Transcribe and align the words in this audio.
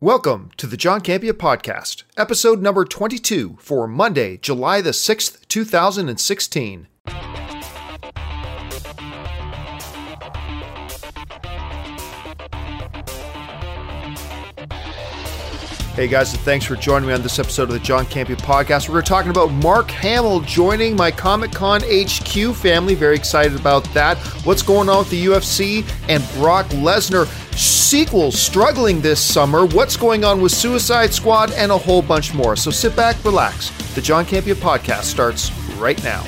Welcome 0.00 0.52
to 0.58 0.68
the 0.68 0.76
John 0.76 1.00
Campea 1.00 1.32
Podcast, 1.32 2.04
episode 2.16 2.62
number 2.62 2.84
22 2.84 3.58
for 3.60 3.88
Monday, 3.88 4.36
July 4.36 4.80
the 4.80 4.92
6th, 4.92 5.48
2016. 5.48 6.86
Hey 15.98 16.06
guys, 16.06 16.32
and 16.32 16.40
thanks 16.42 16.64
for 16.64 16.76
joining 16.76 17.08
me 17.08 17.12
on 17.12 17.22
this 17.22 17.40
episode 17.40 17.64
of 17.64 17.70
the 17.70 17.80
John 17.80 18.06
Campea 18.06 18.36
Podcast. 18.36 18.88
We're 18.88 19.02
talking 19.02 19.32
about 19.32 19.50
Mark 19.50 19.90
Hamill 19.90 20.38
joining 20.42 20.94
my 20.94 21.10
Comic 21.10 21.50
Con 21.50 21.80
HQ 21.84 22.54
family. 22.54 22.94
Very 22.94 23.16
excited 23.16 23.58
about 23.58 23.82
that. 23.94 24.16
What's 24.44 24.62
going 24.62 24.88
on 24.88 24.98
with 24.98 25.10
the 25.10 25.26
UFC 25.26 25.84
and 26.08 26.22
Brock 26.34 26.66
Lesnar 26.66 27.26
sequels 27.58 28.40
struggling 28.40 29.00
this 29.00 29.20
summer? 29.20 29.66
What's 29.66 29.96
going 29.96 30.24
on 30.24 30.40
with 30.40 30.52
Suicide 30.52 31.12
Squad 31.12 31.50
and 31.50 31.72
a 31.72 31.76
whole 31.76 32.02
bunch 32.02 32.32
more. 32.32 32.54
So 32.54 32.70
sit 32.70 32.94
back, 32.94 33.16
relax. 33.24 33.70
The 33.96 34.00
John 34.00 34.24
Campea 34.24 34.54
Podcast 34.54 35.02
starts 35.02 35.50
right 35.78 36.00
now. 36.04 36.24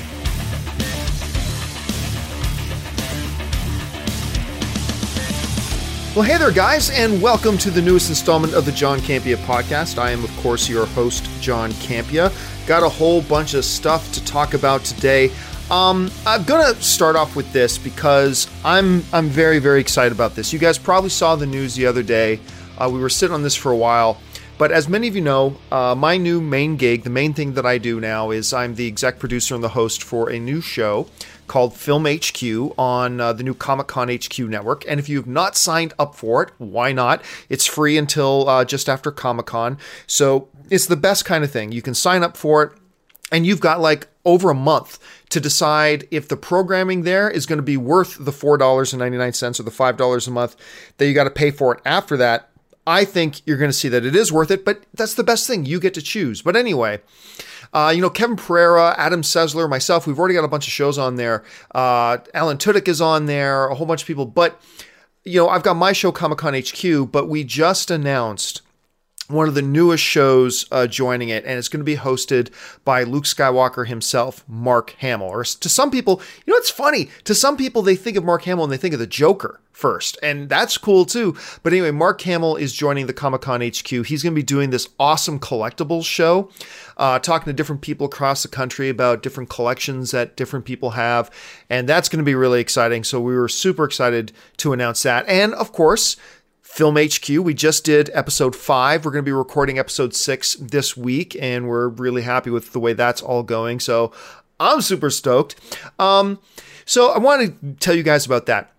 Well, 6.13 6.23
hey 6.23 6.37
there, 6.37 6.51
guys, 6.51 6.89
and 6.89 7.21
welcome 7.21 7.57
to 7.59 7.71
the 7.71 7.81
newest 7.81 8.09
installment 8.09 8.53
of 8.53 8.65
the 8.65 8.73
John 8.73 8.99
Campea 8.99 9.37
podcast. 9.45 9.97
I 9.97 10.11
am, 10.11 10.25
of 10.25 10.37
course, 10.39 10.67
your 10.67 10.85
host, 10.85 11.29
John 11.39 11.71
Campea. 11.71 12.33
Got 12.67 12.83
a 12.83 12.89
whole 12.89 13.21
bunch 13.21 13.53
of 13.53 13.63
stuff 13.63 14.11
to 14.11 14.25
talk 14.25 14.53
about 14.53 14.83
today. 14.83 15.31
Um, 15.69 16.11
I'm 16.25 16.43
gonna 16.43 16.75
start 16.81 17.15
off 17.15 17.37
with 17.37 17.53
this 17.53 17.77
because 17.77 18.49
I'm 18.65 19.05
I'm 19.13 19.29
very 19.29 19.59
very 19.59 19.79
excited 19.79 20.11
about 20.11 20.35
this. 20.35 20.51
You 20.51 20.59
guys 20.59 20.77
probably 20.77 21.11
saw 21.11 21.37
the 21.37 21.45
news 21.45 21.75
the 21.75 21.85
other 21.85 22.03
day. 22.03 22.41
Uh, 22.77 22.89
we 22.91 22.99
were 22.99 23.07
sitting 23.07 23.33
on 23.33 23.41
this 23.41 23.55
for 23.55 23.71
a 23.71 23.77
while, 23.77 24.19
but 24.57 24.69
as 24.73 24.89
many 24.89 25.07
of 25.07 25.15
you 25.15 25.21
know, 25.21 25.55
uh, 25.71 25.95
my 25.95 26.17
new 26.17 26.41
main 26.41 26.75
gig, 26.75 27.03
the 27.03 27.09
main 27.09 27.33
thing 27.33 27.53
that 27.53 27.65
I 27.65 27.77
do 27.77 28.01
now, 28.01 28.31
is 28.31 28.51
I'm 28.51 28.75
the 28.75 28.85
exec 28.85 29.17
producer 29.17 29.55
and 29.55 29.63
the 29.63 29.69
host 29.69 30.03
for 30.03 30.29
a 30.29 30.37
new 30.37 30.59
show 30.59 31.07
called 31.51 31.75
Film 31.75 32.05
HQ 32.05 32.41
on 32.79 33.19
uh, 33.19 33.33
the 33.33 33.43
new 33.43 33.53
Comic 33.53 33.87
Con 33.87 34.07
HQ 34.07 34.39
network. 34.39 34.85
And 34.87 35.01
if 35.01 35.09
you 35.09 35.17
have 35.17 35.27
not 35.27 35.57
signed 35.57 35.93
up 35.99 36.15
for 36.15 36.41
it, 36.41 36.51
why 36.59 36.93
not? 36.93 37.21
It's 37.49 37.65
free 37.67 37.97
until 37.97 38.47
uh, 38.47 38.63
just 38.63 38.87
after 38.87 39.11
Comic 39.11 39.47
Con. 39.47 39.77
So 40.07 40.47
it's 40.69 40.85
the 40.85 40.95
best 40.95 41.25
kind 41.25 41.43
of 41.43 41.51
thing. 41.51 41.73
You 41.73 41.81
can 41.81 41.93
sign 41.93 42.23
up 42.23 42.37
for 42.37 42.63
it, 42.63 42.71
and 43.33 43.45
you've 43.45 43.59
got 43.59 43.81
like 43.81 44.07
over 44.23 44.49
a 44.49 44.55
month 44.55 44.97
to 45.27 45.41
decide 45.41 46.07
if 46.09 46.29
the 46.29 46.37
programming 46.37 47.01
there 47.01 47.29
is 47.29 47.45
going 47.45 47.57
to 47.57 47.63
be 47.63 47.75
worth 47.75 48.15
the 48.17 48.31
$4.99 48.31 49.59
or 49.59 49.63
the 49.63 49.71
$5 49.71 50.27
a 50.27 50.31
month 50.31 50.55
that 50.97 51.05
you 51.05 51.13
got 51.13 51.25
to 51.25 51.29
pay 51.29 51.51
for 51.51 51.75
it 51.75 51.81
after 51.83 52.15
that. 52.15 52.49
I 52.87 53.03
think 53.03 53.45
you're 53.45 53.57
going 53.57 53.69
to 53.69 53.77
see 53.77 53.89
that 53.89 54.05
it 54.05 54.15
is 54.15 54.31
worth 54.31 54.51
it, 54.51 54.63
but 54.63 54.83
that's 54.93 55.15
the 55.15 55.23
best 55.23 55.47
thing. 55.47 55.65
You 55.65 55.81
get 55.81 55.93
to 55.95 56.01
choose. 56.01 56.41
But 56.41 56.55
anyway, 56.55 57.01
uh, 57.73 57.91
you 57.95 58.01
know, 58.01 58.09
Kevin 58.09 58.35
Pereira, 58.35 58.95
Adam 58.97 59.21
Sessler, 59.21 59.69
myself, 59.69 60.05
we've 60.05 60.19
already 60.19 60.35
got 60.35 60.43
a 60.43 60.49
bunch 60.49 60.67
of 60.67 60.73
shows 60.73 60.97
on 60.97 61.15
there. 61.15 61.43
Uh, 61.73 62.17
Alan 62.33 62.57
Tudyk 62.57 62.87
is 62.87 63.01
on 63.01 63.25
there, 63.25 63.67
a 63.67 63.75
whole 63.75 63.85
bunch 63.85 64.01
of 64.01 64.07
people. 64.07 64.25
But, 64.25 64.61
you 65.23 65.39
know, 65.39 65.49
I've 65.49 65.63
got 65.63 65.75
my 65.75 65.93
show, 65.93 66.11
Comic 66.11 66.39
Con 66.39 66.53
HQ, 66.53 67.11
but 67.11 67.29
we 67.29 67.43
just 67.43 67.89
announced 67.89 68.61
one 69.31 69.47
of 69.47 69.55
the 69.55 69.61
newest 69.61 70.03
shows 70.03 70.65
uh, 70.71 70.87
joining 70.87 71.29
it, 71.29 71.45
and 71.45 71.57
it's 71.57 71.69
going 71.69 71.79
to 71.79 71.85
be 71.85 71.97
hosted 71.97 72.49
by 72.83 73.03
Luke 73.03 73.23
Skywalker 73.25 73.87
himself, 73.87 74.43
Mark 74.47 74.91
Hamill. 74.99 75.27
Or 75.27 75.43
to 75.43 75.69
some 75.69 75.91
people, 75.91 76.21
you 76.45 76.53
know, 76.53 76.57
it's 76.57 76.69
funny. 76.69 77.09
To 77.23 77.35
some 77.35 77.57
people, 77.57 77.81
they 77.81 77.95
think 77.95 78.17
of 78.17 78.23
Mark 78.23 78.43
Hamill 78.43 78.65
and 78.65 78.73
they 78.73 78.77
think 78.77 78.93
of 78.93 78.99
the 78.99 79.07
Joker 79.07 79.59
first, 79.71 80.17
and 80.21 80.47
that's 80.47 80.77
cool 80.77 81.05
too. 81.05 81.35
But 81.63 81.73
anyway, 81.73 81.91
Mark 81.91 82.21
Hamill 82.21 82.55
is 82.55 82.73
joining 82.73 83.07
the 83.07 83.13
Comic 83.13 83.41
Con 83.41 83.61
HQ. 83.61 83.87
He's 83.87 84.21
going 84.21 84.33
to 84.33 84.39
be 84.39 84.43
doing 84.43 84.69
this 84.69 84.87
awesome 84.99 85.39
collectibles 85.39 86.05
show, 86.05 86.51
uh, 86.97 87.19
talking 87.19 87.45
to 87.45 87.53
different 87.53 87.81
people 87.81 88.05
across 88.05 88.43
the 88.43 88.49
country 88.49 88.89
about 88.89 89.23
different 89.23 89.49
collections 89.49 90.11
that 90.11 90.37
different 90.37 90.65
people 90.65 90.91
have, 90.91 91.31
and 91.69 91.89
that's 91.89 92.09
going 92.09 92.19
to 92.19 92.25
be 92.25 92.35
really 92.35 92.61
exciting. 92.61 93.03
So 93.03 93.19
we 93.19 93.35
were 93.35 93.49
super 93.49 93.83
excited 93.83 94.31
to 94.57 94.71
announce 94.71 95.03
that, 95.03 95.27
and 95.27 95.53
of 95.55 95.73
course. 95.73 96.15
Film 96.71 96.95
HQ. 96.95 97.27
We 97.27 97.53
just 97.53 97.83
did 97.83 98.09
episode 98.13 98.55
five. 98.55 99.03
We're 99.03 99.11
going 99.11 99.25
to 99.25 99.29
be 99.29 99.33
recording 99.33 99.77
episode 99.77 100.15
six 100.15 100.55
this 100.55 100.95
week, 100.95 101.35
and 101.41 101.67
we're 101.67 101.89
really 101.89 102.21
happy 102.21 102.49
with 102.49 102.71
the 102.71 102.79
way 102.79 102.93
that's 102.93 103.21
all 103.21 103.43
going. 103.43 103.81
So 103.81 104.13
I'm 104.57 104.79
super 104.79 105.09
stoked. 105.09 105.55
Um, 105.99 106.39
so 106.85 107.11
I 107.11 107.17
want 107.17 107.61
to 107.61 107.73
tell 107.81 107.93
you 107.93 108.03
guys 108.03 108.25
about 108.25 108.45
that. 108.45 108.71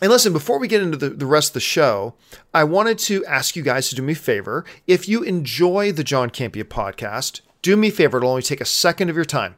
And 0.00 0.10
listen, 0.10 0.32
before 0.32 0.58
we 0.58 0.68
get 0.68 0.82
into 0.82 0.96
the, 0.96 1.10
the 1.10 1.26
rest 1.26 1.50
of 1.50 1.54
the 1.54 1.60
show, 1.60 2.14
I 2.54 2.64
wanted 2.64 2.98
to 3.00 3.24
ask 3.26 3.56
you 3.56 3.62
guys 3.62 3.90
to 3.90 3.94
do 3.94 4.00
me 4.00 4.14
a 4.14 4.16
favor. 4.16 4.64
If 4.86 5.06
you 5.06 5.22
enjoy 5.22 5.92
the 5.92 6.02
John 6.02 6.30
Campea 6.30 6.64
podcast, 6.64 7.42
do 7.60 7.76
me 7.76 7.88
a 7.88 7.92
favor. 7.92 8.16
It'll 8.16 8.30
only 8.30 8.40
take 8.40 8.62
a 8.62 8.66
second 8.66 9.10
of 9.10 9.16
your 9.16 9.24
time. 9.26 9.56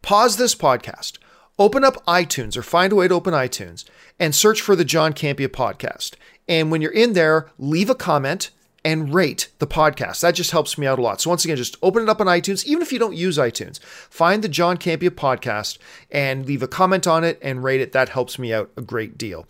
Pause 0.00 0.38
this 0.38 0.54
podcast, 0.54 1.18
open 1.58 1.84
up 1.84 2.02
iTunes 2.06 2.56
or 2.56 2.62
find 2.62 2.90
a 2.90 2.96
way 2.96 3.06
to 3.06 3.14
open 3.14 3.34
iTunes 3.34 3.84
and 4.18 4.34
search 4.34 4.62
for 4.62 4.74
the 4.74 4.84
John 4.84 5.12
Campea 5.12 5.48
podcast. 5.48 6.14
And 6.48 6.70
when 6.70 6.80
you're 6.80 6.90
in 6.90 7.12
there, 7.12 7.50
leave 7.58 7.90
a 7.90 7.94
comment 7.94 8.50
and 8.84 9.12
rate 9.12 9.48
the 9.58 9.66
podcast. 9.66 10.20
That 10.20 10.34
just 10.34 10.50
helps 10.50 10.78
me 10.78 10.86
out 10.86 10.98
a 10.98 11.02
lot. 11.02 11.20
So 11.20 11.30
once 11.30 11.44
again, 11.44 11.56
just 11.56 11.76
open 11.82 12.02
it 12.02 12.08
up 12.08 12.20
on 12.20 12.26
iTunes, 12.26 12.64
even 12.64 12.80
if 12.80 12.92
you 12.92 12.98
don't 12.98 13.14
use 13.14 13.36
iTunes. 13.36 13.80
Find 13.82 14.42
the 14.42 14.48
John 14.48 14.78
Campea 14.78 15.10
podcast 15.10 15.78
and 16.10 16.46
leave 16.46 16.62
a 16.62 16.68
comment 16.68 17.06
on 17.06 17.24
it 17.24 17.38
and 17.42 17.62
rate 17.62 17.80
it. 17.80 17.92
That 17.92 18.08
helps 18.08 18.38
me 18.38 18.52
out 18.52 18.70
a 18.76 18.82
great 18.82 19.18
deal. 19.18 19.46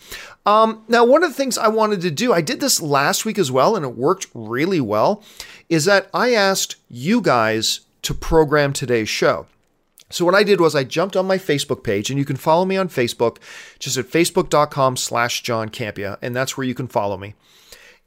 Um, 0.47 0.83
now, 0.89 1.05
one 1.05 1.23
of 1.23 1.31
the 1.31 1.37
things 1.37 1.59
I 1.59 1.69
wanted 1.69 2.01
to 2.01 2.11
do, 2.11 2.33
I 2.33 2.41
did 2.41 2.61
this 2.61 2.81
last 2.81 3.25
week 3.25 3.39
as 3.39 3.53
well, 3.53 3.77
and 3.77 3.85
it 3.85 3.97
worked 3.97 4.27
really 4.35 4.81
well, 4.81 5.23
is 5.69 5.85
that 5.85 6.09
I 6.13 6.35
asked 6.35 6.77
you 6.89 7.21
guys 7.21 7.81
to 8.03 8.15
program 8.15 8.73
today's 8.73 9.09
show. 9.09 9.47
So 10.11 10.25
what 10.25 10.35
I 10.35 10.43
did 10.43 10.61
was 10.61 10.75
I 10.75 10.85
jumped 10.85 11.17
on 11.17 11.27
my 11.27 11.39
Facebook 11.39 11.83
page, 11.83 12.11
and 12.11 12.19
you 12.19 12.25
can 12.25 12.37
follow 12.37 12.65
me 12.65 12.77
on 12.77 12.89
Facebook, 12.89 13.39
just 13.79 13.97
at 13.97 14.07
facebook.com 14.07 14.97
slash 14.97 15.43
John 15.43 15.69
Campea, 15.69 16.17
and 16.23 16.35
that's 16.35 16.57
where 16.57 16.67
you 16.67 16.75
can 16.75 16.89
follow 16.89 17.17
me. 17.17 17.35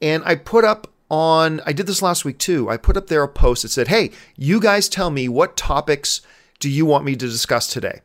And 0.02 0.24
I 0.26 0.36
put 0.36 0.66
up 0.66 0.88
on, 1.10 1.62
I 1.66 1.74
did 1.74 1.88
this 1.88 2.02
last 2.02 2.26
week 2.26 2.40
too, 2.40 2.70
I 2.70 2.78
put 2.78 2.98
up 2.98 3.08
there 3.08 3.22
a 3.22 3.28
post 3.28 3.64
that 3.64 3.70
said, 3.70 3.90
hey, 3.90 4.12
you 4.36 4.60
guys 4.60 4.90
tell 4.90 5.12
me 5.12 5.28
what 5.28 5.58
topics 5.58 6.22
do 6.60 6.70
you 6.70 6.86
want 6.86 7.06
me 7.06 7.16
to 7.16 7.28
discuss 7.28 7.68
today? 7.68 8.02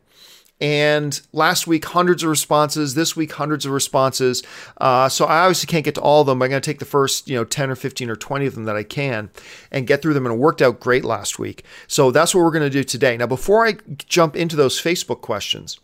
And 0.59 1.19
last 1.33 1.67
week, 1.67 1.85
hundreds 1.85 2.23
of 2.23 2.29
responses. 2.29 2.95
This 2.95 3.15
week, 3.15 3.33
hundreds 3.33 3.65
of 3.65 3.71
responses. 3.71 4.41
Uh, 4.77 5.07
so 5.07 5.25
I 5.25 5.41
obviously 5.41 5.67
can't 5.67 5.85
get 5.85 5.95
to 5.95 6.01
all 6.01 6.21
of 6.21 6.27
them. 6.27 6.41
I'm 6.41 6.49
going 6.49 6.61
to 6.61 6.65
take 6.65 6.79
the 6.79 6.85
first, 6.85 7.29
you 7.29 7.35
know, 7.35 7.43
10 7.43 7.69
or 7.69 7.75
15 7.75 8.09
or 8.09 8.15
20 8.15 8.45
of 8.47 8.55
them 8.55 8.63
that 8.63 8.75
I 8.75 8.83
can 8.83 9.29
and 9.71 9.85
get 9.85 10.01
through 10.01 10.15
them. 10.15 10.25
And 10.25 10.35
it 10.35 10.39
worked 10.39 10.61
out 10.61 10.79
great 10.79 11.05
last 11.05 11.37
week. 11.37 11.63
So 11.87 12.09
that's 12.09 12.33
what 12.33 12.41
we're 12.41 12.51
going 12.51 12.63
to 12.63 12.69
do 12.71 12.83
today. 12.83 13.15
Now, 13.17 13.27
before 13.27 13.67
I 13.67 13.75
jump 14.07 14.35
into 14.35 14.55
those 14.55 14.81
Facebook 14.81 15.21
questions 15.21 15.79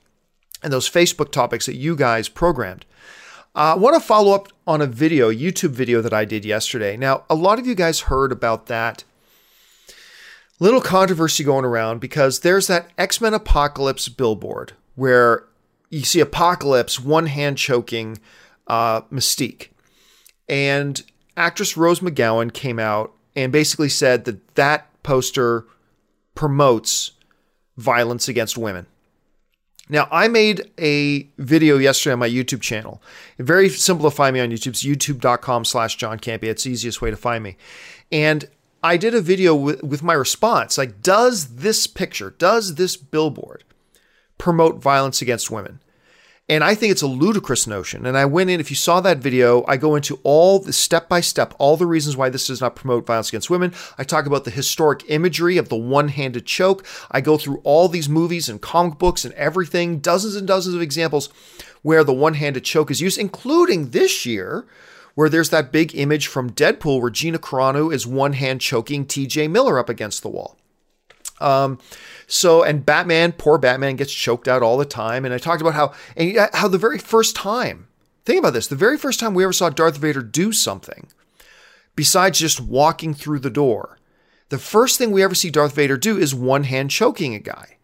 and 0.63 0.73
those 0.73 0.89
Facebook 0.89 1.31
topics 1.31 1.67
that 1.67 1.75
you 1.75 1.95
guys 1.95 2.27
programmed, 2.27 2.85
uh, 3.55 3.73
I 3.73 3.75
want 3.75 3.95
to 3.95 3.99
follow 3.99 4.33
up 4.33 4.47
on 4.65 4.81
a 4.81 4.87
video, 4.87 5.31
YouTube 5.31 5.69
video 5.69 6.01
that 6.01 6.13
I 6.13 6.25
did 6.25 6.43
yesterday. 6.43 6.97
Now, 6.97 7.25
a 7.29 7.35
lot 7.35 7.59
of 7.59 7.67
you 7.67 7.75
guys 7.75 8.01
heard 8.01 8.31
about 8.31 8.65
that 8.65 9.03
little 10.59 10.81
controversy 10.81 11.43
going 11.43 11.65
around 11.65 11.99
because 11.99 12.39
there's 12.39 12.67
that 12.67 12.89
X 12.97 13.19
Men 13.21 13.33
Apocalypse 13.33 14.09
billboard 14.09 14.73
where 14.95 15.45
you 15.89 16.03
see 16.03 16.19
Apocalypse 16.19 16.99
one 16.99 17.27
hand 17.27 17.57
choking 17.57 18.19
uh, 18.67 19.01
Mystique. 19.03 19.69
And 20.49 21.01
actress 21.37 21.77
Rose 21.77 21.99
McGowan 21.99 22.53
came 22.53 22.79
out 22.79 23.13
and 23.35 23.51
basically 23.51 23.89
said 23.89 24.25
that 24.25 24.55
that 24.55 24.87
poster 25.03 25.65
promotes 26.35 27.11
violence 27.77 28.27
against 28.27 28.57
women. 28.57 28.85
Now, 29.89 30.07
I 30.11 30.29
made 30.29 30.71
a 30.79 31.27
video 31.37 31.77
yesterday 31.77 32.13
on 32.13 32.19
my 32.19 32.29
YouTube 32.29 32.61
channel. 32.61 33.01
Very 33.37 33.69
simple 33.69 34.09
to 34.09 34.15
find 34.15 34.33
me 34.33 34.39
on 34.39 34.49
YouTube. 34.49 34.67
It's 34.67 34.83
youtube.com 34.83 35.65
slash 35.65 35.97
John 35.97 36.19
Campea. 36.19 36.45
It's 36.45 36.63
the 36.63 36.71
easiest 36.71 37.01
way 37.01 37.11
to 37.11 37.17
find 37.17 37.43
me. 37.43 37.57
And 38.11 38.47
I 38.83 38.97
did 38.97 39.15
a 39.15 39.21
video 39.21 39.55
with, 39.55 39.81
with 39.81 40.03
my 40.03 40.13
response. 40.13 40.77
Like, 40.77 41.01
does 41.01 41.55
this 41.55 41.87
picture, 41.87 42.31
does 42.31 42.75
this 42.75 42.97
billboard 42.97 43.63
promote 44.37 44.81
violence 44.81 45.21
against 45.21 45.49
women? 45.49 45.79
And 46.49 46.61
I 46.61 46.75
think 46.75 46.91
it's 46.91 47.01
a 47.01 47.07
ludicrous 47.07 47.65
notion. 47.65 48.05
And 48.05 48.17
I 48.17 48.25
went 48.25 48.49
in, 48.49 48.59
if 48.59 48.69
you 48.69 48.75
saw 48.75 48.99
that 48.99 49.19
video, 49.19 49.63
I 49.65 49.77
go 49.77 49.95
into 49.95 50.19
all 50.23 50.59
the 50.59 50.73
step 50.73 51.07
by 51.07 51.21
step, 51.21 51.53
all 51.57 51.77
the 51.77 51.85
reasons 51.85 52.17
why 52.17 52.27
this 52.27 52.47
does 52.47 52.59
not 52.59 52.75
promote 52.75 53.05
violence 53.05 53.29
against 53.29 53.49
women. 53.49 53.73
I 53.97 54.03
talk 54.03 54.25
about 54.25 54.43
the 54.43 54.51
historic 54.51 55.03
imagery 55.07 55.55
of 55.55 55.69
the 55.69 55.77
one 55.77 56.09
handed 56.09 56.45
choke. 56.45 56.85
I 57.09 57.21
go 57.21 57.37
through 57.37 57.61
all 57.63 57.87
these 57.87 58.09
movies 58.09 58.49
and 58.49 58.61
comic 58.61 58.99
books 58.99 59.23
and 59.23 59.33
everything, 59.35 59.99
dozens 59.99 60.35
and 60.35 60.45
dozens 60.45 60.75
of 60.75 60.81
examples 60.81 61.29
where 61.81 62.03
the 62.03 62.13
one 62.13 62.33
handed 62.33 62.65
choke 62.65 62.91
is 62.91 62.99
used, 62.99 63.17
including 63.17 63.91
this 63.91 64.25
year, 64.25 64.67
where 65.15 65.29
there's 65.29 65.49
that 65.49 65.71
big 65.71 65.95
image 65.95 66.27
from 66.27 66.51
Deadpool 66.51 67.01
where 67.01 67.09
Gina 67.09 67.39
Carano 67.39 67.93
is 67.93 68.07
one 68.07 68.33
hand 68.33 68.61
choking 68.61 69.05
TJ 69.05 69.49
Miller 69.49 69.77
up 69.77 69.89
against 69.89 70.21
the 70.21 70.29
wall. 70.29 70.57
Um, 71.39 71.79
so 72.27 72.63
and 72.63 72.85
Batman, 72.85 73.33
poor 73.33 73.57
Batman, 73.57 73.95
gets 73.95 74.13
choked 74.13 74.47
out 74.47 74.63
all 74.63 74.77
the 74.77 74.85
time. 74.85 75.25
And 75.25 75.33
I 75.33 75.37
talked 75.37 75.61
about 75.61 75.73
how 75.73 75.93
and 76.15 76.37
how 76.53 76.67
the 76.67 76.77
very 76.77 76.97
first 76.97 77.35
time, 77.35 77.87
think 78.25 78.39
about 78.39 78.53
this, 78.53 78.67
the 78.67 78.75
very 78.75 78.97
first 78.97 79.19
time 79.19 79.33
we 79.33 79.43
ever 79.43 79.53
saw 79.53 79.69
Darth 79.69 79.97
Vader 79.97 80.21
do 80.21 80.51
something, 80.51 81.07
besides 81.95 82.39
just 82.39 82.61
walking 82.61 83.13
through 83.13 83.39
the 83.39 83.49
door, 83.49 83.99
the 84.49 84.57
first 84.57 84.97
thing 84.97 85.11
we 85.11 85.23
ever 85.23 85.35
see 85.35 85.49
Darth 85.49 85.75
Vader 85.75 85.97
do 85.97 86.17
is 86.17 86.33
one 86.33 86.63
hand 86.63 86.91
choking 86.91 87.35
a 87.35 87.39
guy. 87.39 87.77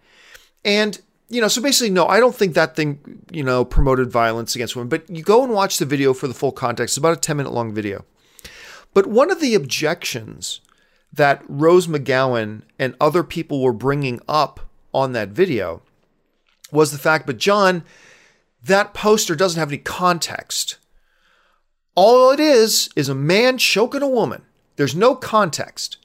And 0.63 0.99
you 1.29 1.41
know, 1.41 1.47
so 1.47 1.61
basically, 1.61 1.91
no, 1.91 2.07
I 2.07 2.19
don't 2.19 2.35
think 2.35 2.55
that 2.55 2.75
thing, 2.75 3.23
you 3.31 3.43
know, 3.43 3.63
promoted 3.63 4.11
violence 4.11 4.55
against 4.55 4.75
women. 4.75 4.89
But 4.89 5.09
you 5.09 5.23
go 5.23 5.43
and 5.43 5.53
watch 5.53 5.77
the 5.77 5.85
video 5.85 6.13
for 6.13 6.27
the 6.27 6.33
full 6.33 6.51
context. 6.51 6.93
It's 6.93 6.97
about 6.97 7.17
a 7.17 7.21
10 7.21 7.37
minute 7.37 7.53
long 7.53 7.73
video. 7.73 8.05
But 8.93 9.07
one 9.07 9.29
of 9.29 9.39
the 9.39 9.53
objections 9.53 10.61
that 11.13 11.43
Rose 11.47 11.87
McGowan 11.87 12.63
and 12.77 12.95
other 12.99 13.23
people 13.23 13.61
were 13.61 13.73
bringing 13.73 14.19
up 14.27 14.59
on 14.93 15.13
that 15.13 15.29
video 15.29 15.83
was 16.71 16.91
the 16.91 16.97
fact, 16.97 17.25
but 17.25 17.37
John, 17.37 17.83
that 18.63 18.93
poster 18.93 19.35
doesn't 19.35 19.59
have 19.59 19.69
any 19.69 19.77
context. 19.77 20.77
All 21.95 22.31
it 22.31 22.39
is 22.39 22.89
is 22.95 23.09
a 23.09 23.15
man 23.15 23.57
choking 23.57 24.01
a 24.01 24.07
woman. 24.07 24.43
There's 24.75 24.95
no 24.95 25.15
context. 25.15 25.97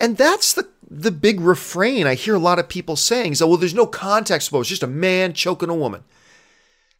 And 0.00 0.16
that's 0.16 0.52
the 0.52 0.68
the 0.90 1.10
big 1.10 1.40
refrain 1.40 2.06
I 2.06 2.14
hear 2.14 2.34
a 2.34 2.38
lot 2.40 2.58
of 2.58 2.68
people 2.68 2.96
saying 2.96 3.32
is, 3.32 3.42
oh, 3.42 3.48
well, 3.48 3.56
there's 3.56 3.74
no 3.74 3.86
context 3.86 4.50
to 4.50 4.56
it. 4.56 4.60
It's 4.60 4.68
just 4.68 4.82
a 4.82 4.88
man 4.88 5.32
choking 5.32 5.70
a 5.70 5.74
woman. 5.74 6.04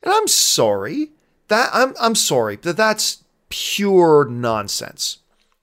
And 0.03 0.13
I'm 0.13 0.29
sorry. 0.29 1.11
That 1.49 1.71
I'm 1.73 1.95
I'm 2.01 2.15
sorry 2.15 2.57
that 2.57 2.77
that's 2.77 3.23
pure 3.51 4.25
nonsense. 4.25 5.19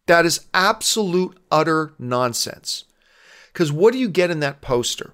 That 0.05 0.25
is 0.25 0.45
absolute, 0.53 1.37
utter 1.49 1.93
nonsense. 1.97 2.85
Because 3.51 3.71
what 3.71 3.93
do 3.93 3.99
you 3.99 4.09
get 4.09 4.29
in 4.29 4.39
that 4.41 4.61
poster? 4.61 5.13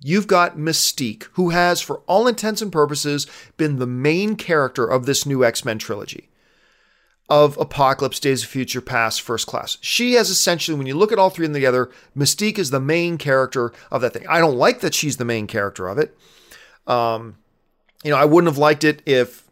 You've 0.00 0.26
got 0.26 0.56
Mystique, 0.56 1.28
who 1.34 1.50
has, 1.50 1.80
for 1.80 2.02
all 2.06 2.26
intents 2.26 2.60
and 2.60 2.72
purposes, 2.72 3.26
been 3.56 3.78
the 3.78 3.86
main 3.86 4.36
character 4.36 4.84
of 4.84 5.06
this 5.06 5.24
new 5.24 5.44
X 5.44 5.64
Men 5.64 5.78
trilogy 5.78 6.28
of 7.28 7.56
Apocalypse, 7.58 8.20
Days 8.20 8.42
of 8.42 8.48
Future 8.48 8.80
Past, 8.80 9.22
First 9.22 9.46
Class. 9.46 9.78
She 9.80 10.14
has 10.14 10.28
essentially, 10.28 10.76
when 10.76 10.86
you 10.86 10.94
look 10.94 11.12
at 11.12 11.18
all 11.18 11.30
three 11.30 11.46
of 11.46 11.52
them 11.52 11.54
together, 11.54 11.90
Mystique 12.16 12.58
is 12.58 12.70
the 12.70 12.80
main 12.80 13.16
character 13.16 13.72
of 13.90 14.02
that 14.02 14.12
thing. 14.12 14.26
I 14.28 14.38
don't 14.38 14.56
like 14.56 14.80
that 14.80 14.94
she's 14.94 15.16
the 15.16 15.24
main 15.24 15.46
character 15.46 15.88
of 15.88 15.98
it. 15.98 16.16
Um, 16.86 17.38
you 18.04 18.10
know, 18.10 18.16
I 18.16 18.24
wouldn't 18.24 18.52
have 18.52 18.58
liked 18.58 18.84
it 18.84 19.02
if 19.06 19.48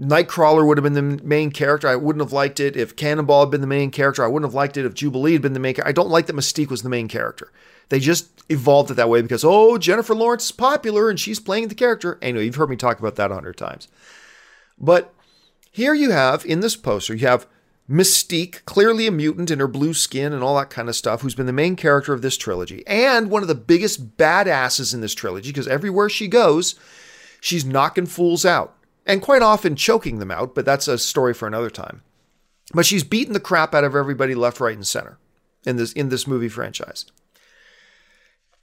Nightcrawler 0.00 0.66
would 0.66 0.76
have 0.76 0.82
been 0.82 0.92
the 0.92 1.24
main 1.24 1.50
character. 1.50 1.88
I 1.88 1.96
wouldn't 1.96 2.22
have 2.22 2.32
liked 2.32 2.60
it 2.60 2.76
if 2.76 2.96
Cannonball 2.96 3.44
had 3.44 3.50
been 3.50 3.60
the 3.60 3.66
main 3.66 3.90
character. 3.90 4.24
I 4.24 4.28
wouldn't 4.28 4.48
have 4.48 4.54
liked 4.54 4.76
it 4.76 4.84
if 4.84 4.94
Jubilee 4.94 5.32
had 5.32 5.42
been 5.42 5.54
the 5.54 5.60
main 5.60 5.74
character. 5.74 5.88
I 5.88 5.92
don't 5.92 6.10
like 6.10 6.26
that 6.26 6.36
Mystique 6.36 6.70
was 6.70 6.82
the 6.82 6.88
main 6.88 7.08
character. 7.08 7.52
They 7.90 8.00
just 8.00 8.28
evolved 8.48 8.90
it 8.90 8.94
that 8.94 9.08
way 9.08 9.22
because, 9.22 9.44
oh, 9.44 9.78
Jennifer 9.78 10.14
Lawrence 10.14 10.46
is 10.46 10.52
popular 10.52 11.08
and 11.08 11.20
she's 11.20 11.38
playing 11.38 11.68
the 11.68 11.74
character. 11.74 12.18
Anyway, 12.20 12.44
you've 12.44 12.56
heard 12.56 12.70
me 12.70 12.76
talk 12.76 12.98
about 12.98 13.16
that 13.16 13.30
a 13.30 13.34
hundred 13.34 13.56
times. 13.56 13.88
But 14.78 15.13
here 15.74 15.92
you 15.92 16.12
have 16.12 16.46
in 16.46 16.60
this 16.60 16.76
poster, 16.76 17.16
you 17.16 17.26
have 17.26 17.48
Mystique, 17.90 18.64
clearly 18.64 19.08
a 19.08 19.10
mutant 19.10 19.50
in 19.50 19.58
her 19.58 19.66
blue 19.66 19.92
skin 19.92 20.32
and 20.32 20.40
all 20.40 20.56
that 20.56 20.70
kind 20.70 20.88
of 20.88 20.94
stuff, 20.94 21.20
who's 21.20 21.34
been 21.34 21.46
the 21.46 21.52
main 21.52 21.74
character 21.74 22.12
of 22.12 22.22
this 22.22 22.36
trilogy 22.36 22.84
and 22.86 23.28
one 23.28 23.42
of 23.42 23.48
the 23.48 23.56
biggest 23.56 24.16
badasses 24.16 24.94
in 24.94 25.00
this 25.00 25.16
trilogy 25.16 25.50
because 25.50 25.66
everywhere 25.66 26.08
she 26.08 26.28
goes, 26.28 26.76
she's 27.40 27.64
knocking 27.64 28.06
fools 28.06 28.46
out 28.46 28.76
and 29.04 29.20
quite 29.20 29.42
often 29.42 29.74
choking 29.74 30.20
them 30.20 30.30
out, 30.30 30.54
but 30.54 30.64
that's 30.64 30.86
a 30.86 30.96
story 30.96 31.34
for 31.34 31.48
another 31.48 31.70
time. 31.70 32.02
But 32.72 32.86
she's 32.86 33.02
beating 33.02 33.32
the 33.34 33.40
crap 33.40 33.74
out 33.74 33.82
of 33.82 33.96
everybody 33.96 34.36
left, 34.36 34.60
right, 34.60 34.76
and 34.76 34.86
center 34.86 35.18
in 35.66 35.74
this 35.74 35.92
in 35.92 36.08
this 36.08 36.28
movie 36.28 36.48
franchise. 36.48 37.06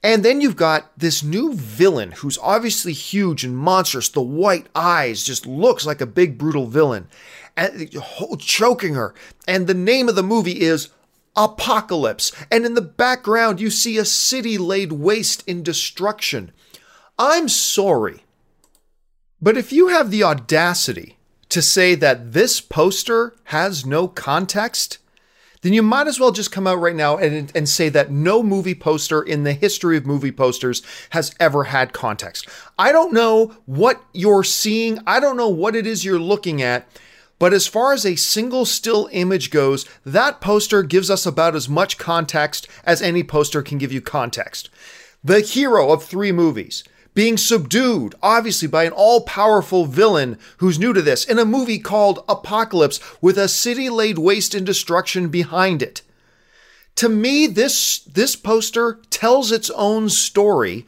And 0.04 0.26
then 0.26 0.42
you've 0.42 0.56
got 0.56 0.92
this 0.98 1.22
new 1.22 1.54
villain 1.54 2.12
who's 2.14 2.40
obviously 2.42 2.94
huge 2.94 3.44
and 3.44 3.56
monstrous. 3.56 4.10
The 4.10 4.22
white 4.22 4.68
eyes 4.74 5.24
just 5.24 5.46
looks 5.46 5.86
like 5.86 6.02
a 6.02 6.08
big 6.08 6.38
brutal 6.38 6.66
villain, 6.66 7.08
and 7.56 7.96
choking 8.40 8.96
her. 8.96 9.14
And 9.48 9.68
the 9.68 9.76
name 9.76 10.10
of 10.10 10.16
the 10.16 10.24
movie 10.24 10.62
is 10.62 10.90
Apocalypse. 11.36 12.32
And 12.52 12.66
in 12.66 12.74
the 12.74 12.82
background, 12.82 13.62
you 13.62 13.70
see 13.70 13.98
a 13.98 14.06
city 14.06 14.58
laid 14.58 14.92
waste 14.92 15.48
in 15.48 15.62
destruction. 15.62 16.52
I'm 17.20 17.48
sorry. 17.48 18.24
But 19.40 19.58
if 19.58 19.72
you 19.72 19.90
have 19.90 20.12
the 20.12 20.24
audacity 20.24 21.18
to 21.50 21.62
say 21.62 21.96
that 21.96 22.34
this 22.34 22.60
poster 22.60 23.36
has 23.46 23.86
no 23.86 24.08
context, 24.08 24.98
then 25.62 25.74
you 25.74 25.84
might 25.84 26.08
as 26.08 26.20
well 26.20 26.32
just 26.32 26.52
come 26.52 26.68
out 26.68 26.80
right 26.80 26.96
now 26.96 27.18
and, 27.18 27.52
and 27.56 27.70
say 27.70 27.90
that 27.90 28.12
no 28.12 28.42
movie 28.44 28.76
poster 28.76 29.22
in 29.22 29.44
the 29.44 29.54
history 29.54 29.98
of 29.98 30.06
movie 30.06 30.32
posters 30.32 30.82
has 31.12 31.34
ever 31.40 31.66
had 31.66 31.94
context. 31.94 32.48
I 32.78 32.92
don't 32.92 33.14
know 33.14 33.56
what 33.66 34.04
you're 34.14 34.44
seeing, 34.44 35.00
I 35.06 35.20
don't 35.20 35.38
know 35.38 35.50
what 35.50 35.76
it 35.76 35.86
is 35.86 36.04
you're 36.04 36.20
looking 36.20 36.62
at. 36.62 36.88
But 37.42 37.54
as 37.54 37.66
far 37.66 37.92
as 37.92 38.06
a 38.06 38.16
single 38.18 38.66
still 38.66 39.10
image 39.12 39.50
goes, 39.50 39.88
that 40.06 40.42
poster 40.42 40.84
gives 40.84 41.10
us 41.10 41.26
about 41.26 41.56
as 41.56 41.68
much 41.68 41.98
context 41.98 42.68
as 42.84 43.02
any 43.02 43.24
poster 43.24 43.64
can 43.64 43.80
give 43.80 43.92
you 43.92 44.00
context. 44.00 44.70
The 45.24 45.40
hero 45.40 45.92
of 45.92 46.04
three 46.04 46.32
movies, 46.32 46.84
being 47.14 47.38
subdued, 47.38 48.16
obviously, 48.22 48.68
by 48.68 48.86
an 48.86 48.94
all 48.94 49.22
powerful 49.22 49.86
villain 49.86 50.38
who's 50.58 50.80
new 50.80 50.94
to 50.94 51.02
this 51.02 51.26
in 51.26 51.40
a 51.40 51.46
movie 51.46 51.80
called 51.80 52.24
Apocalypse 52.30 53.00
with 53.22 53.38
a 53.38 53.48
city 53.48 53.90
laid 53.90 54.18
waste 54.18 54.56
in 54.56 54.64
destruction 54.64 55.28
behind 55.28 55.82
it. 55.82 56.02
To 56.96 57.10
me, 57.10 57.48
this, 57.48 58.00
this 58.00 58.36
poster 58.36 59.00
tells 59.10 59.52
its 59.52 59.70
own 59.72 60.10
story. 60.10 60.86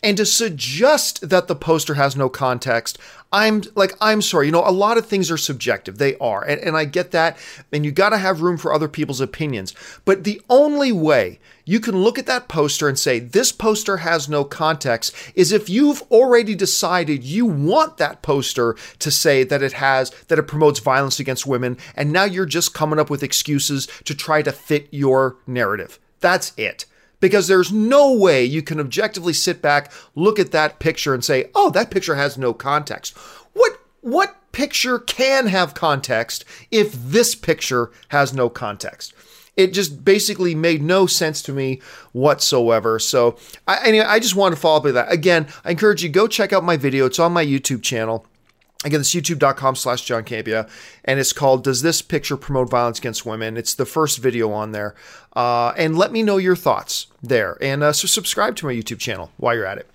And 0.00 0.16
to 0.16 0.24
suggest 0.24 1.28
that 1.28 1.48
the 1.48 1.56
poster 1.56 1.94
has 1.94 2.14
no 2.14 2.28
context, 2.28 2.98
I'm 3.32 3.62
like, 3.74 3.94
I'm 4.00 4.22
sorry. 4.22 4.46
You 4.46 4.52
know, 4.52 4.62
a 4.66 4.70
lot 4.70 4.96
of 4.96 5.06
things 5.06 5.28
are 5.28 5.36
subjective. 5.36 5.98
They 5.98 6.16
are. 6.18 6.44
And, 6.44 6.60
and 6.60 6.76
I 6.76 6.84
get 6.84 7.10
that. 7.10 7.36
And 7.72 7.84
you 7.84 7.90
got 7.90 8.10
to 8.10 8.18
have 8.18 8.40
room 8.40 8.58
for 8.58 8.72
other 8.72 8.86
people's 8.86 9.20
opinions. 9.20 9.74
But 10.04 10.22
the 10.22 10.40
only 10.48 10.92
way 10.92 11.40
you 11.64 11.80
can 11.80 11.96
look 11.96 12.16
at 12.16 12.26
that 12.26 12.46
poster 12.46 12.88
and 12.88 12.96
say, 12.96 13.18
this 13.18 13.50
poster 13.50 13.98
has 13.98 14.28
no 14.28 14.44
context, 14.44 15.14
is 15.34 15.50
if 15.50 15.68
you've 15.68 16.02
already 16.12 16.54
decided 16.54 17.24
you 17.24 17.44
want 17.44 17.96
that 17.96 18.22
poster 18.22 18.76
to 19.00 19.10
say 19.10 19.42
that 19.42 19.62
it 19.62 19.72
has, 19.74 20.10
that 20.28 20.38
it 20.38 20.44
promotes 20.44 20.78
violence 20.78 21.18
against 21.18 21.44
women. 21.44 21.76
And 21.96 22.12
now 22.12 22.24
you're 22.24 22.46
just 22.46 22.72
coming 22.72 23.00
up 23.00 23.10
with 23.10 23.24
excuses 23.24 23.88
to 24.04 24.14
try 24.14 24.42
to 24.42 24.52
fit 24.52 24.86
your 24.92 25.38
narrative. 25.44 25.98
That's 26.20 26.52
it 26.56 26.86
because 27.20 27.48
there's 27.48 27.72
no 27.72 28.12
way 28.12 28.44
you 28.44 28.62
can 28.62 28.80
objectively 28.80 29.32
sit 29.32 29.60
back, 29.60 29.92
look 30.14 30.38
at 30.38 30.52
that 30.52 30.78
picture 30.78 31.14
and 31.14 31.24
say, 31.24 31.50
"Oh, 31.54 31.70
that 31.70 31.90
picture 31.90 32.14
has 32.14 32.38
no 32.38 32.52
context." 32.52 33.16
What 33.52 33.80
what 34.00 34.36
picture 34.52 34.98
can 34.98 35.46
have 35.46 35.74
context 35.74 36.44
if 36.70 36.92
this 36.92 37.34
picture 37.34 37.90
has 38.08 38.32
no 38.32 38.48
context? 38.48 39.12
It 39.56 39.72
just 39.72 40.04
basically 40.04 40.54
made 40.54 40.82
no 40.82 41.06
sense 41.06 41.42
to 41.42 41.52
me 41.52 41.82
whatsoever. 42.12 43.00
So, 43.00 43.36
I, 43.66 43.84
anyway, 43.84 44.06
I 44.06 44.20
just 44.20 44.36
want 44.36 44.54
to 44.54 44.60
follow 44.60 44.76
up 44.76 44.84
with 44.84 44.94
that. 44.94 45.10
Again, 45.10 45.48
I 45.64 45.72
encourage 45.72 46.00
you 46.00 46.08
go 46.08 46.28
check 46.28 46.52
out 46.52 46.62
my 46.62 46.76
video. 46.76 47.06
It's 47.06 47.18
on 47.18 47.32
my 47.32 47.44
YouTube 47.44 47.82
channel. 47.82 48.24
Again, 48.84 49.00
it's 49.00 49.12
youtube.com 49.12 49.74
slash 49.74 50.04
John 50.04 50.22
Campea, 50.22 50.70
and 51.04 51.18
it's 51.18 51.32
called 51.32 51.64
Does 51.64 51.82
This 51.82 52.00
Picture 52.00 52.36
Promote 52.36 52.70
Violence 52.70 53.00
Against 53.00 53.26
Women? 53.26 53.56
It's 53.56 53.74
the 53.74 53.84
first 53.84 54.18
video 54.18 54.52
on 54.52 54.70
there. 54.70 54.94
Uh, 55.34 55.72
and 55.76 55.98
let 55.98 56.12
me 56.12 56.22
know 56.22 56.36
your 56.36 56.54
thoughts 56.54 57.08
there. 57.20 57.58
And 57.60 57.82
uh, 57.82 57.92
so 57.92 58.06
subscribe 58.06 58.54
to 58.56 58.66
my 58.66 58.72
YouTube 58.72 59.00
channel 59.00 59.32
while 59.36 59.56
you're 59.56 59.66
at 59.66 59.78
it. 59.78 59.90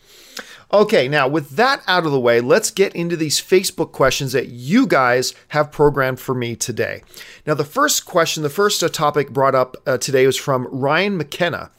Okay, 0.73 1.07
now 1.07 1.29
with 1.29 1.51
that 1.51 1.81
out 1.87 2.05
of 2.05 2.11
the 2.11 2.19
way, 2.19 2.41
let's 2.41 2.71
get 2.71 2.93
into 2.93 3.15
these 3.15 3.39
Facebook 3.39 3.93
questions 3.93 4.33
that 4.33 4.49
you 4.49 4.85
guys 4.85 5.33
have 5.49 5.71
programmed 5.71 6.19
for 6.19 6.35
me 6.35 6.53
today. 6.53 7.03
Now, 7.47 7.53
the 7.53 7.63
first 7.63 8.05
question, 8.05 8.43
the 8.43 8.49
first 8.49 8.83
uh, 8.83 8.89
topic 8.89 9.29
brought 9.29 9.55
up 9.55 9.77
uh, 9.85 9.97
today 9.97 10.25
was 10.25 10.37
from 10.37 10.67
Ryan 10.69 11.15
McKenna. 11.15 11.71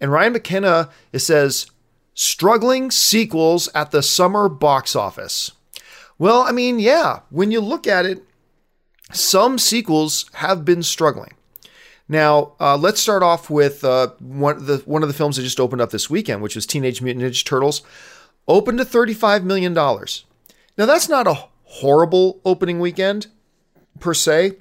And 0.00 0.12
Ryan 0.12 0.34
McKenna, 0.34 0.90
it 1.12 1.18
says, 1.18 1.66
struggling 2.14 2.92
sequels 2.92 3.68
at 3.74 3.90
the 3.90 4.04
summer 4.04 4.48
box 4.48 4.94
office. 4.94 5.50
Well, 6.18 6.42
I 6.42 6.52
mean, 6.52 6.78
yeah, 6.78 7.20
when 7.30 7.50
you 7.50 7.60
look 7.60 7.86
at 7.86 8.06
it, 8.06 8.22
some 9.12 9.58
sequels 9.58 10.30
have 10.34 10.64
been 10.64 10.82
struggling. 10.82 11.34
Now, 12.08 12.52
uh, 12.60 12.76
let's 12.76 13.00
start 13.00 13.22
off 13.22 13.48
with 13.48 13.84
uh, 13.84 14.08
one, 14.18 14.56
of 14.56 14.66
the, 14.66 14.78
one 14.84 15.02
of 15.02 15.08
the 15.08 15.14
films 15.14 15.36
that 15.36 15.42
just 15.42 15.60
opened 15.60 15.80
up 15.80 15.90
this 15.90 16.10
weekend, 16.10 16.42
which 16.42 16.54
was 16.54 16.66
Teenage 16.66 17.00
Mutant 17.00 17.24
Ninja 17.24 17.44
Turtles. 17.44 17.82
Opened 18.46 18.78
to 18.78 18.84
$35 18.84 19.42
million. 19.42 19.72
Now, 19.72 20.86
that's 20.86 21.08
not 21.08 21.26
a 21.26 21.46
horrible 21.64 22.40
opening 22.44 22.78
weekend 22.78 23.28
per 24.00 24.12
se. 24.12 24.52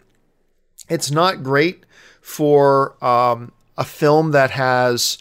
It's 0.89 1.11
not 1.11 1.43
great 1.43 1.85
for 2.21 3.03
um, 3.03 3.51
a 3.77 3.83
film 3.83 4.31
that 4.31 4.51
has 4.51 5.17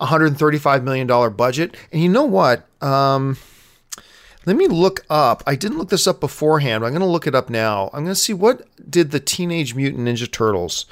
a 0.00 0.06
$135 0.06 0.82
million 0.82 1.06
budget. 1.34 1.76
And 1.92 2.02
you 2.02 2.08
know 2.08 2.24
what? 2.24 2.66
Um, 2.82 3.36
let 4.48 4.56
me 4.56 4.66
look 4.66 5.04
up. 5.10 5.42
I 5.46 5.56
didn't 5.56 5.76
look 5.76 5.90
this 5.90 6.06
up 6.06 6.20
beforehand. 6.20 6.82
I'm 6.82 6.92
going 6.92 7.00
to 7.00 7.06
look 7.06 7.26
it 7.26 7.34
up 7.34 7.50
now. 7.50 7.90
I'm 7.92 8.04
going 8.04 8.14
to 8.14 8.20
see 8.20 8.32
what 8.32 8.66
did 8.90 9.10
the 9.10 9.20
Teenage 9.20 9.74
Mutant 9.74 10.08
Ninja 10.08 10.30
Turtles, 10.30 10.86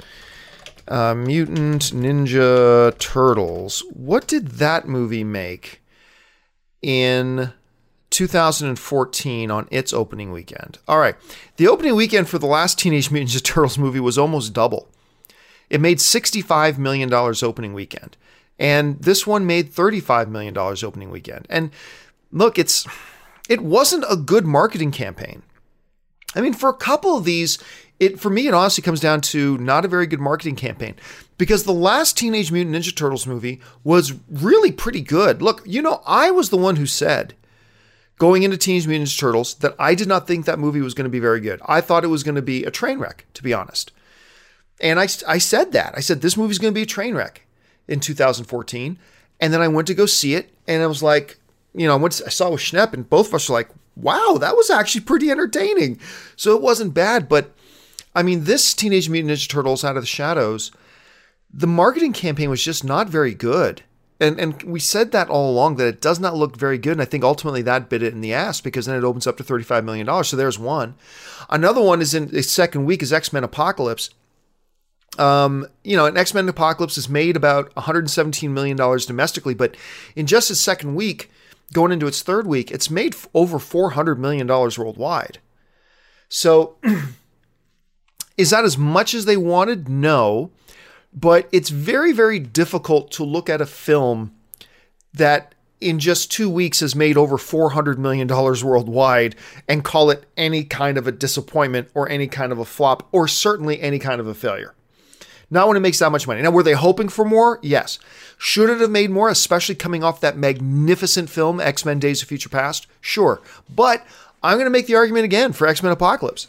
uh, 0.87 1.15
Mutant 1.15 1.81
Ninja 1.91 2.95
Turtles, 2.99 3.83
what 3.89 4.27
did 4.27 4.47
that 4.49 4.87
movie 4.87 5.23
make 5.23 5.81
in 6.83 7.51
2014 8.11 9.49
on 9.49 9.67
its 9.71 9.91
opening 9.91 10.31
weekend? 10.31 10.77
All 10.87 10.99
right. 10.99 11.15
The 11.55 11.67
opening 11.67 11.95
weekend 11.95 12.29
for 12.29 12.37
the 12.37 12.45
last 12.45 12.77
Teenage 12.77 13.09
Mutant 13.09 13.31
Ninja 13.31 13.43
Turtles 13.43 13.79
movie 13.79 13.99
was 13.99 14.19
almost 14.19 14.53
double. 14.53 14.87
It 15.71 15.81
made 15.81 15.97
$65 15.97 16.77
million 16.77 17.11
opening 17.11 17.73
weekend. 17.73 18.17
And 18.59 19.01
this 19.01 19.25
one 19.25 19.47
made 19.47 19.73
$35 19.73 20.27
million 20.27 20.55
opening 20.55 21.09
weekend. 21.09 21.47
And 21.49 21.71
look, 22.31 22.59
it's 22.59 22.85
it 23.49 23.61
wasn't 23.61 24.05
a 24.09 24.15
good 24.15 24.45
marketing 24.45 24.91
campaign. 24.91 25.43
I 26.35 26.41
mean, 26.41 26.53
for 26.53 26.69
a 26.69 26.73
couple 26.73 27.17
of 27.17 27.23
these, 27.23 27.57
it 27.99 28.19
for 28.19 28.29
me 28.29 28.47
it 28.47 28.53
honestly 28.53 28.81
comes 28.81 28.99
down 28.99 29.21
to 29.21 29.57
not 29.57 29.85
a 29.85 29.87
very 29.87 30.07
good 30.07 30.19
marketing 30.19 30.55
campaign. 30.55 30.95
Because 31.37 31.63
the 31.63 31.73
last 31.73 32.17
Teenage 32.17 32.51
Mutant 32.51 32.75
Ninja 32.75 32.95
Turtles 32.95 33.27
movie 33.27 33.61
was 33.83 34.13
really 34.29 34.71
pretty 34.71 35.01
good. 35.01 35.41
Look, 35.41 35.61
you 35.65 35.81
know, 35.81 36.01
I 36.05 36.31
was 36.31 36.49
the 36.49 36.57
one 36.57 36.77
who 36.77 36.85
said 36.85 37.35
going 38.17 38.43
into 38.43 38.57
Teenage 38.57 38.87
Mutant 38.87 39.09
Ninja 39.09 39.19
Turtles 39.19 39.53
that 39.55 39.75
I 39.77 39.95
did 39.95 40.07
not 40.07 40.27
think 40.27 40.45
that 40.45 40.59
movie 40.59 40.81
was 40.81 40.93
going 40.93 41.05
to 41.05 41.09
be 41.09 41.19
very 41.19 41.39
good. 41.39 41.61
I 41.65 41.81
thought 41.81 42.03
it 42.03 42.07
was 42.07 42.23
going 42.23 42.35
to 42.35 42.41
be 42.41 42.63
a 42.63 42.71
train 42.71 42.97
wreck, 42.97 43.25
to 43.35 43.43
be 43.43 43.53
honest. 43.53 43.91
And 44.79 44.99
I, 44.99 45.07
I 45.27 45.37
said 45.37 45.71
that. 45.71 45.93
I 45.95 46.01
said, 46.01 46.21
this 46.21 46.37
movie's 46.37 46.59
going 46.59 46.73
to 46.73 46.77
be 46.77 46.83
a 46.83 46.87
train 46.87 47.15
wreck 47.15 47.45
in 47.87 47.99
2014. 47.99 48.97
And 49.39 49.53
then 49.53 49.61
I 49.61 49.67
went 49.67 49.87
to 49.87 49.93
go 49.93 50.05
see 50.05 50.33
it, 50.33 50.51
and 50.67 50.81
I 50.81 50.87
was 50.87 51.03
like, 51.03 51.37
you 51.77 51.87
know, 51.87 51.97
went 51.97 52.21
I 52.25 52.29
saw 52.29 52.49
with 52.49 52.61
Schnepp, 52.61 52.93
and 52.93 53.09
both 53.09 53.27
of 53.27 53.35
us 53.35 53.49
were 53.49 53.55
like, 53.55 53.69
wow, 53.95 54.37
that 54.39 54.55
was 54.55 54.69
actually 54.69 55.01
pretty 55.01 55.29
entertaining. 55.29 55.99
So 56.35 56.55
it 56.55 56.61
wasn't 56.61 56.93
bad. 56.93 57.29
But 57.29 57.51
I 58.15 58.23
mean, 58.23 58.43
this 58.45 58.73
Teenage 58.73 59.09
Mutant 59.09 59.31
Ninja 59.31 59.47
Turtles 59.47 59.83
Out 59.83 59.97
of 59.97 60.03
the 60.03 60.07
Shadows, 60.07 60.71
the 61.53 61.67
marketing 61.67 62.13
campaign 62.13 62.49
was 62.49 62.63
just 62.63 62.83
not 62.83 63.09
very 63.09 63.33
good. 63.33 63.83
And, 64.19 64.39
and 64.39 64.63
we 64.63 64.79
said 64.79 65.11
that 65.11 65.29
all 65.29 65.51
along 65.51 65.75
that 65.75 65.87
it 65.87 66.01
does 66.01 66.19
not 66.19 66.35
look 66.35 66.57
very 66.57 66.79
good. 66.79 66.93
And 66.93 67.01
I 67.01 67.05
think 67.05 67.23
ultimately 67.23 67.61
that 67.61 67.89
bit 67.89 68.01
it 68.01 68.13
in 68.13 68.21
the 68.21 68.33
ass 68.33 68.61
because 68.61 68.87
then 68.87 68.97
it 68.97 69.03
opens 69.03 69.27
up 69.27 69.37
to 69.37 69.43
$35 69.43 69.83
million. 69.83 70.23
So 70.23 70.35
there's 70.35 70.57
one. 70.57 70.95
Another 71.49 71.81
one 71.81 72.01
is 72.01 72.15
in 72.15 72.35
its 72.35 72.49
second 72.49 72.85
week 72.85 73.03
is 73.03 73.13
X 73.13 73.31
Men 73.31 73.43
Apocalypse. 73.43 74.09
Um, 75.19 75.67
you 75.83 75.95
know, 75.95 76.05
an 76.07 76.17
X 76.17 76.33
Men 76.33 76.49
Apocalypse 76.49 76.95
has 76.95 77.09
made 77.09 77.35
about 77.35 77.73
$117 77.75 78.49
million 78.49 78.75
domestically, 78.75 79.53
but 79.53 79.77
in 80.15 80.25
just 80.25 80.49
its 80.49 80.59
second 80.59 80.95
week, 80.95 81.29
going 81.73 81.91
into 81.91 82.07
its 82.07 82.21
third 82.21 82.47
week, 82.47 82.71
it's 82.71 82.89
made 82.89 83.15
over 83.33 83.57
$400 83.57 84.17
million 84.17 84.47
worldwide. 84.47 85.39
So, 86.29 86.77
is 88.37 88.49
that 88.49 88.65
as 88.65 88.77
much 88.77 89.13
as 89.13 89.25
they 89.25 89.37
wanted? 89.37 89.89
No. 89.89 90.51
But 91.13 91.47
it's 91.51 91.69
very, 91.69 92.11
very 92.11 92.39
difficult 92.39 93.11
to 93.11 93.23
look 93.23 93.49
at 93.49 93.61
a 93.61 93.65
film 93.65 94.33
that 95.13 95.55
in 95.79 95.99
just 95.99 96.31
two 96.31 96.49
weeks 96.49 96.79
has 96.79 96.95
made 96.95 97.17
over 97.17 97.37
$400 97.37 97.97
million 97.97 98.27
worldwide 98.27 99.35
and 99.67 99.83
call 99.83 100.09
it 100.09 100.25
any 100.35 100.63
kind 100.63 100.97
of 100.97 101.07
a 101.07 101.11
disappointment 101.11 101.89
or 101.93 102.09
any 102.09 102.27
kind 102.27 102.51
of 102.51 102.59
a 102.59 102.65
flop 102.65 103.07
or 103.11 103.27
certainly 103.27 103.79
any 103.81 103.99
kind 103.99 104.19
of 104.19 104.27
a 104.27 104.33
failure. 104.33 104.73
Not 105.49 105.67
when 105.67 105.77
it 105.77 105.81
makes 105.81 105.99
that 105.99 106.11
much 106.11 106.27
money. 106.27 106.41
Now, 106.41 106.51
were 106.51 106.63
they 106.63 106.73
hoping 106.73 107.07
for 107.07 107.23
more? 107.23 107.59
Yes. 107.61 107.99
Should 108.37 108.69
it 108.69 108.81
have 108.81 108.91
made 108.91 109.09
more, 109.09 109.29
especially 109.29 109.75
coming 109.75 110.03
off 110.03 110.21
that 110.21 110.37
magnificent 110.37 111.29
film, 111.29 111.59
X 111.59 111.85
Men 111.85 111.99
Days 111.99 112.21
of 112.21 112.27
Future 112.27 112.49
Past? 112.49 112.85
Sure. 112.99 113.41
But 113.73 114.05
I'm 114.43 114.57
going 114.57 114.65
to 114.65 114.71
make 114.71 114.87
the 114.87 114.95
argument 114.95 115.25
again 115.25 115.53
for 115.53 115.65
X 115.67 115.81
Men 115.81 115.91
Apocalypse. 115.91 116.47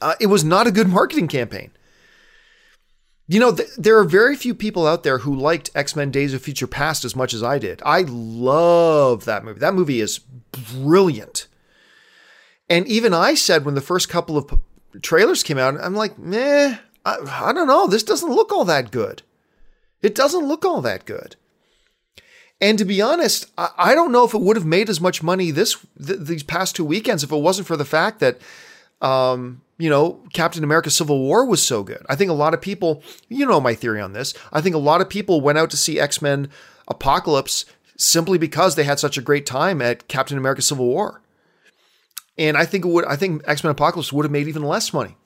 Uh, 0.00 0.14
it 0.20 0.26
was 0.26 0.44
not 0.44 0.66
a 0.66 0.72
good 0.72 0.88
marketing 0.88 1.28
campaign. 1.28 1.70
You 3.26 3.40
know, 3.40 3.54
th- 3.54 3.68
there 3.76 3.98
are 3.98 4.04
very 4.04 4.36
few 4.36 4.54
people 4.54 4.86
out 4.86 5.02
there 5.02 5.18
who 5.18 5.34
liked 5.34 5.70
X 5.74 5.96
Men 5.96 6.10
Days 6.10 6.34
of 6.34 6.42
Future 6.42 6.66
Past 6.66 7.04
as 7.04 7.16
much 7.16 7.34
as 7.34 7.42
I 7.42 7.58
did. 7.58 7.82
I 7.84 8.02
love 8.06 9.24
that 9.24 9.44
movie. 9.44 9.60
That 9.60 9.74
movie 9.74 10.00
is 10.00 10.20
brilliant. 10.72 11.46
And 12.70 12.86
even 12.86 13.14
I 13.14 13.34
said 13.34 13.64
when 13.64 13.74
the 13.74 13.80
first 13.80 14.08
couple 14.08 14.36
of 14.36 14.48
p- 14.48 14.56
trailers 15.00 15.42
came 15.42 15.58
out, 15.58 15.74
I'm 15.80 15.94
like, 15.94 16.18
meh, 16.18 16.78
I, 17.08 17.48
I 17.48 17.52
don't 17.52 17.66
know. 17.66 17.86
This 17.86 18.02
doesn't 18.02 18.30
look 18.30 18.52
all 18.52 18.64
that 18.66 18.90
good. 18.90 19.22
It 20.02 20.14
doesn't 20.14 20.46
look 20.46 20.64
all 20.64 20.80
that 20.82 21.04
good. 21.04 21.36
And 22.60 22.78
to 22.78 22.84
be 22.84 23.00
honest, 23.00 23.46
I, 23.56 23.70
I 23.78 23.94
don't 23.94 24.12
know 24.12 24.24
if 24.24 24.34
it 24.34 24.40
would 24.40 24.56
have 24.56 24.66
made 24.66 24.88
as 24.90 25.00
much 25.00 25.22
money 25.22 25.50
this 25.50 25.76
th- 26.04 26.20
these 26.20 26.42
past 26.42 26.76
two 26.76 26.84
weekends 26.84 27.22
if 27.22 27.32
it 27.32 27.36
wasn't 27.36 27.68
for 27.68 27.76
the 27.76 27.84
fact 27.84 28.20
that, 28.20 28.40
um, 29.00 29.62
you 29.78 29.88
know, 29.88 30.20
Captain 30.32 30.64
America: 30.64 30.90
Civil 30.90 31.20
War 31.20 31.44
was 31.44 31.62
so 31.62 31.82
good. 31.82 32.04
I 32.08 32.16
think 32.16 32.30
a 32.30 32.34
lot 32.34 32.54
of 32.54 32.60
people, 32.60 33.02
you 33.28 33.46
know, 33.46 33.60
my 33.60 33.74
theory 33.74 34.00
on 34.00 34.12
this. 34.12 34.34
I 34.52 34.60
think 34.60 34.74
a 34.74 34.78
lot 34.78 35.00
of 35.00 35.08
people 35.08 35.40
went 35.40 35.58
out 35.58 35.70
to 35.70 35.76
see 35.76 36.00
X 36.00 36.20
Men 36.20 36.50
Apocalypse 36.88 37.64
simply 37.96 38.38
because 38.38 38.74
they 38.74 38.84
had 38.84 38.98
such 38.98 39.16
a 39.16 39.22
great 39.22 39.46
time 39.46 39.80
at 39.80 40.08
Captain 40.08 40.36
America: 40.36 40.62
Civil 40.62 40.86
War. 40.86 41.22
And 42.36 42.56
I 42.56 42.64
think 42.64 42.84
it 42.84 42.88
would. 42.88 43.04
I 43.04 43.16
think 43.16 43.42
X 43.46 43.62
Men 43.62 43.70
Apocalypse 43.70 44.12
would 44.12 44.24
have 44.24 44.32
made 44.32 44.48
even 44.48 44.62
less 44.62 44.92
money 44.92 45.16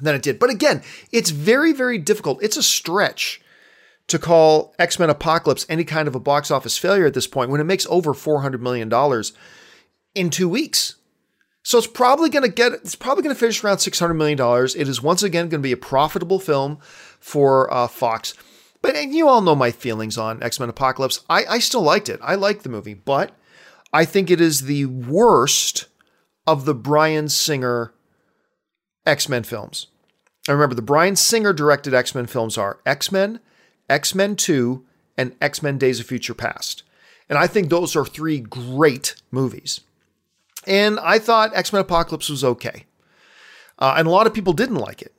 than 0.00 0.14
it 0.14 0.22
did. 0.22 0.38
But 0.38 0.50
again, 0.50 0.82
it's 1.12 1.30
very, 1.30 1.72
very 1.72 1.98
difficult. 1.98 2.42
It's 2.42 2.56
a 2.56 2.62
stretch 2.62 3.40
to 4.08 4.18
call 4.18 4.74
X 4.78 4.98
Men 4.98 5.10
Apocalypse 5.10 5.66
any 5.68 5.84
kind 5.84 6.08
of 6.08 6.14
a 6.14 6.20
box 6.20 6.50
office 6.50 6.78
failure 6.78 7.06
at 7.06 7.14
this 7.14 7.26
point 7.26 7.50
when 7.50 7.60
it 7.60 7.64
makes 7.64 7.86
over 7.90 8.14
$400 8.14 8.60
million 8.60 8.92
in 10.14 10.30
two 10.30 10.48
weeks. 10.48 10.96
So 11.62 11.76
it's 11.76 11.86
probably 11.86 12.30
going 12.30 12.44
to 12.44 12.48
get, 12.48 12.72
it's 12.72 12.94
probably 12.94 13.22
going 13.22 13.34
to 13.34 13.38
finish 13.38 13.62
around 13.62 13.76
$600 13.76 14.16
million. 14.16 14.38
It 14.76 14.88
is 14.88 15.02
once 15.02 15.22
again 15.22 15.50
going 15.50 15.60
to 15.60 15.66
be 15.66 15.72
a 15.72 15.76
profitable 15.76 16.40
film 16.40 16.78
for 17.20 17.72
uh, 17.72 17.88
Fox. 17.88 18.34
But 18.80 19.08
you 19.08 19.28
all 19.28 19.42
know 19.42 19.54
my 19.54 19.70
feelings 19.70 20.16
on 20.16 20.42
X 20.42 20.58
Men 20.60 20.68
Apocalypse. 20.68 21.24
I, 21.28 21.44
I 21.44 21.58
still 21.58 21.82
liked 21.82 22.08
it. 22.08 22.20
I 22.22 22.36
liked 22.36 22.62
the 22.62 22.68
movie, 22.68 22.94
but 22.94 23.32
I 23.92 24.04
think 24.04 24.30
it 24.30 24.40
is 24.40 24.62
the 24.62 24.86
worst 24.86 25.86
of 26.46 26.64
the 26.64 26.74
Bryan 26.74 27.28
Singer 27.28 27.92
X 29.08 29.28
Men 29.28 29.42
films. 29.42 29.88
And 30.46 30.56
remember, 30.56 30.74
the 30.74 30.82
Bryan 30.82 31.16
Singer 31.16 31.52
directed 31.52 31.94
X 31.94 32.14
Men 32.14 32.26
films 32.26 32.56
are 32.56 32.78
X 32.86 33.10
Men, 33.10 33.40
X 33.88 34.14
Men 34.14 34.36
2, 34.36 34.84
and 35.16 35.34
X 35.40 35.62
Men 35.62 35.78
Days 35.78 35.98
of 35.98 36.06
Future 36.06 36.34
Past. 36.34 36.84
And 37.28 37.38
I 37.38 37.46
think 37.46 37.68
those 37.68 37.96
are 37.96 38.04
three 38.04 38.38
great 38.38 39.20
movies. 39.30 39.80
And 40.66 41.00
I 41.00 41.18
thought 41.18 41.56
X 41.56 41.72
Men 41.72 41.80
Apocalypse 41.80 42.28
was 42.28 42.44
okay. 42.44 42.84
Uh, 43.78 43.94
and 43.96 44.06
a 44.06 44.10
lot 44.10 44.26
of 44.26 44.34
people 44.34 44.52
didn't 44.52 44.76
like 44.76 45.02
it. 45.02 45.14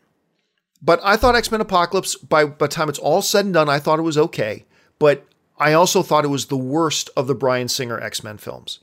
But 0.82 1.00
I 1.04 1.18
thought 1.18 1.36
X 1.36 1.52
Men 1.52 1.62
Apocalypse, 1.62 2.16
by, 2.16 2.46
by 2.46 2.68
the 2.68 2.74
time 2.74 2.90
it's 2.90 3.00
all 3.00 3.22
said 3.22 3.46
and 3.46 3.54
done, 3.54 3.70
I 3.70 3.80
thought 3.80 4.00
it 4.00 4.04
was 4.04 4.18
okay. 4.18 4.66
But 5.00 5.26
I 5.58 5.74
also 5.74 6.04
thought 6.04 6.26
it 6.26 6.30
was 6.30 6.46
the 6.46 6.58
worst 6.58 7.10
of 7.18 7.28
the 7.28 7.36
Bryan 7.36 7.68
Singer 7.68 8.00
X 8.00 8.24
Men 8.24 8.38
films. 8.38 8.80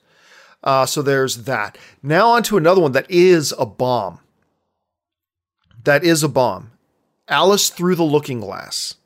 Uh, 0.63 0.85
so 0.85 1.01
there's 1.01 1.45
that. 1.45 1.79
Now, 2.03 2.31
on 2.31 2.43
to 2.45 2.57
another 2.57 2.81
one 2.81 2.93
that 2.93 3.09
is 3.09 3.55
a 3.59 3.67
bomb 3.67 4.21
that 5.87 6.05
is 6.05 6.23
a 6.23 6.29
bomb. 6.29 6.73
Alice 7.29 7.71
Through 7.71 7.95
the 7.95 8.05
Looking 8.05 8.41
Glass. 8.41 8.97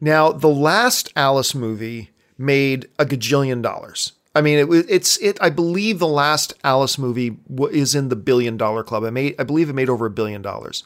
Now, 0.00 0.30
the 0.30 0.48
last 0.48 1.12
Alice 1.16 1.54
movie 1.54 2.10
made 2.38 2.88
a 2.98 3.04
gajillion 3.04 3.62
dollars. 3.62 4.12
I 4.34 4.42
mean, 4.42 4.58
it, 4.58 4.86
it's 4.88 5.16
it. 5.18 5.38
I 5.40 5.48
believe 5.48 5.98
the 5.98 6.06
last 6.06 6.52
Alice 6.62 6.98
movie 6.98 7.38
is 7.72 7.94
in 7.94 8.10
the 8.10 8.16
billion 8.16 8.58
dollar 8.58 8.84
club. 8.84 9.04
I 9.04 9.10
made, 9.10 9.34
I 9.38 9.44
believe 9.44 9.70
it 9.70 9.74
made 9.74 9.88
over 9.88 10.06
a 10.06 10.10
billion 10.10 10.42
dollars. 10.42 10.84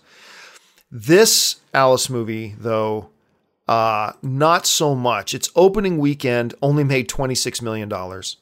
This 0.91 1.57
Alice 1.75 2.09
movie, 2.09 2.55
though, 2.57 3.11
uh, 3.67 4.13
not 4.23 4.67
so 4.67 4.95
much. 4.95 5.35
Its 5.35 5.51
opening 5.57 5.99
weekend 5.99 6.55
only 6.63 6.85
made 6.85 7.09
twenty 7.09 7.35
six 7.35 7.61
million 7.61 7.89
dollars. 7.89 8.37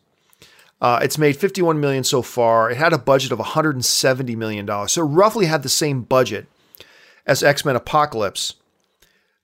Uh, 0.81 1.01
it's 1.03 1.19
made 1.19 1.37
51 1.37 1.81
million 1.81 2.05
so 2.05 2.23
far. 2.23 2.71
It 2.71 2.77
had 2.77 2.93
a 2.93 2.99
budget 2.99 3.33
of 3.33 3.39
170 3.39 4.37
million 4.37 4.67
dollars, 4.67 4.93
so 4.93 5.03
it 5.03 5.07
roughly 5.07 5.47
had 5.47 5.63
the 5.63 5.69
same 5.69 6.03
budget 6.03 6.47
as 7.27 7.43
X 7.43 7.65
Men 7.65 7.77
Apocalypse. 7.77 8.55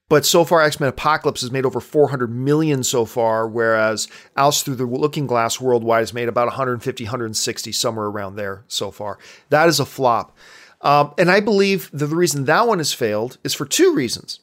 But 0.09 0.27
so 0.27 0.45
far, 0.45 0.63
X 0.63 0.79
Men 0.79 0.91
Apocalypse 0.91 1.41
has 1.41 1.51
made 1.51 1.65
over 1.65 1.81
400 1.81 2.31
million 2.31 2.85
so 2.85 3.05
far, 3.05 3.49
whereas 3.49 4.07
Alice 4.37 4.63
Through 4.63 4.77
the 4.77 4.85
Looking 4.85 5.27
Glass 5.27 5.61
worldwide 5.61 6.03
has 6.03 6.15
made 6.15 6.29
about 6.29 6.47
150, 6.47 7.05
160, 7.05 7.73
somewhere 7.73 8.07
around 8.07 8.37
there 8.37 8.65
so 8.69 8.91
far. 8.91 9.19
That 9.49 9.69
is 9.69 9.81
a 9.81 9.87
flop. 9.87 10.37
Um, 10.83 11.15
and 11.17 11.31
I 11.31 11.41
believe 11.41 11.91
that 11.93 12.07
the 12.07 12.17
reason 12.17 12.45
that 12.45 12.69
one 12.69 12.79
has 12.79 12.93
failed 12.93 13.39
is 13.43 13.55
for 13.55 13.65
two 13.65 13.95
reasons. 13.95 14.41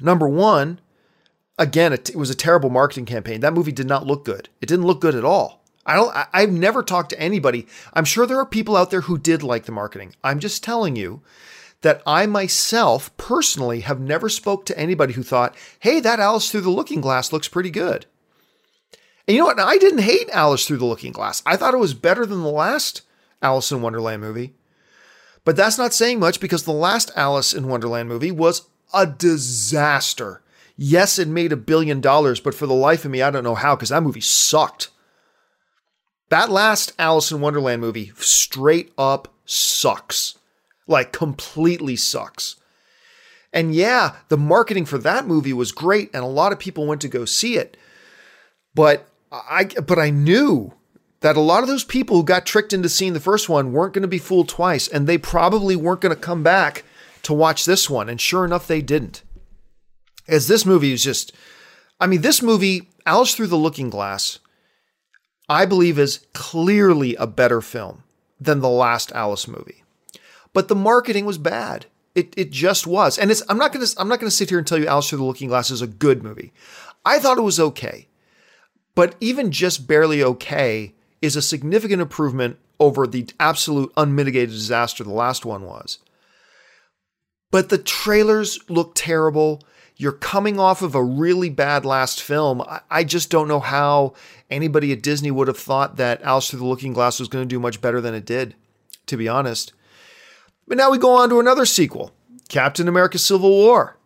Number 0.00 0.28
one, 0.28 0.80
again, 1.56 1.92
it, 1.92 2.10
it 2.10 2.16
was 2.16 2.30
a 2.30 2.34
terrible 2.34 2.70
marketing 2.70 3.06
campaign. 3.06 3.40
That 3.40 3.52
movie 3.52 3.70
did 3.70 3.86
not 3.86 4.06
look 4.06 4.24
good. 4.24 4.48
It 4.60 4.66
didn't 4.66 4.86
look 4.86 5.00
good 5.00 5.14
at 5.14 5.24
all. 5.24 5.59
I 5.90 5.94
don't. 5.94 6.16
I've 6.32 6.52
never 6.52 6.84
talked 6.84 7.10
to 7.10 7.20
anybody. 7.20 7.66
I'm 7.94 8.04
sure 8.04 8.24
there 8.24 8.38
are 8.38 8.46
people 8.46 8.76
out 8.76 8.92
there 8.92 9.00
who 9.00 9.18
did 9.18 9.42
like 9.42 9.64
the 9.64 9.72
marketing. 9.72 10.14
I'm 10.22 10.38
just 10.38 10.62
telling 10.62 10.94
you 10.94 11.20
that 11.80 12.00
I 12.06 12.26
myself 12.26 13.10
personally 13.16 13.80
have 13.80 13.98
never 13.98 14.28
spoke 14.28 14.64
to 14.66 14.78
anybody 14.78 15.14
who 15.14 15.24
thought, 15.24 15.56
"Hey, 15.80 15.98
that 15.98 16.20
Alice 16.20 16.48
through 16.48 16.60
the 16.60 16.70
Looking 16.70 17.00
Glass 17.00 17.32
looks 17.32 17.48
pretty 17.48 17.70
good." 17.70 18.06
And 19.26 19.34
you 19.34 19.42
know 19.42 19.46
what? 19.46 19.58
I 19.58 19.78
didn't 19.78 20.02
hate 20.02 20.30
Alice 20.30 20.64
through 20.64 20.76
the 20.76 20.84
Looking 20.84 21.10
Glass. 21.10 21.42
I 21.44 21.56
thought 21.56 21.74
it 21.74 21.78
was 21.78 21.92
better 21.92 22.24
than 22.24 22.44
the 22.44 22.50
last 22.50 23.02
Alice 23.42 23.72
in 23.72 23.82
Wonderland 23.82 24.22
movie. 24.22 24.54
But 25.44 25.56
that's 25.56 25.76
not 25.76 25.92
saying 25.92 26.20
much 26.20 26.38
because 26.38 26.62
the 26.62 26.70
last 26.70 27.10
Alice 27.16 27.52
in 27.52 27.66
Wonderland 27.66 28.08
movie 28.08 28.30
was 28.30 28.68
a 28.94 29.08
disaster. 29.08 30.40
Yes, 30.76 31.18
it 31.18 31.26
made 31.26 31.50
a 31.50 31.56
billion 31.56 32.00
dollars, 32.00 32.38
but 32.38 32.54
for 32.54 32.68
the 32.68 32.74
life 32.74 33.04
of 33.04 33.10
me, 33.10 33.22
I 33.22 33.30
don't 33.30 33.42
know 33.42 33.56
how 33.56 33.74
because 33.74 33.88
that 33.88 34.04
movie 34.04 34.20
sucked. 34.20 34.90
That 36.30 36.48
last 36.48 36.92
Alice 36.98 37.32
in 37.32 37.40
Wonderland 37.40 37.80
movie 37.80 38.12
straight 38.16 38.92
up 38.96 39.34
sucks. 39.44 40.38
Like, 40.86 41.12
completely 41.12 41.96
sucks. 41.96 42.56
And 43.52 43.74
yeah, 43.74 44.16
the 44.28 44.36
marketing 44.36 44.86
for 44.86 44.98
that 44.98 45.26
movie 45.26 45.52
was 45.52 45.72
great, 45.72 46.10
and 46.14 46.22
a 46.22 46.28
lot 46.28 46.52
of 46.52 46.58
people 46.58 46.86
went 46.86 47.00
to 47.00 47.08
go 47.08 47.24
see 47.24 47.56
it. 47.56 47.76
But 48.74 49.08
I, 49.32 49.64
but 49.64 49.98
I 49.98 50.10
knew 50.10 50.72
that 51.20 51.36
a 51.36 51.40
lot 51.40 51.62
of 51.62 51.68
those 51.68 51.84
people 51.84 52.16
who 52.16 52.24
got 52.24 52.46
tricked 52.46 52.72
into 52.72 52.88
seeing 52.88 53.12
the 53.12 53.20
first 53.20 53.48
one 53.48 53.72
weren't 53.72 53.92
going 53.92 54.02
to 54.02 54.08
be 54.08 54.18
fooled 54.18 54.48
twice, 54.48 54.86
and 54.86 55.06
they 55.06 55.18
probably 55.18 55.74
weren't 55.74 56.00
going 56.00 56.14
to 56.14 56.20
come 56.20 56.42
back 56.42 56.84
to 57.22 57.32
watch 57.32 57.64
this 57.64 57.90
one. 57.90 58.08
And 58.08 58.20
sure 58.20 58.44
enough, 58.44 58.66
they 58.66 58.80
didn't. 58.80 59.22
As 60.28 60.46
this 60.46 60.64
movie 60.64 60.92
is 60.92 61.02
just, 61.02 61.32
I 62.00 62.06
mean, 62.06 62.20
this 62.20 62.40
movie, 62.40 62.88
Alice 63.04 63.34
Through 63.34 63.48
the 63.48 63.56
Looking 63.56 63.90
Glass, 63.90 64.38
I 65.50 65.66
believe 65.66 65.98
is 65.98 66.26
clearly 66.32 67.16
a 67.16 67.26
better 67.26 67.60
film 67.60 68.04
than 68.40 68.60
the 68.60 68.68
last 68.68 69.10
Alice 69.12 69.48
movie. 69.48 69.82
But 70.52 70.68
the 70.68 70.76
marketing 70.76 71.24
was 71.24 71.38
bad. 71.38 71.86
It, 72.14 72.32
it 72.36 72.52
just 72.52 72.86
was. 72.86 73.18
And 73.18 73.32
I'm 73.48 73.58
not 73.58 73.72
gonna 73.72 73.86
I'm 73.98 74.08
not 74.08 74.20
gonna 74.20 74.30
sit 74.30 74.48
here 74.48 74.58
and 74.58 74.66
tell 74.66 74.78
you 74.78 74.86
Alice 74.86 75.08
Through 75.08 75.18
the 75.18 75.24
Looking 75.24 75.48
Glass 75.48 75.70
is 75.72 75.82
a 75.82 75.88
good 75.88 76.22
movie. 76.22 76.52
I 77.04 77.18
thought 77.18 77.36
it 77.36 77.42
was 77.42 77.58
okay. 77.58 78.06
But 78.94 79.16
even 79.20 79.50
just 79.50 79.88
barely 79.88 80.22
okay 80.22 80.94
is 81.20 81.34
a 81.34 81.42
significant 81.42 82.00
improvement 82.00 82.58
over 82.78 83.06
the 83.06 83.28
absolute 83.40 83.92
unmitigated 83.96 84.50
disaster 84.50 85.02
the 85.02 85.10
last 85.10 85.44
one 85.44 85.64
was. 85.64 85.98
But 87.50 87.70
the 87.70 87.78
trailers 87.78 88.58
look 88.68 88.92
terrible. 88.94 89.62
You're 90.00 90.12
coming 90.12 90.58
off 90.58 90.80
of 90.80 90.94
a 90.94 91.04
really 91.04 91.50
bad 91.50 91.84
last 91.84 92.22
film. 92.22 92.64
I 92.90 93.04
just 93.04 93.28
don't 93.28 93.48
know 93.48 93.60
how 93.60 94.14
anybody 94.48 94.92
at 94.92 95.02
Disney 95.02 95.30
would 95.30 95.46
have 95.46 95.58
thought 95.58 95.96
that 95.96 96.22
Alice 96.22 96.48
Through 96.48 96.60
the 96.60 96.64
Looking 96.64 96.94
Glass 96.94 97.20
was 97.20 97.28
going 97.28 97.46
to 97.46 97.54
do 97.54 97.60
much 97.60 97.82
better 97.82 98.00
than 98.00 98.14
it 98.14 98.24
did, 98.24 98.54
to 99.04 99.18
be 99.18 99.28
honest. 99.28 99.74
But 100.66 100.78
now 100.78 100.90
we 100.90 100.96
go 100.96 101.10
on 101.16 101.28
to 101.28 101.38
another 101.38 101.66
sequel 101.66 102.12
Captain 102.48 102.88
America 102.88 103.18
Civil 103.18 103.50
War. 103.50 103.98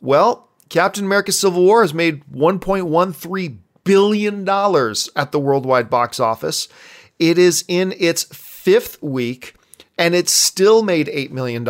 Well, 0.00 0.48
Captain 0.68 1.04
America 1.04 1.32
Civil 1.32 1.64
War 1.64 1.82
has 1.82 1.92
made 1.92 2.24
1.13 2.26 3.58
billion 3.82 4.44
dollars 4.44 5.10
at 5.16 5.32
the 5.32 5.40
worldwide 5.40 5.90
box 5.90 6.20
office. 6.20 6.68
It 7.18 7.36
is 7.36 7.64
in 7.66 7.94
its 7.98 8.22
fifth 8.22 9.02
week 9.02 9.56
and 10.02 10.16
it 10.16 10.28
still 10.28 10.82
made 10.82 11.06
$8 11.06 11.30
million 11.30 11.62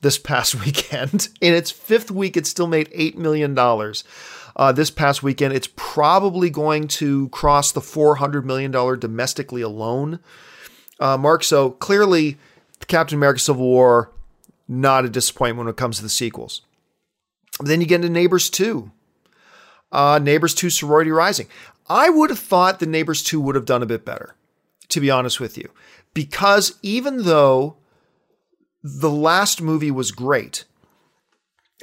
this 0.00 0.18
past 0.18 0.54
weekend. 0.64 1.28
In 1.40 1.54
its 1.54 1.70
fifth 1.70 2.10
week, 2.10 2.36
it 2.36 2.44
still 2.44 2.66
made 2.66 2.90
$8 2.90 3.14
million. 3.14 3.56
Uh, 3.56 4.72
this 4.72 4.90
past 4.90 5.22
weekend, 5.22 5.54
it's 5.54 5.68
probably 5.76 6.50
going 6.50 6.88
to 6.88 7.28
cross 7.28 7.70
the 7.70 7.80
$400 7.80 8.42
million 8.42 8.72
domestically 8.72 9.62
alone. 9.62 10.18
Uh, 10.98 11.16
Mark, 11.16 11.44
so 11.44 11.70
clearly, 11.70 12.36
Captain 12.88 13.16
America 13.16 13.38
Civil 13.38 13.64
War, 13.64 14.10
not 14.66 15.04
a 15.04 15.08
disappointment 15.08 15.66
when 15.66 15.70
it 15.72 15.76
comes 15.76 15.98
to 15.98 16.02
the 16.02 16.08
sequels. 16.08 16.62
Then 17.60 17.80
you 17.80 17.86
get 17.86 17.96
into 17.96 18.08
Neighbors 18.08 18.50
2 18.50 18.90
uh, 19.92 20.18
Neighbors 20.20 20.54
2 20.54 20.68
Sorority 20.68 21.10
Rising. 21.10 21.46
I 21.88 22.10
would 22.10 22.30
have 22.30 22.38
thought 22.40 22.80
the 22.80 22.86
Neighbors 22.86 23.22
2 23.22 23.40
would 23.40 23.54
have 23.54 23.64
done 23.64 23.82
a 23.82 23.86
bit 23.86 24.04
better, 24.04 24.34
to 24.88 25.00
be 25.00 25.10
honest 25.10 25.40
with 25.40 25.56
you. 25.56 25.70
Because 26.14 26.78
even 26.82 27.24
though 27.24 27.76
the 28.82 29.10
last 29.10 29.60
movie 29.60 29.90
was 29.90 30.12
great, 30.12 30.64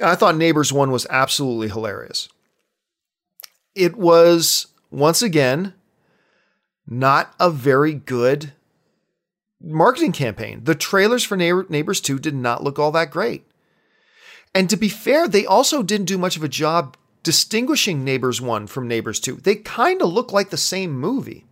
I 0.02 0.14
thought 0.14 0.36
Neighbors 0.36 0.72
1 0.72 0.90
was 0.90 1.06
absolutely 1.08 1.68
hilarious. 1.68 2.28
It 3.74 3.96
was, 3.96 4.66
once 4.90 5.22
again, 5.22 5.74
not 6.86 7.34
a 7.40 7.50
very 7.50 7.94
good 7.94 8.52
marketing 9.60 10.12
campaign. 10.12 10.64
The 10.64 10.74
trailers 10.74 11.24
for 11.24 11.36
Neighbors 11.36 12.00
2 12.00 12.18
did 12.18 12.34
not 12.34 12.62
look 12.62 12.78
all 12.78 12.92
that 12.92 13.10
great. 13.10 13.44
And 14.54 14.68
to 14.70 14.76
be 14.76 14.88
fair, 14.88 15.26
they 15.28 15.46
also 15.46 15.82
didn't 15.82 16.06
do 16.06 16.18
much 16.18 16.36
of 16.36 16.44
a 16.44 16.48
job 16.48 16.96
distinguishing 17.22 18.04
Neighbors 18.04 18.40
1 18.40 18.66
from 18.66 18.86
Neighbors 18.86 19.18
2. 19.20 19.36
They 19.36 19.56
kind 19.56 20.02
of 20.02 20.12
look 20.12 20.32
like 20.32 20.50
the 20.50 20.56
same 20.58 20.92
movie. 20.92 21.45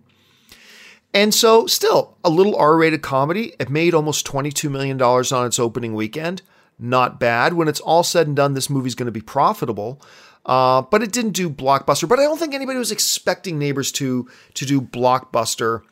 And 1.14 1.33
so, 1.33 1.68
still, 1.68 2.18
a 2.24 2.29
little 2.29 2.57
R 2.57 2.77
rated 2.77 3.00
comedy. 3.00 3.55
It 3.61 3.70
made 3.70 3.94
almost 3.94 4.27
$22 4.27 4.68
million 4.70 5.00
on 5.00 5.46
its 5.46 5.61
opening 5.61 5.94
weekend. 5.94 6.42
Not 6.77 7.20
bad. 7.20 7.53
When 7.53 7.68
it's 7.68 7.81
all 7.81 8.03
said 8.03 8.27
and 8.27 8.35
done, 8.35 8.55
this 8.55 8.68
movie's 8.68 8.96
going 8.96 9.07
to 9.07 9.12
be 9.12 9.20
profitable. 9.20 10.03
Uh, 10.44 10.83
but 10.83 11.03
it 11.03 11.12
didn't 11.12 11.31
do 11.31 11.48
blockbuster. 11.48 12.09
But 12.09 12.18
I 12.18 12.24
don't 12.24 12.38
think 12.38 12.53
anybody 12.53 12.79
was 12.79 12.90
expecting 12.90 13.59
Neighbors 13.59 13.92
2 13.92 14.29
to 14.55 14.66
do 14.66 14.81
blockbuster 14.81 15.83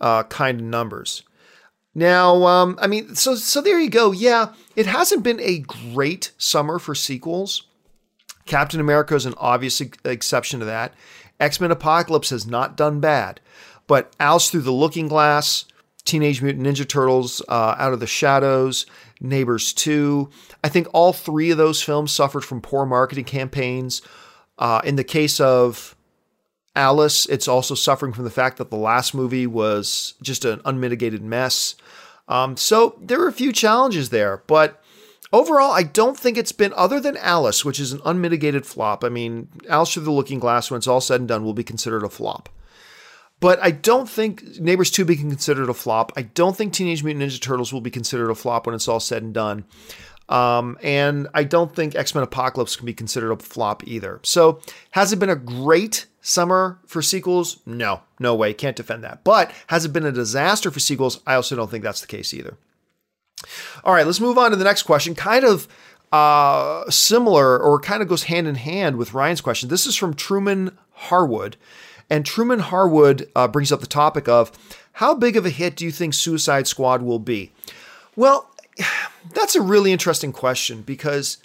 uh, 0.00 0.22
kind 0.24 0.60
of 0.60 0.66
numbers. 0.66 1.24
Now, 1.94 2.46
um, 2.46 2.78
I 2.80 2.86
mean, 2.86 3.16
so 3.16 3.34
so 3.34 3.60
there 3.60 3.80
you 3.80 3.90
go. 3.90 4.12
Yeah, 4.12 4.52
it 4.76 4.86
hasn't 4.86 5.24
been 5.24 5.40
a 5.40 5.58
great 5.58 6.30
summer 6.38 6.78
for 6.78 6.94
sequels. 6.94 7.64
Captain 8.46 8.78
America 8.78 9.16
is 9.16 9.26
an 9.26 9.34
obvious 9.36 9.80
exception 10.04 10.60
to 10.60 10.66
that. 10.66 10.94
X 11.40 11.60
Men 11.60 11.72
Apocalypse 11.72 12.30
has 12.30 12.46
not 12.46 12.76
done 12.76 13.00
bad, 13.00 13.40
but 13.88 14.14
Alice 14.20 14.50
Through 14.50 14.60
the 14.60 14.70
Looking 14.70 15.08
Glass, 15.08 15.64
Teenage 16.04 16.40
Mutant 16.40 16.64
Ninja 16.64 16.88
Turtles, 16.88 17.42
uh, 17.48 17.74
Out 17.76 17.92
of 17.92 17.98
the 17.98 18.06
Shadows, 18.06 18.86
Neighbors 19.20 19.72
2. 19.72 20.30
I 20.62 20.68
think 20.68 20.86
all 20.92 21.12
three 21.12 21.50
of 21.50 21.58
those 21.58 21.82
films 21.82 22.12
suffered 22.12 22.44
from 22.44 22.60
poor 22.60 22.86
marketing 22.86 23.24
campaigns. 23.24 24.00
Uh, 24.56 24.80
in 24.84 24.94
the 24.94 25.02
case 25.02 25.40
of 25.40 25.96
Alice, 26.76 27.26
it's 27.26 27.48
also 27.48 27.74
suffering 27.74 28.12
from 28.12 28.24
the 28.24 28.30
fact 28.30 28.58
that 28.58 28.70
the 28.70 28.76
last 28.76 29.12
movie 29.14 29.46
was 29.46 30.14
just 30.22 30.44
an 30.44 30.60
unmitigated 30.64 31.22
mess. 31.22 31.74
Um, 32.28 32.56
so 32.56 32.96
there 33.00 33.20
are 33.22 33.28
a 33.28 33.32
few 33.32 33.52
challenges 33.52 34.10
there, 34.10 34.44
but 34.46 34.80
Overall, 35.30 35.72
I 35.72 35.82
don't 35.82 36.18
think 36.18 36.38
it's 36.38 36.52
been, 36.52 36.72
other 36.74 37.00
than 37.00 37.16
Alice, 37.18 37.62
which 37.62 37.78
is 37.78 37.92
an 37.92 38.00
unmitigated 38.04 38.64
flop. 38.64 39.04
I 39.04 39.10
mean, 39.10 39.48
Alice 39.68 39.92
Through 39.92 40.04
the 40.04 40.10
Looking 40.10 40.38
Glass, 40.38 40.70
when 40.70 40.78
it's 40.78 40.86
all 40.86 41.02
said 41.02 41.20
and 41.20 41.28
done, 41.28 41.44
will 41.44 41.52
be 41.52 41.64
considered 41.64 42.02
a 42.02 42.08
flop. 42.08 42.48
But 43.40 43.60
I 43.62 43.70
don't 43.70 44.08
think 44.08 44.58
Neighbors 44.58 44.90
2 44.90 45.04
be 45.04 45.16
considered 45.16 45.68
a 45.68 45.74
flop. 45.74 46.12
I 46.16 46.22
don't 46.22 46.56
think 46.56 46.72
Teenage 46.72 47.04
Mutant 47.04 47.24
Ninja 47.24 47.40
Turtles 47.40 47.72
will 47.72 47.80
be 47.80 47.90
considered 47.90 48.30
a 48.30 48.34
flop 48.34 48.66
when 48.66 48.74
it's 48.74 48.88
all 48.88 49.00
said 49.00 49.22
and 49.22 49.32
done. 49.32 49.64
Um, 50.28 50.76
and 50.82 51.28
I 51.32 51.44
don't 51.44 51.74
think 51.74 51.94
X 51.94 52.14
Men 52.14 52.24
Apocalypse 52.24 52.76
can 52.76 52.84
be 52.84 52.92
considered 52.92 53.32
a 53.32 53.36
flop 53.36 53.86
either. 53.86 54.20
So, 54.24 54.60
has 54.90 55.12
it 55.12 55.18
been 55.18 55.30
a 55.30 55.36
great 55.36 56.06
summer 56.20 56.78
for 56.86 57.00
sequels? 57.00 57.60
No, 57.64 58.02
no 58.18 58.34
way. 58.34 58.52
Can't 58.52 58.76
defend 58.76 59.04
that. 59.04 59.24
But 59.24 59.52
has 59.68 59.84
it 59.84 59.92
been 59.92 60.04
a 60.04 60.12
disaster 60.12 60.70
for 60.70 60.80
sequels? 60.80 61.20
I 61.26 61.34
also 61.34 61.56
don't 61.56 61.70
think 61.70 61.82
that's 61.82 62.02
the 62.02 62.06
case 62.06 62.34
either. 62.34 62.58
All 63.84 63.94
right, 63.94 64.04
let's 64.04 64.20
move 64.20 64.36
on 64.36 64.50
to 64.50 64.56
the 64.56 64.64
next 64.64 64.82
question. 64.82 65.14
Kind 65.14 65.44
of 65.44 65.66
uh, 66.12 66.90
similar 66.90 67.58
or 67.58 67.80
kind 67.80 68.02
of 68.02 68.08
goes 68.08 68.24
hand 68.24 68.46
in 68.46 68.56
hand 68.56 68.96
with 68.96 69.14
Ryan's 69.14 69.40
question. 69.40 69.68
This 69.68 69.86
is 69.86 69.96
from 69.96 70.12
Truman 70.12 70.76
Harwood. 70.92 71.56
And 72.10 72.24
Truman 72.24 72.60
Harwood 72.60 73.30
uh, 73.36 73.48
brings 73.48 73.70
up 73.70 73.80
the 73.80 73.86
topic 73.86 74.28
of 74.28 74.50
how 74.92 75.14
big 75.14 75.36
of 75.36 75.46
a 75.46 75.50
hit 75.50 75.76
do 75.76 75.84
you 75.84 75.90
think 75.90 76.14
Suicide 76.14 76.66
Squad 76.66 77.02
will 77.02 77.18
be? 77.18 77.52
Well, 78.16 78.50
that's 79.34 79.54
a 79.54 79.62
really 79.62 79.92
interesting 79.92 80.32
question 80.32 80.82
because 80.82 81.38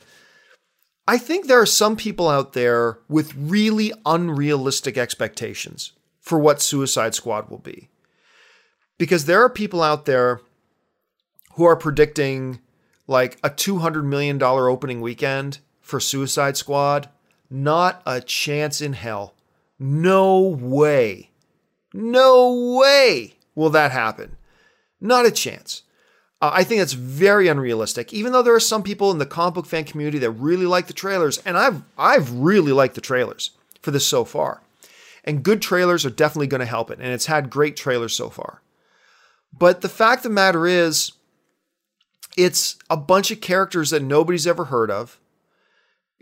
I 1.07 1.17
think 1.17 1.47
there 1.47 1.59
are 1.59 1.65
some 1.65 1.97
people 1.97 2.29
out 2.29 2.53
there 2.53 2.99
with 3.09 3.35
really 3.35 3.91
unrealistic 4.05 4.97
expectations 4.97 5.91
for 6.19 6.39
what 6.39 6.61
Suicide 6.61 7.13
Squad 7.13 7.49
will 7.49 7.59
be. 7.59 7.89
Because 8.97 9.25
there 9.25 9.43
are 9.43 9.49
people 9.49 9.83
out 9.83 10.05
there 10.05 10.39
who 11.55 11.65
are 11.65 11.75
predicting 11.75 12.61
like 13.05 13.37
a 13.43 13.49
$200 13.49 14.05
million 14.05 14.41
opening 14.41 15.01
weekend 15.01 15.59
for 15.81 15.99
Suicide 15.99 16.55
Squad. 16.55 17.09
Not 17.49 18.01
a 18.05 18.21
chance 18.21 18.81
in 18.81 18.93
hell. 18.93 19.33
No 19.79 20.39
way. 20.39 21.31
No 21.93 22.77
way 22.79 23.35
will 23.55 23.69
that 23.71 23.91
happen. 23.91 24.37
Not 24.99 25.25
a 25.25 25.31
chance. 25.31 25.83
Uh, 26.41 26.51
I 26.53 26.63
think 26.63 26.79
that's 26.79 26.93
very 26.93 27.47
unrealistic. 27.47 28.13
Even 28.13 28.31
though 28.31 28.41
there 28.41 28.55
are 28.55 28.59
some 28.59 28.83
people 28.83 29.11
in 29.11 29.17
the 29.17 29.25
comic 29.25 29.53
book 29.53 29.65
fan 29.65 29.85
community 29.85 30.17
that 30.19 30.31
really 30.31 30.65
like 30.65 30.87
the 30.87 30.93
trailers, 30.93 31.37
and 31.39 31.57
I've 31.57 31.83
I've 31.97 32.31
really 32.33 32.71
liked 32.71 32.95
the 32.95 33.01
trailers 33.01 33.51
for 33.81 33.91
this 33.91 34.07
so 34.07 34.25
far. 34.25 34.61
And 35.23 35.43
good 35.43 35.61
trailers 35.61 36.05
are 36.05 36.09
definitely 36.09 36.47
going 36.47 36.59
to 36.59 36.65
help 36.65 36.91
it. 36.91 36.99
And 36.99 37.07
it's 37.13 37.27
had 37.27 37.49
great 37.49 37.77
trailers 37.77 38.13
so 38.13 38.29
far. 38.29 38.61
But 39.57 39.81
the 39.81 39.89
fact 39.89 40.19
of 40.19 40.23
the 40.23 40.35
matter 40.35 40.67
is, 40.67 41.13
it's 42.35 42.77
a 42.89 42.97
bunch 42.97 43.31
of 43.31 43.39
characters 43.39 43.91
that 43.91 44.03
nobody's 44.03 44.47
ever 44.47 44.65
heard 44.65 44.91
of. 44.91 45.19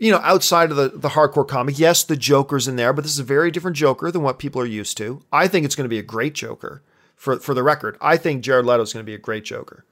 You 0.02 0.10
know, 0.10 0.20
outside 0.24 0.72
of 0.72 0.76
the, 0.76 0.88
the 0.88 1.10
hardcore 1.10 1.46
comic, 1.46 1.78
yes, 1.78 2.02
the 2.02 2.16
Joker's 2.16 2.66
in 2.66 2.74
there, 2.74 2.92
but 2.92 3.02
this 3.02 3.12
is 3.12 3.20
a 3.20 3.24
very 3.24 3.52
different 3.52 3.76
Joker 3.76 4.10
than 4.10 4.22
what 4.22 4.40
people 4.40 4.60
are 4.60 4.66
used 4.66 4.96
to. 4.96 5.22
I 5.32 5.46
think 5.46 5.64
it's 5.64 5.76
going 5.76 5.84
to 5.84 5.88
be 5.88 6.00
a 6.00 6.02
great 6.02 6.34
Joker. 6.34 6.82
For, 7.14 7.38
for 7.38 7.54
the 7.54 7.62
record, 7.62 7.96
I 8.00 8.16
think 8.16 8.42
Jared 8.42 8.66
Leto 8.66 8.82
is 8.82 8.92
going 8.92 9.04
to 9.04 9.08
be 9.08 9.14
a 9.14 9.18
great 9.18 9.44
Joker. 9.44 9.84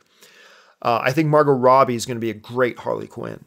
Uh, 0.83 0.99
I 1.01 1.13
think 1.13 1.29
Margot 1.29 1.53
Robbie 1.53 1.95
is 1.95 2.07
going 2.07 2.17
to 2.17 2.21
be 2.21 2.31
a 2.31 2.35
great 2.35 2.81
Harley 2.81 3.07
Quinn. 3.07 3.45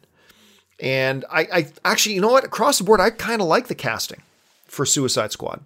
And 0.80 1.26
I, 1.30 1.40
I 1.52 1.72
actually, 1.84 2.14
you 2.14 2.22
know 2.22 2.32
what? 2.32 2.44
Across 2.44 2.78
the 2.78 2.84
board, 2.84 2.98
I 2.98 3.10
kind 3.10 3.42
of 3.42 3.46
like 3.46 3.66
the 3.66 3.74
casting 3.74 4.22
for 4.64 4.86
Suicide 4.86 5.32
Squad. 5.32 5.62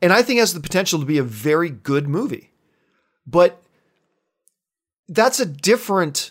And 0.00 0.12
I 0.12 0.22
think 0.22 0.38
has 0.38 0.54
the 0.54 0.60
potential 0.60 1.00
to 1.00 1.06
be 1.06 1.18
a 1.18 1.24
very 1.24 1.70
good 1.70 2.06
movie. 2.06 2.52
But 3.26 3.60
that's 5.08 5.40
a 5.40 5.46
different 5.46 6.30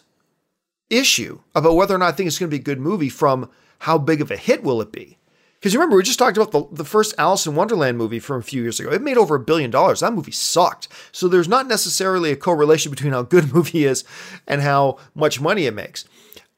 issue 0.90 1.40
about 1.54 1.76
whether 1.76 1.96
or 1.96 1.98
not 1.98 2.10
I 2.10 2.12
think 2.12 2.28
it's 2.28 2.40
going 2.40 2.50
to 2.50 2.56
be 2.58 2.62
a 2.62 2.64
good 2.64 2.80
movie 2.80 3.10
from 3.10 3.50
how 3.80 3.98
big 3.98 4.22
of 4.22 4.32
a 4.32 4.38
hit 4.38 4.64
will 4.64 4.82
it 4.82 4.92
be. 4.92 5.18
Because 5.60 5.74
you 5.74 5.80
remember, 5.80 5.96
we 5.96 6.04
just 6.04 6.20
talked 6.20 6.38
about 6.38 6.52
the, 6.52 6.68
the 6.76 6.86
first 6.86 7.16
Alice 7.18 7.48
in 7.48 7.56
Wonderland 7.56 7.98
movie 7.98 8.20
from 8.20 8.40
a 8.40 8.44
few 8.44 8.62
years 8.62 8.80
ago. 8.80 8.92
It 8.92 9.02
made 9.02 9.18
over 9.18 9.36
a 9.36 9.40
billion 9.40 9.72
dollars. 9.72 10.02
That 10.02 10.14
movie 10.14 10.32
sucked. 10.32 10.88
So 11.12 11.28
there's 11.28 11.48
not 11.48 11.68
necessarily 11.68 12.32
a 12.32 12.36
correlation 12.36 12.92
between 12.92 13.14
how 13.14 13.24
good 13.24 13.46
a 13.46 13.54
movie 13.54 13.86
is 13.86 14.04
and 14.48 14.62
how 14.62 15.00
much 15.16 15.42
money 15.42 15.66
it 15.66 15.74
makes. 15.74 16.06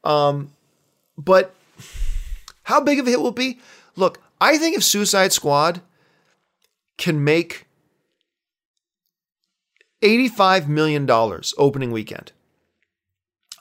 Um, 0.04 0.52
but 1.16 1.54
how 2.64 2.80
big 2.82 2.98
of 2.98 3.06
a 3.06 3.10
hit 3.10 3.20
will 3.20 3.28
it 3.28 3.36
be? 3.36 3.60
Look, 3.96 4.20
I 4.40 4.58
think 4.58 4.76
if 4.76 4.84
Suicide 4.84 5.32
Squad 5.32 5.80
can 6.98 7.24
make 7.24 7.66
$85 10.02 10.68
million 10.68 11.08
opening 11.56 11.90
weekend, 11.92 12.32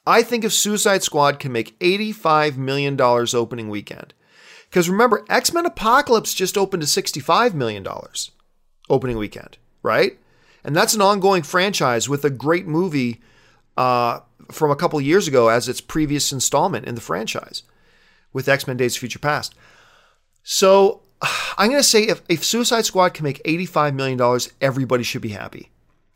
I 0.08 0.24
think 0.24 0.46
if 0.46 0.54
Suicide 0.54 1.04
Squad 1.04 1.38
can 1.38 1.52
make 1.52 1.78
$85 1.80 2.56
million 2.56 3.00
opening 3.02 3.68
weekend, 3.68 4.14
because 4.70 4.90
remember, 4.90 5.26
X 5.30 5.54
Men 5.54 5.66
Apocalypse 5.66 6.34
just 6.34 6.58
opened 6.58 6.82
to 6.82 6.88
$65 6.88 7.54
million 7.54 7.86
opening 8.90 9.18
weekend, 9.18 9.58
right? 9.84 10.18
And 10.64 10.74
that's 10.74 10.94
an 10.94 11.02
ongoing 11.02 11.44
franchise 11.44 12.08
with 12.08 12.24
a 12.24 12.30
great 12.30 12.66
movie 12.66 13.20
uh, 13.76 14.22
from 14.50 14.72
a 14.72 14.78
couple 14.78 15.00
years 15.02 15.28
ago 15.28 15.50
as 15.50 15.68
its 15.68 15.82
previous 15.82 16.32
installment 16.32 16.86
in 16.86 16.96
the 16.96 17.02
franchise 17.02 17.64
with 18.32 18.48
X 18.48 18.66
Men 18.66 18.78
Days 18.78 18.96
of 18.96 19.02
Future 19.02 19.20
Past. 19.20 19.56
So 20.42 21.02
I'm 21.58 21.70
going 21.70 21.82
to 21.82 21.84
say 21.84 22.04
if, 22.04 22.22
if 22.30 22.46
Suicide 22.46 22.86
Squad 22.86 23.14
can 23.14 23.26
make 23.26 23.44
$85 23.44 23.94
million, 23.94 24.40
everybody 24.62 25.04
should 25.04 25.22
be 25.22 25.30
happy. 25.30 25.70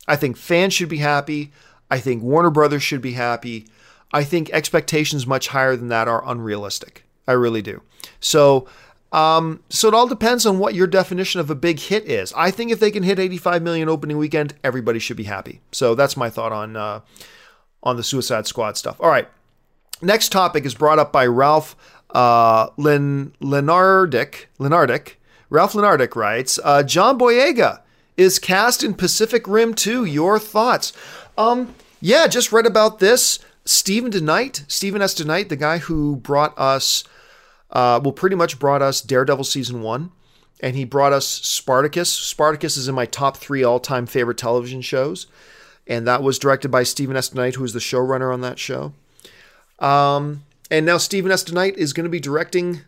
I 0.08 0.16
think 0.16 0.38
fans 0.38 0.72
should 0.72 0.88
be 0.88 0.98
happy. 0.98 1.52
I 1.90 2.00
think 2.00 2.22
Warner 2.22 2.50
Brothers 2.50 2.82
should 2.82 3.02
be 3.02 3.12
happy. 3.12 3.66
I 4.12 4.24
think 4.24 4.50
expectations 4.50 5.26
much 5.26 5.48
higher 5.48 5.76
than 5.76 5.88
that 5.88 6.08
are 6.08 6.28
unrealistic. 6.28 7.04
I 7.26 7.32
really 7.32 7.62
do. 7.62 7.82
So, 8.20 8.66
um, 9.12 9.62
so 9.68 9.88
it 9.88 9.94
all 9.94 10.06
depends 10.06 10.44
on 10.46 10.58
what 10.58 10.74
your 10.74 10.86
definition 10.86 11.40
of 11.40 11.50
a 11.50 11.54
big 11.54 11.78
hit 11.78 12.04
is. 12.04 12.32
I 12.36 12.50
think 12.50 12.70
if 12.70 12.80
they 12.80 12.90
can 12.90 13.02
hit 13.02 13.18
85 13.18 13.62
million 13.62 13.88
opening 13.88 14.18
weekend, 14.18 14.54
everybody 14.64 14.98
should 14.98 15.16
be 15.16 15.24
happy. 15.24 15.60
So 15.70 15.94
that's 15.94 16.16
my 16.16 16.30
thought 16.30 16.52
on 16.52 16.76
uh, 16.76 17.00
on 17.82 17.96
the 17.96 18.02
Suicide 18.02 18.46
Squad 18.46 18.76
stuff. 18.76 18.96
All 19.00 19.08
right, 19.08 19.28
next 20.00 20.30
topic 20.30 20.64
is 20.64 20.74
brought 20.74 20.98
up 20.98 21.12
by 21.12 21.26
Ralph 21.26 21.76
uh, 22.14 22.68
Len 22.76 23.32
Lenardic. 23.40 24.46
Lenardic. 24.58 25.14
Ralph 25.50 25.74
Lenardic 25.74 26.16
writes, 26.16 26.58
uh, 26.64 26.82
John 26.82 27.18
Boyega 27.18 27.82
is 28.16 28.38
cast 28.38 28.82
in 28.82 28.94
Pacific 28.94 29.46
Rim 29.46 29.74
2. 29.74 30.04
Your 30.04 30.38
thoughts? 30.38 30.92
Um, 31.36 31.74
yeah, 32.00 32.26
just 32.26 32.52
read 32.52 32.66
about 32.66 32.98
this. 33.00 33.38
Steven 33.64 34.10
DeKnight, 34.10 34.70
Steven 34.70 35.02
S. 35.02 35.14
DeKnight, 35.14 35.48
the 35.48 35.56
guy 35.56 35.78
who 35.78 36.16
brought 36.16 36.58
us, 36.58 37.04
uh, 37.70 38.00
well, 38.02 38.12
pretty 38.12 38.36
much 38.36 38.58
brought 38.58 38.82
us 38.82 39.00
Daredevil 39.00 39.44
season 39.44 39.82
one, 39.82 40.10
and 40.60 40.76
he 40.76 40.84
brought 40.84 41.12
us 41.12 41.26
Spartacus. 41.26 42.12
Spartacus 42.12 42.76
is 42.76 42.88
in 42.88 42.94
my 42.94 43.06
top 43.06 43.36
three 43.36 43.62
all-time 43.62 44.06
favorite 44.06 44.38
television 44.38 44.80
shows, 44.80 45.26
and 45.86 46.06
that 46.06 46.22
was 46.22 46.38
directed 46.38 46.70
by 46.70 46.82
Steven 46.82 47.16
S. 47.16 47.30
DeKnight, 47.30 47.54
who 47.54 47.64
is 47.64 47.72
the 47.72 47.78
showrunner 47.78 48.32
on 48.32 48.40
that 48.40 48.58
show. 48.58 48.92
Um, 49.78 50.44
and 50.70 50.86
now 50.86 50.96
Steven 50.96 51.30
S. 51.30 51.44
DeKnight 51.44 51.74
is 51.74 51.92
going 51.92 52.04
to 52.04 52.10
be 52.10 52.20
directing 52.20 52.80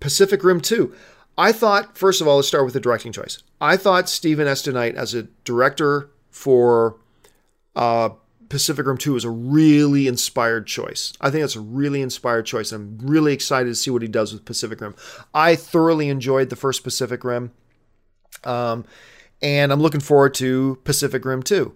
Pacific 0.00 0.42
Rim 0.42 0.60
2. 0.60 0.94
I 1.38 1.52
thought, 1.52 1.96
first 1.96 2.20
of 2.20 2.28
all, 2.28 2.36
let's 2.36 2.48
start 2.48 2.64
with 2.64 2.74
the 2.74 2.80
directing 2.80 3.12
choice. 3.12 3.42
I 3.60 3.76
thought 3.76 4.08
Steven 4.08 4.46
S. 4.46 4.62
DeKnight 4.62 4.94
as 4.94 5.14
a 5.14 5.24
director 5.44 6.10
for 6.30 6.96
uh, 7.74 8.10
Pacific 8.52 8.84
Rim 8.84 8.98
2 8.98 9.16
is 9.16 9.24
a 9.24 9.30
really 9.30 10.06
inspired 10.06 10.66
choice. 10.66 11.14
I 11.22 11.30
think 11.30 11.42
that's 11.42 11.56
a 11.56 11.60
really 11.60 12.02
inspired 12.02 12.44
choice. 12.44 12.70
I'm 12.70 12.98
really 13.00 13.32
excited 13.32 13.70
to 13.70 13.74
see 13.74 13.90
what 13.90 14.02
he 14.02 14.08
does 14.08 14.34
with 14.34 14.44
Pacific 14.44 14.78
Rim. 14.82 14.94
I 15.32 15.56
thoroughly 15.56 16.10
enjoyed 16.10 16.50
the 16.50 16.56
first 16.56 16.84
Pacific 16.84 17.24
Rim. 17.24 17.52
Um, 18.44 18.84
and 19.40 19.72
I'm 19.72 19.80
looking 19.80 20.02
forward 20.02 20.34
to 20.34 20.78
Pacific 20.84 21.24
Rim 21.24 21.42
2. 21.42 21.74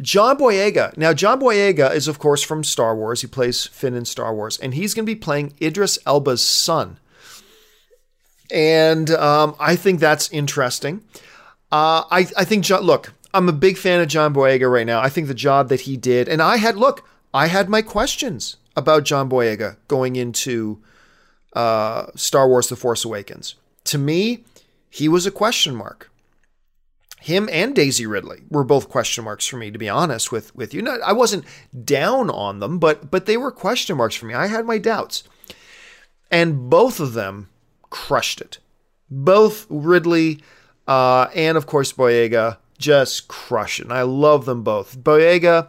John 0.00 0.38
Boyega. 0.38 0.96
Now, 0.96 1.12
John 1.12 1.40
Boyega 1.40 1.92
is, 1.92 2.06
of 2.06 2.20
course, 2.20 2.40
from 2.44 2.62
Star 2.62 2.94
Wars. 2.94 3.22
He 3.22 3.26
plays 3.26 3.66
Finn 3.66 3.94
in 3.94 4.04
Star 4.04 4.32
Wars, 4.32 4.60
and 4.60 4.74
he's 4.74 4.94
going 4.94 5.06
to 5.06 5.12
be 5.12 5.18
playing 5.18 5.54
Idris 5.60 5.98
Elba's 6.06 6.40
son. 6.40 7.00
And 8.52 9.10
um, 9.10 9.56
I 9.58 9.74
think 9.74 9.98
that's 9.98 10.30
interesting. 10.30 11.02
Uh, 11.72 12.04
I, 12.12 12.28
I 12.36 12.44
think, 12.44 12.62
John, 12.62 12.82
look, 12.82 13.12
I'm 13.36 13.50
a 13.50 13.52
big 13.52 13.76
fan 13.76 14.00
of 14.00 14.08
John 14.08 14.32
Boyega 14.32 14.70
right 14.70 14.86
now. 14.86 15.00
I 15.00 15.10
think 15.10 15.28
the 15.28 15.34
job 15.34 15.68
that 15.68 15.82
he 15.82 15.98
did, 15.98 16.26
and 16.26 16.40
I 16.40 16.56
had 16.56 16.76
look, 16.76 17.06
I 17.34 17.48
had 17.48 17.68
my 17.68 17.82
questions 17.82 18.56
about 18.74 19.04
John 19.04 19.28
Boyega 19.28 19.76
going 19.88 20.16
into 20.16 20.82
uh, 21.52 22.06
Star 22.14 22.48
Wars: 22.48 22.68
The 22.68 22.76
Force 22.76 23.04
Awakens. 23.04 23.54
To 23.84 23.98
me, 23.98 24.44
he 24.88 25.06
was 25.06 25.26
a 25.26 25.30
question 25.30 25.74
mark. 25.74 26.10
Him 27.20 27.48
and 27.52 27.74
Daisy 27.74 28.06
Ridley 28.06 28.44
were 28.48 28.64
both 28.64 28.88
question 28.88 29.24
marks 29.24 29.46
for 29.46 29.58
me, 29.58 29.70
to 29.70 29.78
be 29.78 29.88
honest 29.88 30.32
with 30.32 30.56
with 30.56 30.72
you. 30.72 30.80
Not, 30.80 31.02
I 31.02 31.12
wasn't 31.12 31.44
down 31.84 32.30
on 32.30 32.60
them, 32.60 32.78
but 32.78 33.10
but 33.10 33.26
they 33.26 33.36
were 33.36 33.50
question 33.50 33.98
marks 33.98 34.14
for 34.14 34.24
me. 34.24 34.32
I 34.32 34.46
had 34.46 34.64
my 34.64 34.78
doubts, 34.78 35.24
and 36.30 36.70
both 36.70 37.00
of 37.00 37.12
them 37.12 37.50
crushed 37.90 38.40
it. 38.40 38.60
Both 39.10 39.66
Ridley 39.68 40.40
uh, 40.88 41.28
and 41.34 41.58
of 41.58 41.66
course 41.66 41.92
Boyega 41.92 42.56
just 42.78 43.28
crush 43.28 43.80
it. 43.80 43.84
And 43.84 43.92
I 43.92 44.02
love 44.02 44.44
them 44.44 44.62
both. 44.62 44.98
Boyega 44.98 45.68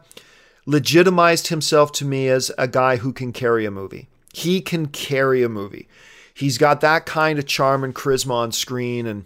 legitimized 0.66 1.48
himself 1.48 1.92
to 1.94 2.06
me 2.06 2.28
as 2.28 2.52
a 2.58 2.68
guy 2.68 2.98
who 2.98 3.14
can 3.14 3.32
carry 3.32 3.66
a 3.66 3.72
movie. 3.72 4.08
He 4.34 4.62
can 4.62 4.88
carry 4.88 5.44
a 5.44 5.50
movie. 5.50 5.88
He's 6.34 6.58
got 6.58 6.82
that 6.82 7.06
kind 7.06 7.40
of 7.40 7.46
charm 7.46 7.84
and 7.84 7.96
charisma 7.96 8.32
on 8.32 8.52
screen 8.52 9.08
and 9.08 9.26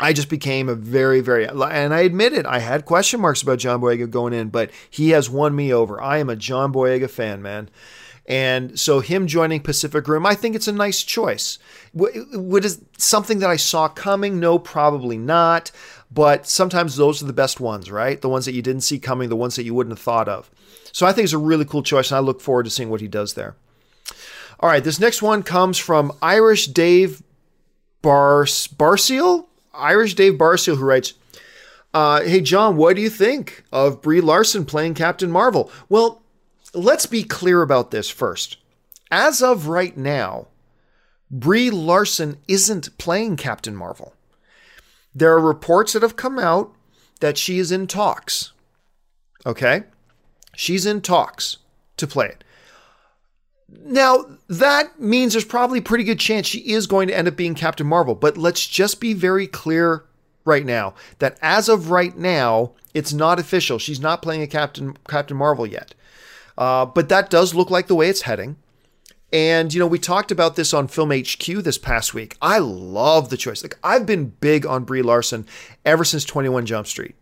I 0.00 0.12
just 0.12 0.28
became 0.28 0.68
a 0.68 0.76
very, 0.76 1.20
very, 1.20 1.46
and 1.46 1.62
I 1.92 2.00
admit 2.00 2.32
it, 2.32 2.46
I 2.46 2.60
had 2.60 2.84
question 2.84 3.20
marks 3.20 3.42
about 3.42 3.58
John 3.58 3.80
Boyega 3.80 4.08
going 4.08 4.32
in, 4.32 4.48
but 4.48 4.70
he 4.88 5.10
has 5.10 5.28
won 5.28 5.56
me 5.56 5.72
over. 5.72 6.00
I 6.00 6.18
am 6.18 6.30
a 6.30 6.36
John 6.36 6.72
Boyega 6.72 7.10
fan, 7.10 7.42
man. 7.42 7.68
And 8.24 8.78
so 8.78 9.00
him 9.00 9.26
joining 9.26 9.60
Pacific 9.60 10.06
Rim, 10.06 10.26
I 10.26 10.34
think 10.34 10.54
it's 10.54 10.68
a 10.68 10.72
nice 10.72 11.02
choice. 11.02 11.58
What 11.92 12.64
is 12.64 12.80
something 12.98 13.38
that 13.38 13.48
I 13.50 13.56
saw 13.56 13.88
coming? 13.88 14.38
No, 14.38 14.58
probably 14.58 15.16
not. 15.16 15.72
But 16.10 16.46
sometimes 16.46 16.96
those 16.96 17.22
are 17.22 17.26
the 17.26 17.32
best 17.32 17.60
ones, 17.60 17.90
right? 17.90 18.20
The 18.20 18.28
ones 18.28 18.46
that 18.46 18.54
you 18.54 18.62
didn't 18.62 18.82
see 18.82 18.98
coming, 18.98 19.28
the 19.28 19.36
ones 19.36 19.56
that 19.56 19.64
you 19.64 19.74
wouldn't 19.74 19.96
have 19.96 20.02
thought 20.02 20.28
of. 20.28 20.50
So 20.92 21.06
I 21.06 21.12
think 21.12 21.24
it's 21.24 21.32
a 21.32 21.38
really 21.38 21.64
cool 21.64 21.82
choice, 21.82 22.10
and 22.10 22.16
I 22.16 22.20
look 22.20 22.40
forward 22.40 22.64
to 22.64 22.70
seeing 22.70 22.88
what 22.88 23.00
he 23.00 23.08
does 23.08 23.34
there. 23.34 23.56
All 24.60 24.68
right, 24.68 24.82
this 24.82 24.98
next 24.98 25.22
one 25.22 25.42
comes 25.42 25.78
from 25.78 26.12
Irish 26.22 26.66
Dave 26.68 27.22
Bar- 28.02 28.44
Barseal? 28.44 29.46
Irish 29.74 30.14
Dave 30.14 30.34
Barseal, 30.34 30.78
who 30.78 30.84
writes, 30.84 31.14
uh, 31.94 32.22
Hey, 32.22 32.40
John, 32.40 32.76
what 32.76 32.96
do 32.96 33.02
you 33.02 33.10
think 33.10 33.64
of 33.70 34.02
Brie 34.02 34.20
Larson 34.20 34.64
playing 34.64 34.94
Captain 34.94 35.30
Marvel? 35.30 35.70
Well, 35.88 36.22
let's 36.74 37.06
be 37.06 37.22
clear 37.22 37.62
about 37.62 37.90
this 37.90 38.10
first. 38.10 38.56
As 39.10 39.42
of 39.42 39.68
right 39.68 39.96
now, 39.96 40.48
Brie 41.30 41.70
Larson 41.70 42.38
isn't 42.48 42.96
playing 42.98 43.36
Captain 43.36 43.76
Marvel. 43.76 44.14
There 45.14 45.32
are 45.32 45.40
reports 45.40 45.92
that 45.92 46.02
have 46.02 46.16
come 46.16 46.38
out 46.38 46.72
that 47.20 47.38
she 47.38 47.58
is 47.58 47.72
in 47.72 47.86
talks. 47.86 48.52
Okay? 49.46 49.84
She's 50.54 50.86
in 50.86 51.00
talks 51.00 51.58
to 51.96 52.06
play 52.06 52.26
it. 52.26 52.44
Now, 53.68 54.24
that 54.48 54.98
means 54.98 55.32
there's 55.32 55.44
probably 55.44 55.80
a 55.80 55.82
pretty 55.82 56.04
good 56.04 56.18
chance 56.20 56.46
she 56.46 56.60
is 56.60 56.86
going 56.86 57.08
to 57.08 57.16
end 57.16 57.28
up 57.28 57.36
being 57.36 57.54
Captain 57.54 57.86
Marvel, 57.86 58.14
but 58.14 58.38
let's 58.38 58.66
just 58.66 59.00
be 59.00 59.12
very 59.12 59.46
clear 59.46 60.04
right 60.44 60.64
now 60.64 60.94
that 61.18 61.38
as 61.42 61.68
of 61.68 61.90
right 61.90 62.16
now, 62.16 62.72
it's 62.94 63.12
not 63.12 63.38
official. 63.38 63.78
She's 63.78 64.00
not 64.00 64.22
playing 64.22 64.42
a 64.42 64.46
Captain 64.46 64.96
Captain 65.06 65.36
Marvel 65.36 65.66
yet. 65.66 65.94
Uh, 66.56 66.86
but 66.86 67.08
that 67.10 67.30
does 67.30 67.54
look 67.54 67.70
like 67.70 67.86
the 67.86 67.94
way 67.94 68.08
it's 68.08 68.22
heading. 68.22 68.56
And, 69.32 69.74
you 69.74 69.80
know, 69.80 69.86
we 69.86 69.98
talked 69.98 70.30
about 70.30 70.56
this 70.56 70.72
on 70.72 70.88
Film 70.88 71.10
HQ 71.10 71.44
this 71.62 71.76
past 71.76 72.14
week. 72.14 72.36
I 72.40 72.58
love 72.58 73.28
the 73.28 73.36
choice. 73.36 73.62
Like, 73.62 73.78
I've 73.84 74.06
been 74.06 74.30
big 74.40 74.64
on 74.64 74.84
Brie 74.84 75.02
Larson 75.02 75.46
ever 75.84 76.04
since 76.04 76.24
21 76.24 76.64
Jump 76.64 76.86
Street. 76.86 77.14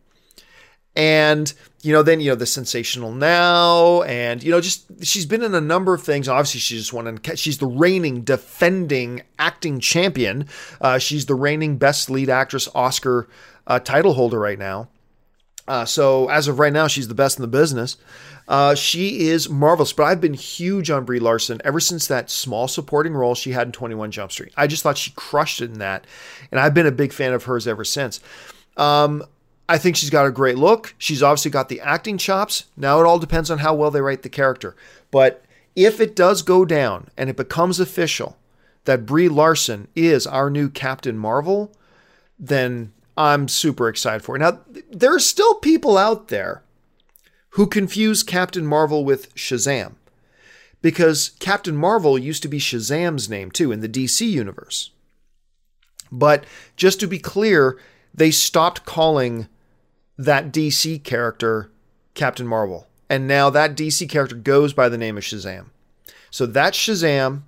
And, 0.95 1.53
you 1.83 1.93
know, 1.93 2.03
then, 2.03 2.21
you 2.21 2.31
know, 2.31 2.37
the 2.37 2.47
sensational 2.47 3.13
now, 3.13 4.03
and, 4.03 4.43
you 4.43 4.51
know, 4.51 4.63
just 4.63 5.05
she's 5.05 5.27
been 5.27 5.43
in 5.43 5.55
a 5.55 5.61
number 5.61 5.93
of 5.93 6.03
things. 6.03 6.27
Obviously, 6.27 6.61
she 6.61 6.79
just 6.79 6.93
won, 6.93 7.07
and 7.07 7.39
she's 7.39 7.59
the 7.59 7.67
reigning, 7.67 8.23
defending 8.23 9.21
acting 9.39 9.79
champion. 9.79 10.49
Uh, 10.81 10.99
she's 10.99 11.27
the 11.27 11.35
reigning 11.35 11.77
best 11.77 12.09
lead 12.09 12.31
actress 12.31 12.67
Oscar 12.75 13.29
uh, 13.67 13.79
title 13.79 14.15
holder 14.15 14.39
right 14.39 14.59
now. 14.59 14.89
Uh, 15.69 15.85
so 15.85 16.29
as 16.29 16.49
of 16.49 16.59
right 16.59 16.73
now, 16.73 16.87
she's 16.87 17.09
the 17.09 17.15
best 17.15 17.39
in 17.39 17.43
the 17.43 17.49
business. 17.49 17.97
Uh, 18.49 18.75
she 18.75 19.29
is 19.29 19.49
marvelous, 19.49 19.93
but 19.93 20.05
I've 20.05 20.21
been 20.21 20.35
huge 20.35 20.91
on 20.91 21.05
Brie 21.05 21.19
Larson 21.19 21.61
ever 21.65 21.81
since 21.81 22.07
that 22.07 22.31
small 22.31 22.69
supporting 22.69 23.15
role 23.15 23.35
she 23.35 23.53
had 23.53 23.69
in 23.69 23.73
21 23.73 24.13
Jump 24.13 24.31
Street. 24.31 24.53
I 24.57 24.69
just 24.69 24.83
thought 24.83 24.99
she 24.99 25.11
crushed 25.17 25.61
it 25.61 25.71
in 25.71 25.81
that, 25.81 26.07
and 26.51 26.61
I've 26.61 26.75
been 26.75 26.87
a 26.87 26.93
big 26.93 27.13
fan 27.13 27.33
of 27.33 27.45
hers 27.45 27.67
ever 27.67 27.85
since. 27.85 28.21
Um, 28.77 29.25
I 29.69 29.79
think 29.79 29.97
she's 29.97 30.11
got 30.11 30.27
a 30.27 30.31
great 30.31 30.59
look. 30.59 30.95
She's 30.99 31.23
obviously 31.23 31.51
got 31.51 31.69
the 31.69 31.81
acting 31.81 32.19
chops. 32.19 32.67
Now 32.77 33.01
it 33.01 33.07
all 33.07 33.19
depends 33.19 33.51
on 33.51 33.59
how 33.59 33.75
well 33.75 33.91
they 33.91 34.01
write 34.01 34.23
the 34.23 34.29
character. 34.29 34.77
But 35.11 35.45
if 35.75 36.01
it 36.01 36.15
does 36.15 36.43
go 36.43 36.65
down 36.65 37.09
and 37.17 37.29
it 37.29 37.37
becomes 37.37 37.81
official 37.81 38.37
that 38.85 39.07
Brie 39.07 39.29
Larson 39.29 39.89
is 39.97 40.27
our 40.27 40.51
new 40.51 40.71
Captain 40.71 41.19
Marvel, 41.19 41.73
then 42.39 42.93
I'm 43.17 43.49
super 43.49 43.89
excited 43.89 44.23
for 44.23 44.37
it. 44.37 44.41
Now, 44.41 44.61
there 44.91 45.15
are 45.15 45.21
still 45.21 45.55
people 45.55 45.97
out 45.97 46.29
there 46.29 46.63
who 47.51 47.67
confuse 47.67 48.23
Captain 48.23 48.67
Marvel 48.67 49.05
with 49.05 49.35
Shazam 49.35 49.95
because 50.83 51.31
Captain 51.39 51.77
Marvel 51.77 52.19
used 52.19 52.43
to 52.43 52.49
be 52.49 52.59
Shazam's 52.59 53.31
name 53.31 53.51
too 53.51 53.73
in 53.73 53.81
the 53.81 53.89
DC 53.89 54.29
universe. 54.29 54.91
But 56.13 56.45
just 56.77 57.01
to 57.01 57.07
be 57.07 57.19
clear, 57.19 57.79
they 58.15 58.31
stopped 58.31 58.85
calling 58.85 59.49
that 60.19 60.53
DC 60.53 61.03
character 61.03 61.71
Captain 62.15 62.47
Marvel. 62.47 62.87
And 63.09 63.27
now 63.27 63.51
that 63.51 63.77
DC 63.77 64.09
character 64.09 64.37
goes 64.37 64.73
by 64.73 64.89
the 64.89 64.99
name 64.99 65.17
of 65.17 65.25
Shazam. 65.25 65.67
So 66.31 66.47
that's 66.47 66.79
Shazam. 66.79 67.43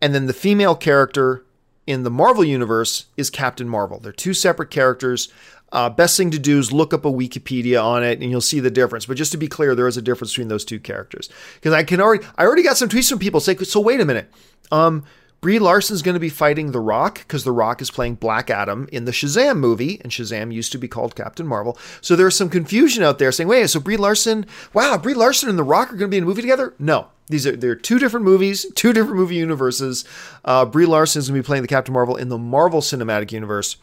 And 0.00 0.14
then 0.14 0.26
the 0.26 0.32
female 0.32 0.74
character 0.74 1.44
in 1.86 2.02
the 2.04 2.10
Marvel 2.10 2.44
universe 2.44 3.06
is 3.16 3.30
Captain 3.30 3.68
Marvel. 3.68 3.98
They're 3.98 4.12
two 4.12 4.34
separate 4.34 4.70
characters. 4.70 5.28
Uh, 5.72 5.88
best 5.88 6.16
thing 6.16 6.30
to 6.30 6.38
do 6.38 6.58
is 6.58 6.70
look 6.70 6.92
up 6.92 7.04
a 7.04 7.10
Wikipedia 7.10 7.82
on 7.82 8.04
it, 8.04 8.20
and 8.20 8.30
you'll 8.30 8.42
see 8.42 8.60
the 8.60 8.70
difference. 8.70 9.06
But 9.06 9.16
just 9.16 9.32
to 9.32 9.38
be 9.38 9.48
clear, 9.48 9.74
there 9.74 9.88
is 9.88 9.96
a 9.96 10.02
difference 10.02 10.32
between 10.32 10.48
those 10.48 10.64
two 10.64 10.78
characters 10.78 11.30
because 11.54 11.72
I 11.72 11.82
can 11.82 12.00
already 12.00 12.24
I 12.36 12.44
already 12.44 12.62
got 12.62 12.76
some 12.76 12.88
tweets 12.88 13.08
from 13.08 13.18
people 13.18 13.40
say, 13.40 13.56
so 13.56 13.80
wait 13.80 14.00
a 14.00 14.04
minute, 14.04 14.30
um, 14.70 15.04
Brie 15.42 15.58
Larson's 15.58 16.02
going 16.02 16.14
to 16.14 16.20
be 16.20 16.28
fighting 16.28 16.70
The 16.70 16.78
Rock 16.78 17.18
because 17.18 17.42
The 17.42 17.50
Rock 17.50 17.82
is 17.82 17.90
playing 17.90 18.14
Black 18.14 18.48
Adam 18.48 18.88
in 18.92 19.06
the 19.06 19.10
Shazam 19.10 19.58
movie, 19.58 20.00
and 20.00 20.12
Shazam 20.12 20.54
used 20.54 20.70
to 20.70 20.78
be 20.78 20.86
called 20.86 21.16
Captain 21.16 21.48
Marvel. 21.48 21.76
So 22.00 22.14
there's 22.14 22.36
some 22.36 22.48
confusion 22.48 23.02
out 23.02 23.18
there 23.18 23.32
saying, 23.32 23.48
wait, 23.48 23.68
so 23.68 23.80
Brie 23.80 23.96
Larson, 23.96 24.46
wow, 24.72 24.96
Brie 24.96 25.14
Larson 25.14 25.48
and 25.48 25.58
The 25.58 25.64
Rock 25.64 25.88
are 25.88 25.96
going 25.96 26.08
to 26.08 26.14
be 26.14 26.18
in 26.18 26.22
a 26.22 26.26
movie 26.26 26.42
together? 26.42 26.74
No, 26.78 27.08
these 27.26 27.44
are 27.44 27.56
they're 27.56 27.74
two 27.74 27.98
different 27.98 28.24
movies, 28.24 28.66
two 28.76 28.92
different 28.92 29.16
movie 29.16 29.34
universes. 29.34 30.04
Uh, 30.44 30.64
Brie 30.64 30.86
Larson 30.86 31.18
is 31.18 31.28
going 31.28 31.40
to 31.40 31.42
be 31.42 31.46
playing 31.46 31.62
the 31.62 31.68
Captain 31.68 31.92
Marvel 31.92 32.14
in 32.14 32.28
the 32.28 32.38
Marvel 32.38 32.80
Cinematic 32.80 33.32
Universe, 33.32 33.78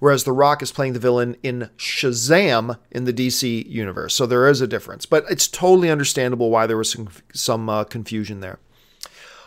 whereas 0.00 0.24
The 0.24 0.32
Rock 0.32 0.62
is 0.62 0.72
playing 0.72 0.94
the 0.94 0.98
villain 0.98 1.36
in 1.44 1.70
Shazam 1.78 2.76
in 2.90 3.04
the 3.04 3.12
DC 3.12 3.70
universe. 3.70 4.16
So 4.16 4.26
there 4.26 4.48
is 4.48 4.60
a 4.60 4.66
difference, 4.66 5.06
but 5.06 5.24
it's 5.30 5.46
totally 5.46 5.90
understandable 5.90 6.50
why 6.50 6.66
there 6.66 6.76
was 6.76 6.90
some 6.90 7.08
some 7.32 7.68
uh, 7.68 7.84
confusion 7.84 8.40
there. 8.40 8.58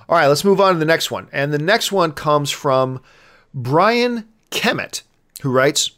All 0.09 0.17
right, 0.17 0.27
let's 0.27 0.45
move 0.45 0.61
on 0.61 0.73
to 0.73 0.79
the 0.79 0.85
next 0.85 1.11
one, 1.11 1.27
and 1.31 1.53
the 1.53 1.59
next 1.59 1.91
one 1.91 2.13
comes 2.13 2.49
from 2.49 3.01
Brian 3.53 4.27
Kemet, 4.51 5.01
who 5.41 5.51
writes. 5.51 5.91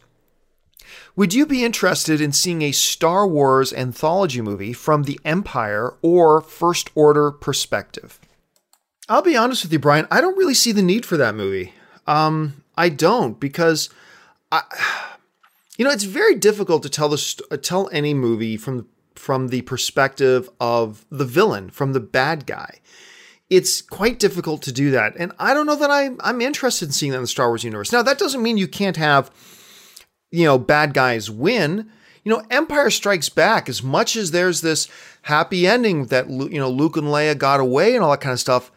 Would 1.16 1.34
you 1.34 1.46
be 1.46 1.66
interested 1.66 2.22
in 2.22 2.32
seeing 2.32 2.62
a 2.62 2.72
Star 2.72 3.28
Wars 3.28 3.74
anthology 3.74 4.42
movie 4.42 4.72
from 4.74 5.04
the 5.04 5.20
Empire 5.26 5.96
or 6.02 6.40
First 6.40 6.90
Order 6.96 7.30
perspective? 7.30 8.20
I'll 9.10 9.22
be 9.22 9.36
honest 9.36 9.64
with 9.64 9.74
you, 9.74 9.80
Brian. 9.80 10.08
I 10.10 10.22
don't 10.22 10.38
really 10.38 10.54
see 10.54 10.72
the 10.72 10.82
need 10.82 11.06
for 11.06 11.18
that 11.18 11.36
movie. 11.36 11.74
Um, 12.08 12.64
I 12.78 12.90
don't 12.90 13.40
because, 13.40 13.90
I, 14.52 14.62
you 15.78 15.86
know, 15.86 15.92
it's 15.92 16.06
very 16.06 16.36
difficult 16.36 16.84
to 16.84 16.90
tell 16.90 17.10
the 17.10 17.44
uh, 17.52 17.58
tell 17.58 17.90
any 17.92 18.14
movie 18.14 18.56
from 18.56 18.88
from 19.16 19.50
the 19.50 19.62
perspective 19.64 20.50
of 20.62 21.06
the 21.12 21.26
villain, 21.26 21.70
from 21.70 21.92
the 21.94 22.00
bad 22.00 22.46
guy. 22.46 22.80
It's 23.50 23.82
quite 23.82 24.20
difficult 24.20 24.62
to 24.64 24.72
do 24.72 24.92
that, 24.92 25.14
and 25.18 25.32
I 25.40 25.54
don't 25.54 25.66
know 25.66 25.76
that 25.76 25.90
I 25.90 26.12
I'm 26.20 26.42
interested 26.42 26.90
in 26.90 26.92
seeing 26.92 27.12
that 27.12 27.18
in 27.18 27.24
the 27.24 27.28
Star 27.28 27.48
Wars 27.48 27.64
universe. 27.64 27.92
Now, 27.92 28.04
that 28.04 28.20
doesn't 28.20 28.44
mean 28.44 28.58
you 28.58 28.68
can't 28.68 28.98
have 28.98 29.32
you 30.32 30.46
know, 30.46 30.58
bad 30.58 30.94
guys 30.94 31.30
win. 31.30 31.90
You 32.24 32.32
know, 32.32 32.44
Empire 32.50 32.90
Strikes 32.90 33.30
Back, 33.30 33.70
as 33.70 33.82
much 33.82 34.16
as 34.16 34.32
there's 34.32 34.62
this 34.62 34.88
happy 35.24 35.66
ending 35.66 36.08
that, 36.08 36.30
you 36.30 36.60
know, 36.60 36.70
Luke 36.70 36.98
and 36.98 37.08
Leia 37.08 37.38
got 37.38 37.60
away 37.60 37.96
and 37.96 38.04
all 38.04 38.12
that 38.12 38.22
kind 38.22 38.34
of 38.34 38.40
stuff, 38.40 38.72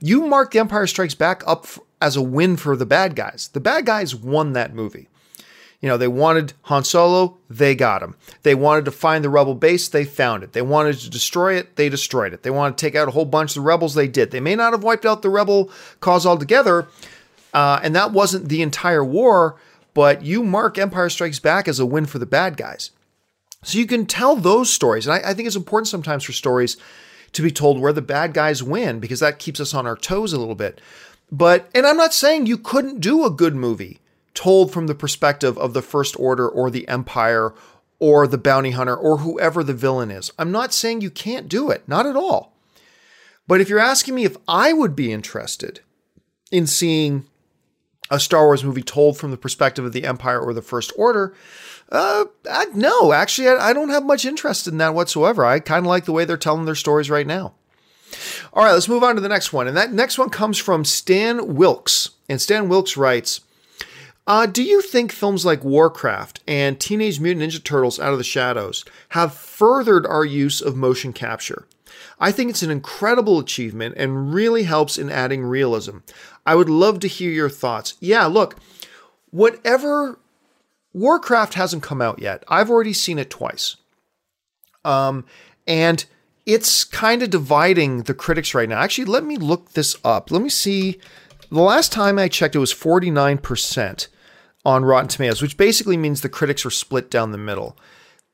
you 0.00 0.26
mark 0.26 0.50
the 0.50 0.58
Empire 0.58 0.86
Strikes 0.86 1.14
Back 1.14 1.42
up 1.46 1.66
as 2.00 2.16
a 2.16 2.22
win 2.22 2.56
for 2.56 2.76
the 2.76 2.86
bad 2.86 3.16
guys. 3.16 3.48
The 3.52 3.60
bad 3.60 3.86
guys 3.86 4.14
won 4.14 4.52
that 4.52 4.74
movie. 4.74 5.08
You 5.80 5.88
know, 5.88 5.96
they 5.96 6.08
wanted 6.08 6.54
Han 6.62 6.82
Solo, 6.82 7.36
they 7.48 7.76
got 7.76 8.02
him. 8.02 8.16
They 8.42 8.54
wanted 8.56 8.84
to 8.86 8.90
find 8.90 9.24
the 9.24 9.30
rebel 9.30 9.54
base, 9.54 9.88
they 9.88 10.04
found 10.04 10.42
it. 10.42 10.52
They 10.52 10.62
wanted 10.62 10.98
to 10.98 11.10
destroy 11.10 11.54
it, 11.54 11.76
they 11.76 11.88
destroyed 11.88 12.32
it. 12.32 12.42
They 12.42 12.50
wanted 12.50 12.76
to 12.76 12.84
take 12.84 12.96
out 12.96 13.06
a 13.06 13.12
whole 13.12 13.24
bunch 13.24 13.52
of 13.52 13.62
the 13.62 13.68
rebels, 13.68 13.94
they 13.94 14.08
did. 14.08 14.32
They 14.32 14.40
may 14.40 14.56
not 14.56 14.72
have 14.72 14.82
wiped 14.82 15.06
out 15.06 15.22
the 15.22 15.30
rebel 15.30 15.70
cause 16.00 16.26
altogether, 16.26 16.88
uh, 17.54 17.78
and 17.82 17.94
that 17.94 18.12
wasn't 18.12 18.48
the 18.48 18.60
entire 18.60 19.04
war, 19.04 19.56
but 19.94 20.22
you 20.22 20.42
mark 20.42 20.78
Empire 20.78 21.08
Strikes 21.08 21.38
Back 21.38 21.68
as 21.68 21.78
a 21.78 21.86
win 21.86 22.06
for 22.06 22.18
the 22.18 22.26
bad 22.26 22.56
guys. 22.56 22.90
So 23.62 23.78
you 23.78 23.86
can 23.86 24.06
tell 24.06 24.36
those 24.36 24.72
stories. 24.72 25.06
And 25.06 25.14
I, 25.14 25.30
I, 25.30 25.34
think 25.34 25.46
it's 25.46 25.56
important 25.56 25.88
sometimes 25.88 26.24
for 26.24 26.32
stories 26.32 26.76
to 27.32 27.42
be 27.42 27.50
told 27.50 27.80
where 27.80 27.92
the 27.92 28.02
bad 28.02 28.32
guys 28.32 28.62
win 28.62 29.00
because 29.00 29.20
that 29.20 29.40
keeps 29.40 29.60
us 29.60 29.74
on 29.74 29.86
our 29.86 29.96
toes 29.96 30.32
a 30.32 30.38
little 30.38 30.54
bit. 30.54 30.80
But, 31.30 31.68
and 31.74 31.86
I'm 31.86 31.96
not 31.96 32.14
saying 32.14 32.46
you 32.46 32.56
couldn't 32.56 33.00
do 33.00 33.24
a 33.24 33.30
good 33.30 33.54
movie 33.54 33.98
told 34.38 34.72
from 34.72 34.86
the 34.86 34.94
perspective 34.94 35.58
of 35.58 35.74
the 35.74 35.82
First 35.82 36.14
Order 36.16 36.48
or 36.48 36.70
the 36.70 36.86
Empire 36.86 37.52
or 37.98 38.28
the 38.28 38.38
bounty 38.38 38.70
hunter 38.70 38.96
or 38.96 39.18
whoever 39.18 39.64
the 39.64 39.74
villain 39.74 40.12
is. 40.12 40.30
I'm 40.38 40.52
not 40.52 40.72
saying 40.72 41.00
you 41.00 41.10
can't 41.10 41.48
do 41.48 41.70
it, 41.70 41.82
not 41.88 42.06
at 42.06 42.14
all. 42.14 42.54
But 43.48 43.60
if 43.60 43.68
you're 43.68 43.80
asking 43.80 44.14
me 44.14 44.24
if 44.24 44.36
I 44.46 44.72
would 44.72 44.94
be 44.94 45.12
interested 45.12 45.80
in 46.52 46.68
seeing 46.68 47.26
a 48.10 48.20
Star 48.20 48.44
Wars 48.44 48.62
movie 48.62 48.82
told 48.82 49.18
from 49.18 49.32
the 49.32 49.36
perspective 49.36 49.84
of 49.84 49.92
the 49.92 50.04
Empire 50.04 50.40
or 50.40 50.54
the 50.54 50.62
First 50.62 50.92
Order. 50.96 51.34
Uh, 51.90 52.26
I, 52.48 52.66
no, 52.74 53.12
actually, 53.12 53.48
I, 53.48 53.70
I 53.70 53.72
don't 53.72 53.90
have 53.90 54.04
much 54.04 54.24
interest 54.24 54.68
in 54.68 54.78
that 54.78 54.94
whatsoever. 54.94 55.44
I 55.44 55.58
kind 55.58 55.84
of 55.84 55.90
like 55.90 56.04
the 56.04 56.12
way 56.12 56.24
they're 56.24 56.36
telling 56.36 56.64
their 56.64 56.74
stories 56.74 57.10
right 57.10 57.26
now. 57.26 57.54
All 58.54 58.64
right, 58.64 58.72
let's 58.72 58.88
move 58.88 59.02
on 59.02 59.16
to 59.16 59.20
the 59.20 59.28
next 59.28 59.52
one. 59.52 59.68
And 59.68 59.76
that 59.76 59.92
next 59.92 60.16
one 60.16 60.30
comes 60.30 60.58
from 60.58 60.84
Stan 60.84 61.56
Wilkes. 61.56 62.10
And 62.28 62.40
Stan 62.40 62.68
Wilkes 62.68 62.96
writes 62.96 63.40
uh, 64.28 64.46
Do 64.46 64.62
you 64.62 64.82
think 64.82 65.10
films 65.10 65.46
like 65.46 65.64
Warcraft 65.64 66.40
and 66.46 66.78
Teenage 66.78 67.18
Mutant 67.18 67.50
Ninja 67.50 67.64
Turtles 67.64 67.98
Out 67.98 68.12
of 68.12 68.18
the 68.18 68.24
Shadows 68.24 68.84
have 69.10 69.32
furthered 69.32 70.06
our 70.06 70.24
use 70.24 70.60
of 70.60 70.76
motion 70.76 71.14
capture? 71.14 71.66
I 72.20 72.30
think 72.30 72.50
it's 72.50 72.62
an 72.62 72.70
incredible 72.70 73.38
achievement 73.38 73.94
and 73.96 74.34
really 74.34 74.64
helps 74.64 74.98
in 74.98 75.10
adding 75.10 75.44
realism. 75.44 75.98
I 76.44 76.54
would 76.54 76.68
love 76.68 77.00
to 77.00 77.08
hear 77.08 77.30
your 77.30 77.48
thoughts. 77.48 77.94
Yeah, 78.00 78.26
look, 78.26 78.56
whatever 79.30 80.18
Warcraft 80.92 81.54
hasn't 81.54 81.82
come 81.82 82.02
out 82.02 82.18
yet. 82.18 82.44
I've 82.48 82.70
already 82.70 82.92
seen 82.92 83.18
it 83.18 83.30
twice. 83.30 83.76
Um, 84.84 85.24
and 85.66 86.04
it's 86.44 86.84
kind 86.84 87.22
of 87.22 87.30
dividing 87.30 88.02
the 88.02 88.14
critics 88.14 88.54
right 88.54 88.68
now. 88.68 88.80
Actually, 88.80 89.06
let 89.06 89.24
me 89.24 89.38
look 89.38 89.72
this 89.72 89.96
up. 90.04 90.30
Let 90.30 90.42
me 90.42 90.50
see. 90.50 90.98
The 91.50 91.60
last 91.60 91.92
time 91.92 92.18
I 92.18 92.28
checked, 92.28 92.56
it 92.56 92.58
was 92.58 92.74
49% 92.74 94.08
on 94.68 94.84
Rotten 94.84 95.08
Tomatoes, 95.08 95.42
which 95.42 95.56
basically 95.56 95.96
means 95.96 96.20
the 96.20 96.28
critics 96.28 96.64
are 96.66 96.70
split 96.70 97.10
down 97.10 97.32
the 97.32 97.38
middle. 97.38 97.76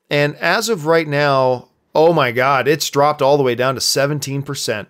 And 0.09 0.35
as 0.35 0.69
of 0.69 0.85
right 0.85 1.07
now, 1.07 1.69
Oh 1.95 2.11
my 2.11 2.33
God, 2.33 2.67
it's 2.67 2.89
dropped 2.89 3.21
all 3.21 3.37
the 3.37 3.43
way 3.43 3.55
down 3.55 3.75
to 3.75 3.81
17%. 3.81 4.87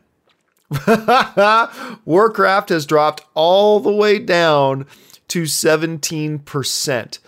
Warcraft 2.05 2.69
has 2.69 2.87
dropped 2.87 3.23
all 3.35 3.79
the 3.79 3.93
way 3.93 4.17
down 4.17 4.87
to 5.27 5.43
17%. 5.43 7.19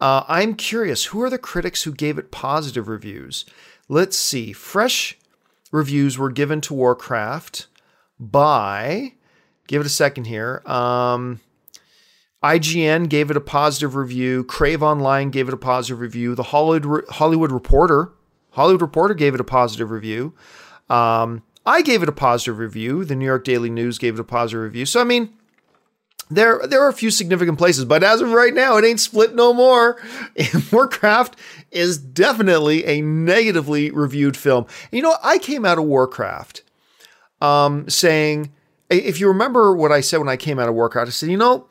Uh, 0.00 0.24
I'm 0.26 0.54
curious, 0.54 1.04
who 1.06 1.22
are 1.22 1.28
the 1.28 1.36
critics 1.36 1.82
who 1.82 1.92
gave 1.92 2.16
it 2.16 2.30
positive 2.30 2.88
reviews? 2.88 3.44
Let's 3.90 4.16
see. 4.16 4.54
Fresh 4.54 5.18
reviews 5.70 6.16
were 6.16 6.30
given 6.30 6.62
to 6.62 6.72
Warcraft 6.72 7.66
by, 8.18 9.12
give 9.66 9.82
it 9.82 9.86
a 9.86 9.90
second 9.90 10.24
here. 10.24 10.62
Um, 10.64 11.40
IGN 12.54 13.08
gave 13.08 13.30
it 13.30 13.36
a 13.36 13.40
positive 13.40 13.96
review. 13.96 14.44
Crave 14.44 14.82
Online 14.82 15.30
gave 15.30 15.48
it 15.48 15.54
a 15.54 15.58
positive 15.58 16.00
review. 16.00 16.34
The 16.34 16.44
Hollywood, 16.44 17.04
Hollywood 17.08 17.50
Reporter 17.50 18.12
Hollywood 18.56 18.80
Reporter 18.80 19.14
gave 19.14 19.34
it 19.34 19.40
a 19.40 19.44
positive 19.44 19.90
review. 19.90 20.32
Um, 20.88 21.42
I 21.66 21.82
gave 21.82 22.02
it 22.02 22.08
a 22.08 22.12
positive 22.12 22.58
review. 22.58 23.04
The 23.04 23.14
New 23.14 23.26
York 23.26 23.44
Daily 23.44 23.68
News 23.68 23.98
gave 23.98 24.14
it 24.14 24.20
a 24.20 24.24
positive 24.24 24.62
review. 24.62 24.86
So 24.86 25.00
I 25.00 25.04
mean, 25.04 25.34
there 26.30 26.66
there 26.66 26.82
are 26.82 26.88
a 26.88 26.94
few 26.94 27.10
significant 27.10 27.58
places, 27.58 27.84
but 27.84 28.02
as 28.02 28.22
of 28.22 28.30
right 28.30 28.54
now, 28.54 28.78
it 28.78 28.84
ain't 28.84 29.00
split 29.00 29.34
no 29.34 29.52
more. 29.52 30.00
Warcraft 30.72 31.36
is 31.70 31.98
definitely 31.98 32.84
a 32.86 33.02
negatively 33.02 33.90
reviewed 33.90 34.36
film. 34.36 34.64
And 34.84 34.92
you 34.92 35.02
know, 35.02 35.16
I 35.22 35.36
came 35.36 35.66
out 35.66 35.76
of 35.76 35.84
Warcraft 35.84 36.62
um, 37.42 37.90
saying, 37.90 38.52
if 38.88 39.20
you 39.20 39.28
remember 39.28 39.76
what 39.76 39.92
I 39.92 40.00
said 40.00 40.18
when 40.18 40.30
I 40.30 40.38
came 40.38 40.58
out 40.58 40.68
of 40.68 40.74
Warcraft, 40.74 41.08
I 41.08 41.10
said, 41.10 41.28
you 41.30 41.36
know, 41.36 41.68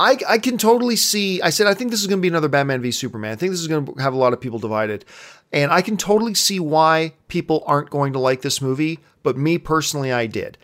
I, 0.00 0.18
I 0.28 0.38
can 0.38 0.58
totally 0.58 0.96
see. 0.96 1.40
I 1.42 1.50
said, 1.50 1.66
I 1.66 1.74
think 1.74 1.90
this 1.90 2.00
is 2.00 2.06
going 2.06 2.18
to 2.18 2.22
be 2.22 2.28
another 2.28 2.48
Batman 2.48 2.82
v 2.82 2.90
Superman. 2.90 3.32
I 3.32 3.36
think 3.36 3.52
this 3.52 3.60
is 3.60 3.68
going 3.68 3.86
to 3.86 3.94
have 4.00 4.14
a 4.14 4.18
lot 4.18 4.32
of 4.32 4.40
people 4.40 4.58
divided. 4.58 5.04
And 5.52 5.70
I 5.70 5.82
can 5.82 5.96
totally 5.96 6.34
see 6.34 6.58
why 6.58 7.12
people 7.28 7.62
aren't 7.66 7.90
going 7.90 8.12
to 8.14 8.18
like 8.18 8.42
this 8.42 8.62
movie, 8.62 9.00
but 9.22 9.36
me 9.36 9.58
personally, 9.58 10.12
I 10.12 10.26
did. 10.26 10.58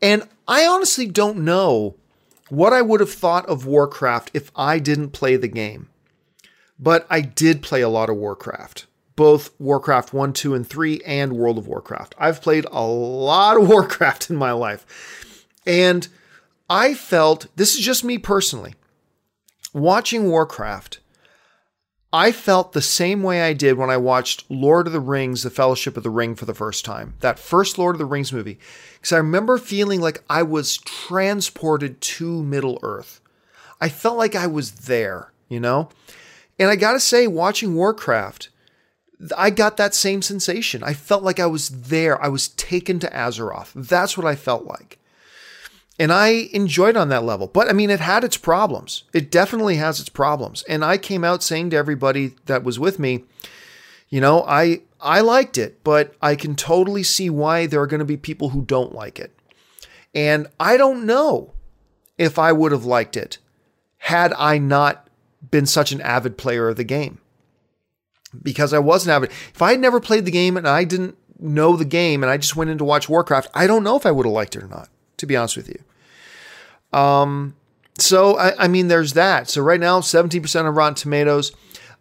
And 0.00 0.22
I 0.46 0.66
honestly 0.66 1.06
don't 1.06 1.38
know 1.38 1.96
what 2.48 2.72
I 2.72 2.82
would 2.82 3.00
have 3.00 3.12
thought 3.12 3.46
of 3.46 3.66
Warcraft 3.66 4.30
if 4.34 4.50
I 4.56 4.78
didn't 4.78 5.10
play 5.10 5.36
the 5.36 5.48
game. 5.48 5.88
But 6.78 7.06
I 7.10 7.20
did 7.20 7.62
play 7.62 7.82
a 7.82 7.88
lot 7.88 8.08
of 8.08 8.16
Warcraft, 8.16 8.86
both 9.14 9.50
Warcraft 9.60 10.14
1, 10.14 10.32
2, 10.32 10.54
and 10.54 10.66
3, 10.66 11.02
and 11.04 11.34
World 11.34 11.58
of 11.58 11.68
Warcraft. 11.68 12.14
I've 12.18 12.40
played 12.40 12.64
a 12.70 12.82
lot 12.82 13.60
of 13.60 13.68
Warcraft 13.68 14.30
in 14.30 14.36
my 14.36 14.52
life. 14.52 15.46
And 15.66 16.08
I 16.70 16.94
felt, 16.94 17.48
this 17.56 17.74
is 17.74 17.84
just 17.84 18.04
me 18.04 18.16
personally, 18.16 18.74
watching 19.74 20.30
Warcraft, 20.30 21.00
I 22.12 22.30
felt 22.30 22.72
the 22.72 22.80
same 22.80 23.24
way 23.24 23.42
I 23.42 23.54
did 23.54 23.76
when 23.76 23.90
I 23.90 23.96
watched 23.96 24.48
Lord 24.48 24.86
of 24.86 24.92
the 24.92 25.00
Rings, 25.00 25.42
The 25.42 25.50
Fellowship 25.50 25.96
of 25.96 26.04
the 26.04 26.10
Ring 26.10 26.36
for 26.36 26.44
the 26.44 26.54
first 26.54 26.84
time. 26.84 27.14
That 27.20 27.40
first 27.40 27.76
Lord 27.76 27.96
of 27.96 27.98
the 27.98 28.04
Rings 28.04 28.32
movie. 28.32 28.58
Because 28.94 29.12
I 29.12 29.16
remember 29.16 29.58
feeling 29.58 30.00
like 30.00 30.22
I 30.30 30.44
was 30.44 30.78
transported 30.78 32.00
to 32.00 32.42
Middle 32.42 32.78
Earth. 32.84 33.20
I 33.80 33.88
felt 33.88 34.16
like 34.16 34.36
I 34.36 34.46
was 34.46 34.72
there, 34.72 35.32
you 35.48 35.58
know? 35.58 35.88
And 36.56 36.70
I 36.70 36.76
gotta 36.76 37.00
say, 37.00 37.26
watching 37.26 37.74
Warcraft, 37.74 38.48
I 39.36 39.50
got 39.50 39.76
that 39.76 39.94
same 39.94 40.22
sensation. 40.22 40.84
I 40.84 40.94
felt 40.94 41.24
like 41.24 41.40
I 41.40 41.46
was 41.46 41.68
there. 41.68 42.22
I 42.22 42.28
was 42.28 42.48
taken 42.48 43.00
to 43.00 43.10
Azeroth. 43.10 43.72
That's 43.74 44.16
what 44.16 44.26
I 44.26 44.36
felt 44.36 44.66
like. 44.66 44.99
And 46.00 46.14
I 46.14 46.48
enjoyed 46.54 46.96
on 46.96 47.10
that 47.10 47.24
level. 47.24 47.46
But 47.46 47.68
I 47.68 47.74
mean, 47.74 47.90
it 47.90 48.00
had 48.00 48.24
its 48.24 48.38
problems. 48.38 49.04
It 49.12 49.30
definitely 49.30 49.76
has 49.76 50.00
its 50.00 50.08
problems. 50.08 50.62
And 50.62 50.82
I 50.82 50.96
came 50.96 51.24
out 51.24 51.42
saying 51.42 51.68
to 51.70 51.76
everybody 51.76 52.36
that 52.46 52.64
was 52.64 52.78
with 52.78 52.98
me, 52.98 53.24
you 54.08 54.18
know, 54.18 54.42
I 54.48 54.80
I 54.98 55.20
liked 55.20 55.58
it, 55.58 55.84
but 55.84 56.14
I 56.22 56.36
can 56.36 56.56
totally 56.56 57.02
see 57.02 57.28
why 57.28 57.66
there 57.66 57.82
are 57.82 57.86
going 57.86 57.98
to 57.98 58.06
be 58.06 58.16
people 58.16 58.48
who 58.48 58.62
don't 58.62 58.94
like 58.94 59.18
it. 59.20 59.30
And 60.14 60.46
I 60.58 60.78
don't 60.78 61.04
know 61.04 61.52
if 62.16 62.38
I 62.38 62.50
would 62.50 62.72
have 62.72 62.86
liked 62.86 63.14
it 63.14 63.36
had 63.98 64.32
I 64.38 64.56
not 64.56 65.06
been 65.50 65.66
such 65.66 65.92
an 65.92 66.00
avid 66.00 66.38
player 66.38 66.70
of 66.70 66.76
the 66.76 66.84
game. 66.84 67.18
Because 68.42 68.72
I 68.72 68.78
wasn't 68.78 69.12
avid. 69.12 69.32
If 69.52 69.60
I 69.60 69.72
had 69.72 69.80
never 69.80 70.00
played 70.00 70.24
the 70.24 70.30
game 70.30 70.56
and 70.56 70.66
I 70.66 70.84
didn't 70.84 71.18
know 71.38 71.76
the 71.76 71.84
game 71.84 72.22
and 72.22 72.30
I 72.30 72.38
just 72.38 72.56
went 72.56 72.70
in 72.70 72.78
to 72.78 72.84
watch 72.84 73.06
Warcraft, 73.06 73.50
I 73.52 73.66
don't 73.66 73.84
know 73.84 73.96
if 73.96 74.06
I 74.06 74.12
would 74.12 74.24
have 74.24 74.32
liked 74.32 74.56
it 74.56 74.62
or 74.62 74.68
not, 74.68 74.88
to 75.18 75.26
be 75.26 75.36
honest 75.36 75.58
with 75.58 75.68
you. 75.68 75.78
Um, 76.92 77.54
so 77.98 78.36
I, 78.38 78.64
I 78.64 78.68
mean, 78.68 78.88
there's 78.88 79.12
that. 79.14 79.48
So 79.48 79.62
right 79.62 79.80
now, 79.80 80.00
17% 80.00 80.68
of 80.68 80.74
Rotten 80.74 80.94
Tomatoes. 80.94 81.52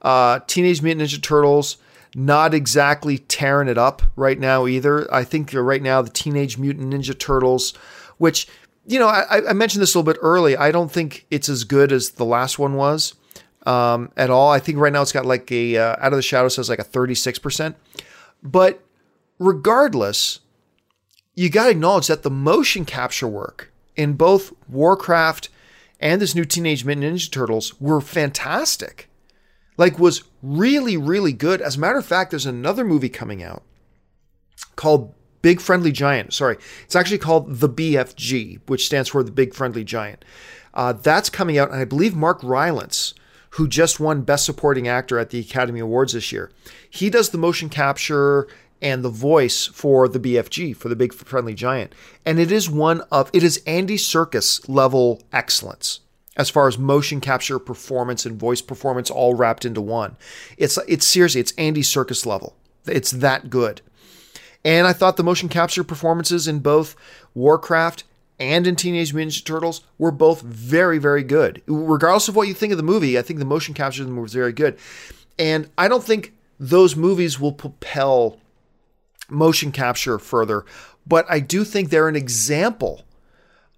Uh, 0.01 0.39
Teenage 0.47 0.81
Mutant 0.81 1.05
Ninja 1.09 1.21
Turtles, 1.21 1.75
not 2.15 2.53
exactly 2.53 3.17
tearing 3.17 3.67
it 3.67 3.77
up 3.77 4.01
right 4.15 4.39
now 4.39 4.65
either. 4.65 5.13
I 5.13 5.25
think 5.25 5.51
right 5.53 5.81
now 5.81 6.01
the 6.01 6.09
Teenage 6.09 6.57
Mutant 6.57 6.93
Ninja 6.93 7.17
Turtles, 7.17 7.73
which 8.17 8.47
you 8.89 8.97
know, 8.97 9.07
I, 9.07 9.49
I 9.49 9.53
mentioned 9.53 9.83
this 9.83 9.93
a 9.93 9.99
little 9.99 10.11
bit 10.11 10.19
early. 10.21 10.57
I 10.57 10.71
don't 10.71 10.91
think 10.91 11.27
it's 11.29 11.47
as 11.47 11.63
good 11.63 11.91
as 11.91 12.11
the 12.11 12.25
last 12.25 12.57
one 12.57 12.73
was 12.73 13.13
um, 13.67 14.11
at 14.17 14.31
all. 14.31 14.51
I 14.51 14.59
think 14.59 14.79
right 14.79 14.91
now 14.91 15.03
it's 15.03 15.11
got 15.11 15.27
like 15.27 15.51
a 15.51 15.77
uh, 15.77 15.95
Out 15.99 16.11
of 16.11 16.17
the 16.17 16.23
Shadows 16.23 16.55
says 16.55 16.69
like 16.69 16.79
a 16.79 16.83
36%. 16.83 17.75
But 18.41 18.83
regardless, 19.37 20.39
you 21.35 21.51
got 21.51 21.65
to 21.65 21.71
acknowledge 21.71 22.07
that 22.07 22.23
the 22.23 22.31
motion 22.31 22.83
capture 22.83 23.27
work 23.27 23.71
in 23.95 24.13
both 24.13 24.53
Warcraft 24.69 25.49
and 25.99 26.21
this 26.21 26.35
new 26.35 26.45
Teenage 26.45 26.85
Mutant 26.85 27.13
Ninja 27.13 27.31
Turtles 27.31 27.79
were 27.79 28.01
fantastic. 28.01 29.09
Like, 29.77 29.99
was 29.99 30.23
really, 30.41 30.97
really 30.97 31.33
good. 31.33 31.61
As 31.61 31.77
a 31.77 31.79
matter 31.79 31.97
of 31.97 32.05
fact, 32.05 32.31
there's 32.31 32.45
another 32.45 32.83
movie 32.83 33.09
coming 33.09 33.41
out 33.41 33.63
called 34.75 35.13
Big 35.41 35.61
Friendly 35.61 35.91
Giant. 35.91 36.33
Sorry, 36.33 36.57
it's 36.83 36.95
actually 36.95 37.17
called 37.17 37.59
The 37.59 37.69
BFG, 37.69 38.61
which 38.67 38.85
stands 38.85 39.09
for 39.09 39.23
The 39.23 39.31
Big 39.31 39.53
Friendly 39.53 39.83
Giant. 39.83 40.25
Uh, 40.73 40.93
that's 40.93 41.29
coming 41.29 41.57
out, 41.57 41.71
and 41.71 41.79
I 41.79 41.85
believe 41.85 42.15
Mark 42.15 42.43
Rylance, 42.43 43.13
who 43.51 43.67
just 43.67 43.99
won 43.99 44.21
Best 44.21 44.45
Supporting 44.45 44.87
Actor 44.87 45.17
at 45.17 45.29
the 45.29 45.39
Academy 45.39 45.79
Awards 45.79 46.13
this 46.13 46.31
year, 46.31 46.51
he 46.89 47.09
does 47.09 47.29
the 47.29 47.37
motion 47.37 47.69
capture 47.69 48.47
and 48.81 49.03
the 49.03 49.09
voice 49.09 49.67
for 49.67 50.07
the 50.07 50.19
BFG, 50.19 50.75
for 50.75 50.89
the 50.89 50.95
Big 50.95 51.13
Friendly 51.13 51.53
Giant. 51.53 51.93
And 52.25 52.39
it 52.39 52.51
is 52.51 52.69
one 52.69 53.01
of, 53.11 53.29
it 53.33 53.43
is 53.43 53.61
Andy 53.65 53.97
Serkis 53.97 54.67
level 54.67 55.21
excellence 55.31 55.99
as 56.39 56.49
far 56.49 56.69
as 56.69 56.77
motion 56.77 57.19
capture 57.19 57.59
performance 57.59 58.25
and 58.25 58.39
voice 58.39 58.61
performance 58.61 59.11
all 59.11 59.35
wrapped 59.35 59.65
into 59.65 59.81
one. 59.81 60.15
It's, 60.57 60.79
it's 60.87 61.05
seriously, 61.05 61.41
it's 61.41 61.53
Andy 61.57 61.81
Serkis 61.81 62.25
level. 62.25 62.55
It's 62.85 63.11
that 63.11 63.49
good. 63.49 63.81
And 64.63 64.87
I 64.87 64.93
thought 64.93 65.17
the 65.17 65.23
motion 65.23 65.49
capture 65.49 65.83
performances 65.83 66.47
in 66.47 66.59
both 66.59 66.95
Warcraft 67.33 68.05
and 68.39 68.65
in 68.65 68.77
Teenage 68.77 69.13
Mutant 69.13 69.33
Ninja 69.33 69.43
Turtles 69.43 69.81
were 69.97 70.11
both 70.11 70.41
very, 70.41 70.97
very 70.97 71.23
good. 71.23 71.61
Regardless 71.67 72.29
of 72.29 72.37
what 72.37 72.47
you 72.47 72.53
think 72.53 72.71
of 72.71 72.77
the 72.77 72.83
movie, 72.83 73.19
I 73.19 73.21
think 73.21 73.39
the 73.39 73.45
motion 73.45 73.73
capture 73.73 74.03
of 74.03 74.07
them 74.07 74.21
was 74.21 74.33
very 74.33 74.53
good. 74.53 74.77
And 75.37 75.69
I 75.77 75.89
don't 75.89 76.03
think 76.03 76.33
those 76.57 76.95
movies 76.95 77.39
will 77.39 77.51
propel 77.51 78.39
motion 79.29 79.71
capture 79.71 80.19
further, 80.19 80.65
but 81.05 81.25
I 81.29 81.39
do 81.39 81.63
think 81.63 81.89
they're 81.89 82.07
an 82.07 82.15
example 82.15 83.03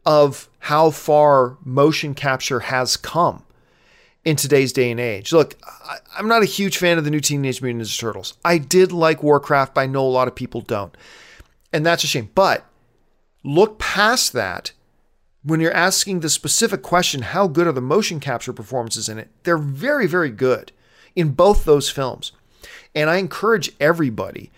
of 0.06 0.50
how 0.60 0.92
far 0.92 1.58
motion 1.64 2.14
capture 2.14 2.62
has 2.62 2.98
come 2.98 3.44
in 4.24 4.36
today's 4.36 4.74
day 4.74 4.92
and 4.92 5.00
age. 5.00 5.32
Look, 5.32 5.58
I, 5.64 6.20
am 6.20 6.28
not 6.28 6.44
a 6.44 6.48
huge 6.48 6.78
fan 6.78 6.98
of 6.98 7.04
the 7.04 7.12
new 7.12 7.20
Teenage 7.20 7.62
Mutant 7.62 7.84
Ninja 7.84 8.00
Turtles. 8.00 8.36
I 8.46 8.58
did 8.58 8.92
like 8.92 9.24
Warcraft, 9.24 9.76
but 9.76 9.82
I 9.82 9.86
know 9.88 10.06
a 10.06 10.10
lot 10.10 10.28
of 10.28 10.36
people 10.36 10.62
don't. 10.62 10.96
And 11.74 11.86
that's 11.86 12.04
a 12.04 12.08
shame. 12.08 12.30
But 12.36 12.66
look 13.44 13.80
past 13.80 14.34
that. 14.34 14.74
When 15.44 15.60
you're 15.60 15.74
asking 15.74 16.20
the 16.20 16.30
specific 16.30 16.84
question, 16.84 17.24
how 17.24 17.48
good 17.48 17.66
are 17.66 17.72
the 17.72 17.82
motion 17.82 18.20
capture 18.20 18.54
performances 18.54 19.10
in 19.10 19.18
it? 19.18 19.30
They're 19.42 19.58
very, 19.58 20.06
very 20.06 20.30
good 20.30 20.72
in 21.16 21.30
both 21.30 21.66
those 21.66 21.90
films. 21.90 22.32
And 22.94 23.10
I 23.10 23.16
encourage 23.16 23.72
everybody 23.80 24.52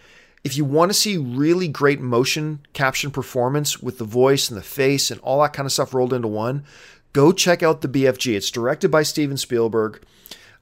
if 0.43 0.57
you 0.57 0.65
want 0.65 0.89
to 0.89 0.93
see 0.93 1.17
really 1.17 1.67
great 1.67 2.01
motion 2.01 2.59
capture 2.73 3.09
performance 3.09 3.81
with 3.81 3.97
the 3.97 4.03
voice 4.03 4.49
and 4.49 4.57
the 4.57 4.63
face 4.63 5.09
and 5.09 5.21
all 5.21 5.41
that 5.41 5.53
kind 5.53 5.65
of 5.65 5.71
stuff 5.71 5.93
rolled 5.93 6.13
into 6.13 6.27
one, 6.27 6.65
go 7.13 7.31
check 7.31 7.63
out 7.63 7.81
the 7.81 7.87
BFG. 7.87 8.35
It's 8.35 8.51
directed 8.51 8.89
by 8.91 9.03
Steven 9.03 9.37
Spielberg. 9.37 10.03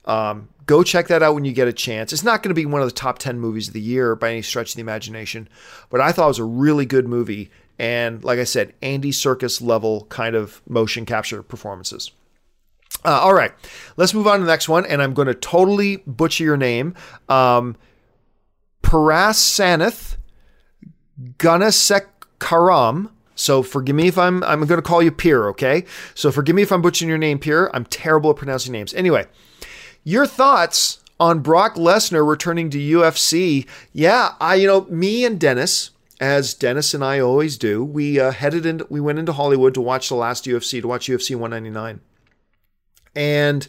Um, 0.06 0.50
go 0.66 0.84
check 0.84 1.08
that 1.08 1.24
out 1.24 1.36
when 1.36 1.46
you 1.46 1.54
get 1.54 1.68
a 1.68 1.74
chance. 1.74 2.14
It's 2.14 2.24
not 2.24 2.44
going 2.44 2.50
to 2.50 2.60
be 2.60 2.66
one 2.66 2.82
of 2.82 2.88
the 2.88 2.94
top 2.94 3.18
10 3.20 3.40
movies 3.40 3.68
of 3.68 3.74
the 3.74 3.82
year 3.82 4.16
by 4.16 4.32
any 4.32 4.42
stretch 4.42 4.72
of 4.72 4.76
the 4.76 4.82
imagination, 4.82 5.48
but 5.90 6.02
I 6.02 6.12
thought 6.12 6.26
it 6.26 6.28
was 6.28 6.40
a 6.40 6.44
really 6.44 6.86
good 6.86 7.08
movie. 7.08 7.50
And 7.80 8.24
like 8.24 8.40
I 8.40 8.44
said, 8.44 8.74
Andy 8.82 9.12
Serkis 9.12 9.62
level 9.62 10.06
kind 10.06 10.36
of 10.36 10.62
motion 10.68 11.06
capture 11.06 11.42
performances. 11.42 12.12
Uh, 13.04 13.20
all 13.20 13.34
right, 13.34 13.52
let's 13.98 14.14
move 14.14 14.28
on 14.28 14.40
to 14.40 14.46
the 14.46 14.52
next 14.52 14.70
one. 14.70 14.86
And 14.86 15.02
I'm 15.02 15.14
going 15.14 15.28
to 15.28 15.34
totally 15.34 15.98
butcher 16.06 16.44
your 16.44 16.58
name. 16.58 16.94
Um, 17.30 17.76
Parasaneth 18.82 20.18
Gunasekaram. 21.38 23.12
So 23.36 23.64
forgive 23.64 23.96
me 23.96 24.08
if 24.08 24.18
I'm 24.18 24.44
I'm 24.44 24.66
going 24.66 24.78
to 24.78 24.88
call 24.88 25.02
you 25.02 25.12
Pierre, 25.12 25.50
okay? 25.50 25.86
So 26.14 26.32
forgive 26.32 26.56
me 26.56 26.62
if 26.62 26.72
I'm 26.72 26.82
butchering 26.82 27.10
your 27.10 27.18
name, 27.18 27.40
Pierre. 27.40 27.76
I'm 27.76 27.86
terrible 27.86 28.32
at 28.32 28.36
pronouncing 28.36 28.72
names. 28.72 28.94
Anyway, 28.94 29.26
your 30.04 30.28
thoughts 30.28 31.00
on 31.20 31.40
Brock 31.40 31.76
Lesnar 31.76 32.28
returning 32.28 32.70
to 32.72 32.78
UFC? 32.78 33.68
Yeah, 33.94 34.34
I 34.40 34.56
you 34.56 34.68
know 34.68 34.82
me 34.90 35.24
and 35.24 35.40
Dennis, 35.40 35.92
as 36.20 36.54
Dennis 36.54 36.94
and 36.94 37.04
I 37.04 37.20
always 37.20 37.58
do, 37.58 37.84
we 37.84 38.20
uh, 38.20 38.32
headed 38.32 38.66
in. 38.66 38.82
We 38.90 39.00
went 39.00 39.20
into 39.20 39.34
Hollywood 39.34 39.74
to 39.76 39.82
watch 39.82 40.10
the 40.10 40.16
last 40.16 40.46
UFC, 40.46 40.82
to 40.82 40.88
watch 40.88 41.08
UFC 41.08 41.36
199, 41.36 42.02
and 43.16 43.68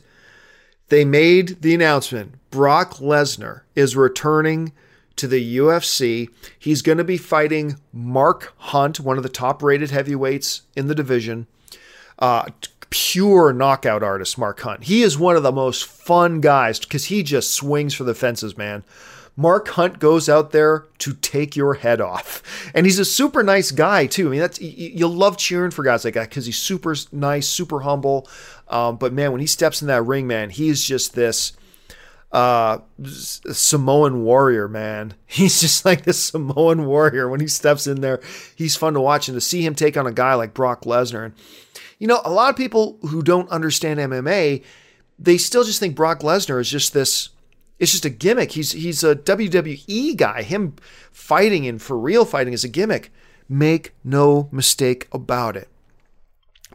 they 0.88 1.04
made 1.04 1.62
the 1.62 1.74
announcement: 1.74 2.34
Brock 2.50 2.94
Lesnar 2.96 3.62
is 3.74 3.96
returning 3.96 4.72
to 5.16 5.26
the 5.26 5.56
UFC. 5.56 6.28
He's 6.58 6.82
going 6.82 6.98
to 6.98 7.04
be 7.04 7.16
fighting 7.16 7.78
Mark 7.92 8.54
Hunt, 8.58 9.00
one 9.00 9.16
of 9.16 9.22
the 9.22 9.28
top 9.28 9.62
rated 9.62 9.90
heavyweights 9.90 10.62
in 10.76 10.88
the 10.88 10.94
division. 10.94 11.46
Uh, 12.18 12.46
pure 12.90 13.52
knockout 13.52 14.02
artist, 14.02 14.36
Mark 14.36 14.60
Hunt. 14.60 14.84
He 14.84 15.02
is 15.02 15.18
one 15.18 15.36
of 15.36 15.42
the 15.42 15.50
most 15.50 15.84
fun 15.84 16.40
guys 16.40 16.78
because 16.78 17.06
he 17.06 17.22
just 17.22 17.54
swings 17.54 17.94
for 17.94 18.04
the 18.04 18.14
fences, 18.14 18.56
man. 18.56 18.84
Mark 19.34 19.68
Hunt 19.68 19.98
goes 19.98 20.28
out 20.28 20.50
there 20.50 20.84
to 20.98 21.14
take 21.14 21.56
your 21.56 21.74
head 21.74 22.00
off. 22.00 22.42
And 22.74 22.86
he's 22.86 22.98
a 22.98 23.04
super 23.04 23.42
nice 23.42 23.70
guy, 23.70 24.06
too. 24.06 24.28
I 24.28 24.30
mean, 24.30 24.40
that's 24.40 24.58
you 24.58 25.06
love 25.06 25.36
cheering 25.36 25.72
for 25.72 25.82
guys 25.82 26.06
like 26.06 26.14
that 26.14 26.30
because 26.30 26.46
he's 26.46 26.56
super 26.56 26.96
nice, 27.12 27.46
super 27.46 27.80
humble. 27.80 28.26
Um, 28.68 28.96
but 28.96 29.12
man, 29.12 29.30
when 29.30 29.42
he 29.42 29.46
steps 29.46 29.82
in 29.82 29.88
that 29.88 30.06
ring, 30.06 30.26
man, 30.26 30.48
he 30.48 30.70
is 30.70 30.82
just 30.82 31.14
this 31.14 31.52
uh, 32.32 32.78
Samoan 33.04 34.24
warrior, 34.24 34.68
man. 34.68 35.14
He's 35.26 35.60
just 35.60 35.84
like 35.84 36.04
this 36.04 36.18
Samoan 36.18 36.86
warrior 36.86 37.28
when 37.28 37.40
he 37.40 37.48
steps 37.48 37.86
in 37.86 38.00
there. 38.00 38.20
He's 38.56 38.76
fun 38.76 38.94
to 38.94 39.00
watch. 39.00 39.28
And 39.28 39.36
to 39.36 39.40
see 39.40 39.64
him 39.64 39.74
take 39.74 39.96
on 39.96 40.06
a 40.06 40.12
guy 40.12 40.34
like 40.34 40.54
Brock 40.54 40.82
Lesnar. 40.82 41.26
And, 41.26 41.34
you 41.98 42.06
know, 42.06 42.20
a 42.24 42.30
lot 42.30 42.50
of 42.50 42.56
people 42.56 42.98
who 43.02 43.22
don't 43.22 43.50
understand 43.50 44.00
MMA, 44.00 44.64
they 45.18 45.38
still 45.38 45.64
just 45.64 45.78
think 45.78 45.94
Brock 45.94 46.20
Lesnar 46.20 46.60
is 46.60 46.70
just 46.70 46.94
this 46.94 47.30
it's 47.78 47.90
just 47.90 48.04
a 48.04 48.10
gimmick. 48.10 48.52
He's 48.52 48.72
he's 48.72 49.02
a 49.02 49.16
WWE 49.16 50.16
guy. 50.16 50.42
Him 50.42 50.76
fighting 51.10 51.66
and 51.66 51.82
for 51.82 51.98
real 51.98 52.24
fighting 52.24 52.52
is 52.52 52.62
a 52.62 52.68
gimmick. 52.68 53.12
Make 53.48 53.92
no 54.04 54.48
mistake 54.52 55.08
about 55.10 55.56
it. 55.56 55.68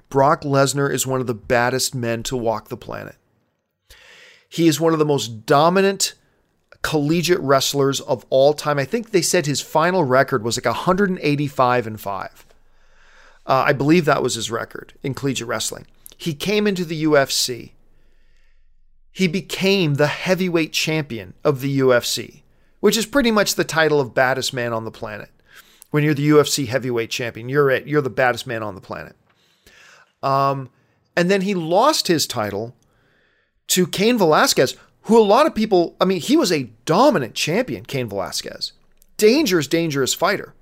Brock 0.09 0.41
Lesnar 0.41 0.91
is 0.91 1.07
one 1.07 1.21
of 1.21 1.27
the 1.27 1.33
baddest 1.33 1.95
men 1.95 2.23
to 2.23 2.35
walk 2.35 2.67
the 2.67 2.75
planet. 2.75 3.15
He 4.49 4.67
is 4.67 4.79
one 4.79 4.93
of 4.93 4.99
the 4.99 5.05
most 5.05 5.45
dominant 5.45 6.13
collegiate 6.81 7.39
wrestlers 7.39 7.99
of 8.01 8.25
all 8.29 8.53
time. 8.53 8.79
I 8.79 8.85
think 8.85 9.11
they 9.11 9.21
said 9.21 9.45
his 9.45 9.61
final 9.61 10.03
record 10.03 10.43
was 10.43 10.57
like 10.57 10.65
185 10.65 11.87
and 11.87 11.99
5. 11.99 12.45
Uh, 13.45 13.63
I 13.67 13.73
believe 13.73 14.05
that 14.05 14.23
was 14.23 14.35
his 14.35 14.51
record 14.51 14.93
in 15.03 15.13
collegiate 15.13 15.47
wrestling. 15.47 15.87
He 16.17 16.33
came 16.33 16.67
into 16.67 16.85
the 16.85 17.03
UFC 17.03 17.71
he 19.17 19.27
became 19.27 19.95
the 19.95 20.05
heavyweight 20.05 20.73
champion 20.73 21.33
of 21.43 21.61
the 21.61 21.79
UFC, 21.79 22.43
which 22.81 22.95
is 22.95 23.07
pretty 23.07 23.31
much 23.31 23.55
the 23.55 23.63
title 23.63 23.99
of 23.99 24.13
baddest 24.13 24.53
man 24.53 24.73
on 24.73 24.85
the 24.85 24.91
planet. 24.91 25.31
When 25.89 26.03
you're 26.03 26.13
the 26.13 26.29
UFC 26.29 26.67
heavyweight 26.67 27.09
champion, 27.09 27.49
you're 27.49 27.71
it. 27.71 27.87
You're 27.87 28.03
the 28.03 28.11
baddest 28.11 28.45
man 28.45 28.61
on 28.61 28.75
the 28.75 28.79
planet. 28.79 29.15
Um, 30.21 30.69
and 31.15 31.31
then 31.31 31.41
he 31.41 31.55
lost 31.55 32.07
his 32.07 32.27
title 32.27 32.75
to 33.67 33.87
Cain 33.87 34.17
Velasquez, 34.17 34.75
who 35.03 35.17
a 35.17 35.23
lot 35.23 35.45
of 35.45 35.55
people, 35.55 35.95
I 36.01 36.05
mean, 36.05 36.19
he 36.19 36.37
was 36.37 36.51
a 36.51 36.69
dominant 36.85 37.33
champion, 37.33 37.85
Cain 37.85 38.07
Velasquez. 38.07 38.73
Dangerous, 39.17 39.67
dangerous 39.67 40.13
fighter. 40.13 40.53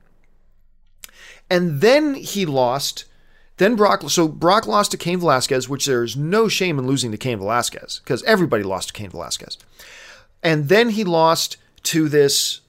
And 1.50 1.82
then 1.82 2.16
he 2.16 2.46
lost 2.46 3.06
then 3.58 3.76
Brock, 3.76 4.10
so 4.10 4.28
Brock 4.28 4.68
lost 4.68 4.92
to 4.92 4.98
Cain 4.98 5.20
Velasquez, 5.20 5.70
which 5.70 5.86
there's 5.86 6.18
no 6.18 6.48
shame 6.48 6.78
in 6.78 6.88
losing 6.88 7.12
to 7.12 7.18
Cain 7.18 7.38
Velasquez 7.38 8.02
because 8.04 8.22
everybody 8.24 8.64
lost 8.64 8.90
to 8.90 8.94
Cain 8.94 9.10
Velasquez. 9.10 9.58
And 10.44 10.68
then 10.68 10.90
he 10.90 11.04
lost 11.04 11.58
to 11.84 12.10
this 12.10 12.62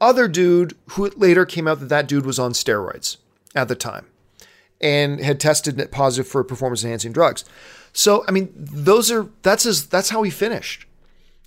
other 0.00 0.26
dude 0.26 0.76
who 0.90 1.10
later 1.10 1.46
came 1.46 1.68
out 1.68 1.78
that 1.78 1.88
that 1.90 2.08
dude 2.08 2.26
was 2.26 2.40
on 2.40 2.52
steroids 2.52 3.18
at 3.54 3.68
the 3.68 3.76
time 3.76 4.06
and 4.80 5.20
had 5.20 5.38
tested 5.38 5.90
positive 5.92 6.26
for 6.26 6.42
performance 6.42 6.82
enhancing 6.82 7.12
drugs. 7.12 7.44
So, 7.92 8.24
I 8.26 8.30
mean, 8.30 8.52
those 8.56 9.10
are, 9.10 9.28
that's 9.42 9.64
his, 9.64 9.86
that's 9.86 10.10
how 10.10 10.22
he 10.22 10.30
finished. 10.30 10.86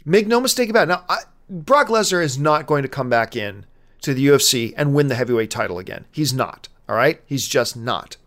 Make 0.05 0.27
no 0.27 0.39
mistake 0.39 0.69
about 0.69 0.83
it. 0.83 0.91
Now, 0.91 1.03
I, 1.09 1.17
Brock 1.49 1.87
Lesnar 1.87 2.23
is 2.23 2.37
not 2.37 2.67
going 2.67 2.83
to 2.83 2.89
come 2.89 3.09
back 3.09 3.35
in 3.35 3.65
to 4.01 4.13
the 4.13 4.27
UFC 4.27 4.73
and 4.77 4.93
win 4.93 5.07
the 5.07 5.15
heavyweight 5.15 5.49
title 5.49 5.79
again. 5.79 6.05
He's 6.11 6.33
not. 6.33 6.67
All 6.87 6.95
right. 6.95 7.21
He's 7.25 7.47
just 7.47 7.75
not. 7.75 8.17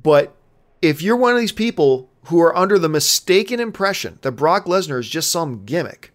But 0.00 0.34
if 0.80 1.02
you're 1.02 1.16
one 1.16 1.34
of 1.34 1.40
these 1.40 1.52
people 1.52 2.10
who 2.26 2.40
are 2.40 2.56
under 2.56 2.78
the 2.78 2.88
mistaken 2.88 3.60
impression 3.60 4.18
that 4.22 4.32
Brock 4.32 4.64
Lesnar 4.64 4.98
is 4.98 5.08
just 5.08 5.30
some 5.30 5.64
gimmick, 5.64 6.12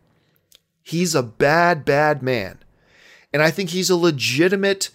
he's 0.81 1.13
a 1.13 1.21
bad, 1.23 1.85
bad 1.85 2.23
man. 2.23 2.59
And 3.31 3.43
I 3.43 3.51
think 3.51 3.69
he's 3.69 3.91
a 3.91 3.95
legitimate 3.95 4.89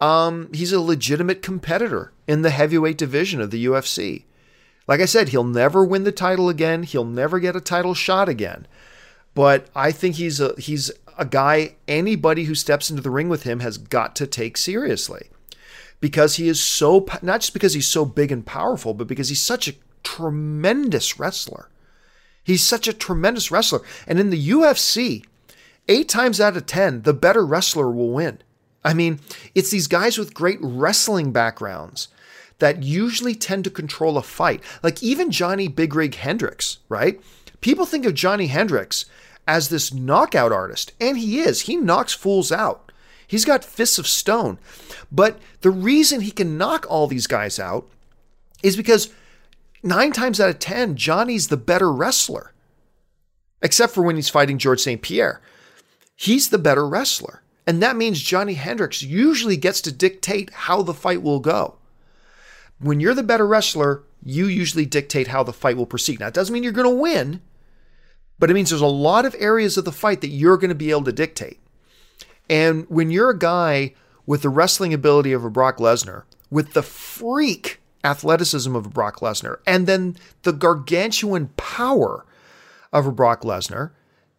um, 0.00 0.50
he's 0.52 0.72
a 0.72 0.80
legitimate 0.80 1.40
competitor 1.40 2.12
in 2.26 2.42
the 2.42 2.50
heavyweight 2.50 2.98
division 2.98 3.40
of 3.40 3.50
the 3.50 3.64
UFC. 3.64 4.24
Like 4.86 5.00
I 5.00 5.06
said, 5.06 5.30
he'll 5.30 5.44
never 5.44 5.84
win 5.84 6.04
the 6.04 6.12
title 6.12 6.48
again. 6.48 6.82
He'll 6.84 7.04
never 7.04 7.40
get 7.40 7.56
a 7.56 7.60
title 7.60 7.94
shot 7.94 8.28
again. 8.28 8.66
But 9.34 9.66
I 9.74 9.92
think 9.92 10.16
he's 10.16 10.40
a 10.40 10.54
he's 10.58 10.90
a 11.18 11.24
guy 11.24 11.76
anybody 11.88 12.44
who 12.44 12.54
steps 12.54 12.90
into 12.90 13.02
the 13.02 13.10
ring 13.10 13.28
with 13.28 13.42
him 13.42 13.60
has 13.60 13.78
got 13.78 14.14
to 14.16 14.26
take 14.26 14.56
seriously 14.56 15.28
because 16.00 16.36
he 16.36 16.48
is 16.48 16.62
so, 16.62 17.06
not 17.22 17.40
just 17.40 17.52
because 17.52 17.74
he's 17.74 17.86
so 17.86 18.04
big 18.04 18.30
and 18.30 18.44
powerful, 18.44 18.94
but 18.94 19.06
because 19.06 19.28
he's 19.28 19.42
such 19.42 19.68
a 19.68 19.74
tremendous 20.02 21.18
wrestler. 21.18 21.68
He's 22.44 22.62
such 22.62 22.86
a 22.86 22.92
tremendous 22.92 23.50
wrestler. 23.50 23.80
And 24.06 24.20
in 24.20 24.30
the 24.30 24.50
UFC, 24.50 25.24
eight 25.88 26.08
times 26.08 26.40
out 26.40 26.56
of 26.56 26.66
10, 26.66 27.02
the 27.02 27.14
better 27.14 27.44
wrestler 27.44 27.90
will 27.90 28.10
win. 28.10 28.40
I 28.84 28.94
mean, 28.94 29.20
it's 29.54 29.70
these 29.70 29.88
guys 29.88 30.16
with 30.16 30.34
great 30.34 30.58
wrestling 30.60 31.32
backgrounds 31.32 32.08
that 32.58 32.82
usually 32.82 33.34
tend 33.34 33.64
to 33.64 33.70
control 33.70 34.16
a 34.16 34.22
fight. 34.22 34.62
Like 34.82 35.02
even 35.02 35.30
Johnny 35.30 35.68
Big 35.68 35.94
Rig 35.94 36.14
Hendricks, 36.14 36.78
right? 36.88 37.20
People 37.60 37.86
think 37.86 38.06
of 38.06 38.14
Johnny 38.14 38.46
Hendricks 38.46 39.06
as 39.46 39.68
this 39.68 39.92
knockout 39.92 40.52
artist, 40.52 40.92
and 41.00 41.18
he 41.18 41.40
is. 41.40 41.62
He 41.62 41.76
knocks 41.76 42.12
fools 42.12 42.50
out. 42.50 42.92
He's 43.26 43.44
got 43.44 43.64
fists 43.64 43.98
of 43.98 44.06
stone. 44.06 44.58
But 45.10 45.38
the 45.60 45.70
reason 45.70 46.20
he 46.20 46.30
can 46.30 46.58
knock 46.58 46.86
all 46.88 47.06
these 47.06 47.26
guys 47.26 47.58
out 47.58 47.88
is 48.62 48.76
because 48.76 49.12
nine 49.82 50.12
times 50.12 50.40
out 50.40 50.50
of 50.50 50.58
10, 50.58 50.96
Johnny's 50.96 51.48
the 51.48 51.56
better 51.56 51.92
wrestler, 51.92 52.52
except 53.62 53.92
for 53.92 54.02
when 54.02 54.16
he's 54.16 54.28
fighting 54.28 54.58
George 54.58 54.80
St. 54.80 55.02
Pierre. 55.02 55.40
He's 56.14 56.48
the 56.48 56.58
better 56.58 56.86
wrestler. 56.86 57.42
And 57.66 57.82
that 57.82 57.96
means 57.96 58.22
Johnny 58.22 58.54
Hendricks 58.54 59.02
usually 59.02 59.56
gets 59.56 59.80
to 59.82 59.92
dictate 59.92 60.50
how 60.50 60.82
the 60.82 60.94
fight 60.94 61.20
will 61.20 61.40
go. 61.40 61.76
When 62.78 63.00
you're 63.00 63.14
the 63.14 63.22
better 63.22 63.46
wrestler, 63.46 64.02
you 64.22 64.46
usually 64.46 64.86
dictate 64.86 65.28
how 65.28 65.42
the 65.42 65.52
fight 65.52 65.76
will 65.76 65.86
proceed. 65.86 66.20
Now, 66.20 66.28
it 66.28 66.34
doesn't 66.34 66.52
mean 66.52 66.62
you're 66.62 66.72
going 66.72 66.88
to 66.90 67.00
win, 67.00 67.40
but 68.38 68.50
it 68.50 68.54
means 68.54 68.70
there's 68.70 68.82
a 68.82 68.86
lot 68.86 69.24
of 69.24 69.34
areas 69.38 69.76
of 69.76 69.84
the 69.84 69.92
fight 69.92 70.20
that 70.20 70.28
you're 70.28 70.56
going 70.56 70.68
to 70.68 70.74
be 70.74 70.90
able 70.90 71.04
to 71.04 71.12
dictate. 71.12 71.60
And 72.50 72.88
when 72.88 73.10
you're 73.10 73.30
a 73.30 73.38
guy 73.38 73.94
with 74.26 74.42
the 74.42 74.48
wrestling 74.48 74.92
ability 74.92 75.32
of 75.32 75.44
a 75.44 75.50
Brock 75.50 75.78
Lesnar, 75.78 76.24
with 76.50 76.74
the 76.74 76.82
freak 76.82 77.80
athleticism 78.04 78.74
of 78.74 78.86
a 78.86 78.90
Brock 78.90 79.20
Lesnar, 79.20 79.58
and 79.66 79.86
then 79.86 80.16
the 80.42 80.52
gargantuan 80.52 81.48
power 81.56 82.24
of 82.92 83.06
a 83.06 83.12
Brock 83.12 83.42
Lesnar, 83.42 83.92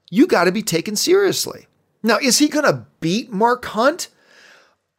you 0.09 0.27
got 0.27 0.45
to 0.45 0.51
be 0.51 0.61
taken 0.61 0.95
seriously. 0.95 1.67
Now, 2.03 2.17
is 2.17 2.37
he 2.37 2.47
going 2.47 2.65
to 2.65 2.85
beat 2.99 3.31
Mark 3.31 3.65
Hunt? 3.65 4.09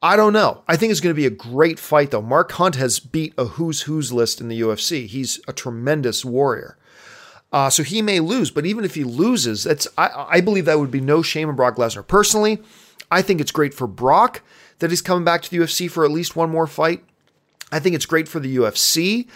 I 0.01 0.15
don't 0.15 0.33
know. 0.33 0.63
I 0.69 0.77
think 0.77 0.93
it's 0.93 1.01
going 1.01 1.15
to 1.15 1.21
be 1.21 1.27
a 1.27 1.31
great 1.31 1.79
fight, 1.79 2.13
though. 2.13 2.23
Mark 2.23 2.53
Hunt 2.53 2.77
has 2.77 3.01
beat 3.01 3.35
a 3.37 3.45
who's 3.45 3.83
who's 3.83 4.13
list 4.13 4.41
in 4.41 4.49
the 4.49 4.61
UFC. 4.61 5.07
He's 5.07 5.41
a 5.49 5.53
tremendous 5.53 6.25
warrior. 6.25 6.77
Uh, 7.53 7.71
so 7.71 7.83
he 7.83 8.03
may 8.03 8.21
lose, 8.21 8.51
but 8.51 8.67
even 8.67 8.85
if 8.85 8.95
he 8.95 9.05
loses, 9.05 9.65
that's 9.65 9.89
I, 9.97 10.27
I 10.29 10.41
believe 10.41 10.67
that 10.67 10.79
would 10.79 10.91
be 10.91 11.01
no 11.01 11.23
shame 11.23 11.49
in 11.49 11.57
Brock 11.57 11.77
Lesnar. 11.77 12.07
Personally, 12.07 12.63
I 13.11 13.23
think 13.23 13.41
it's 13.41 13.51
great 13.51 13.75
for 13.75 13.87
Brock 13.87 14.43
that 14.79 14.91
he's 14.91 15.03
coming 15.03 15.25
back 15.25 15.43
to 15.43 15.51
the 15.51 15.57
UFC 15.57 15.91
for 15.91 16.05
at 16.05 16.11
least 16.11 16.37
one 16.37 16.51
more 16.51 16.67
fight. 16.67 17.03
I 17.73 17.81
think 17.81 17.97
it's 17.97 18.07
great 18.07 18.29
for 18.29 18.39
the 18.39 18.57
UFC. 18.57 19.27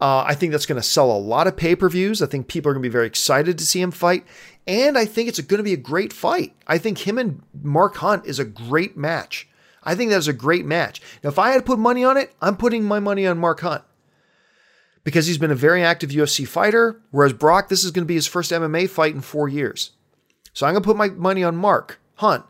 Uh, 0.00 0.24
I 0.26 0.34
think 0.34 0.50
that's 0.50 0.66
going 0.66 0.80
to 0.80 0.86
sell 0.86 1.10
a 1.10 1.16
lot 1.16 1.46
of 1.46 1.56
pay 1.56 1.76
per 1.76 1.88
views. 1.88 2.20
I 2.20 2.26
think 2.26 2.48
people 2.48 2.70
are 2.70 2.74
going 2.74 2.82
to 2.82 2.88
be 2.88 2.92
very 2.92 3.06
excited 3.06 3.56
to 3.58 3.64
see 3.64 3.80
him 3.80 3.92
fight. 3.92 4.26
And 4.66 4.98
I 4.98 5.04
think 5.04 5.28
it's 5.28 5.40
going 5.40 5.58
to 5.58 5.64
be 5.64 5.72
a 5.72 5.78
great 5.78 6.12
fight. 6.12 6.54
I 6.66 6.78
think 6.78 7.06
him 7.06 7.16
and 7.16 7.42
Mark 7.62 7.96
Hunt 7.96 8.26
is 8.26 8.40
a 8.40 8.44
great 8.44 8.96
match. 8.96 9.48
I 9.84 9.94
think 9.94 10.10
that 10.10 10.16
was 10.16 10.28
a 10.28 10.32
great 10.32 10.64
match. 10.64 11.00
Now, 11.22 11.30
if 11.30 11.38
I 11.38 11.50
had 11.50 11.58
to 11.58 11.62
put 11.62 11.78
money 11.78 12.04
on 12.04 12.16
it, 12.16 12.34
I'm 12.40 12.56
putting 12.56 12.84
my 12.84 13.00
money 13.00 13.26
on 13.26 13.38
Mark 13.38 13.60
Hunt 13.60 13.82
because 15.04 15.26
he's 15.26 15.38
been 15.38 15.50
a 15.50 15.56
very 15.56 15.82
active 15.82 16.10
UFC 16.10 16.46
fighter, 16.46 17.00
whereas 17.10 17.32
Brock, 17.32 17.68
this 17.68 17.84
is 17.84 17.90
going 17.90 18.04
to 18.04 18.08
be 18.08 18.14
his 18.14 18.26
first 18.26 18.52
MMA 18.52 18.88
fight 18.88 19.14
in 19.14 19.20
four 19.20 19.48
years. 19.48 19.92
So 20.52 20.66
I'm 20.66 20.74
going 20.74 20.82
to 20.82 20.86
put 20.86 20.96
my 20.96 21.08
money 21.08 21.42
on 21.42 21.56
Mark 21.56 22.00
Hunt. 22.16 22.44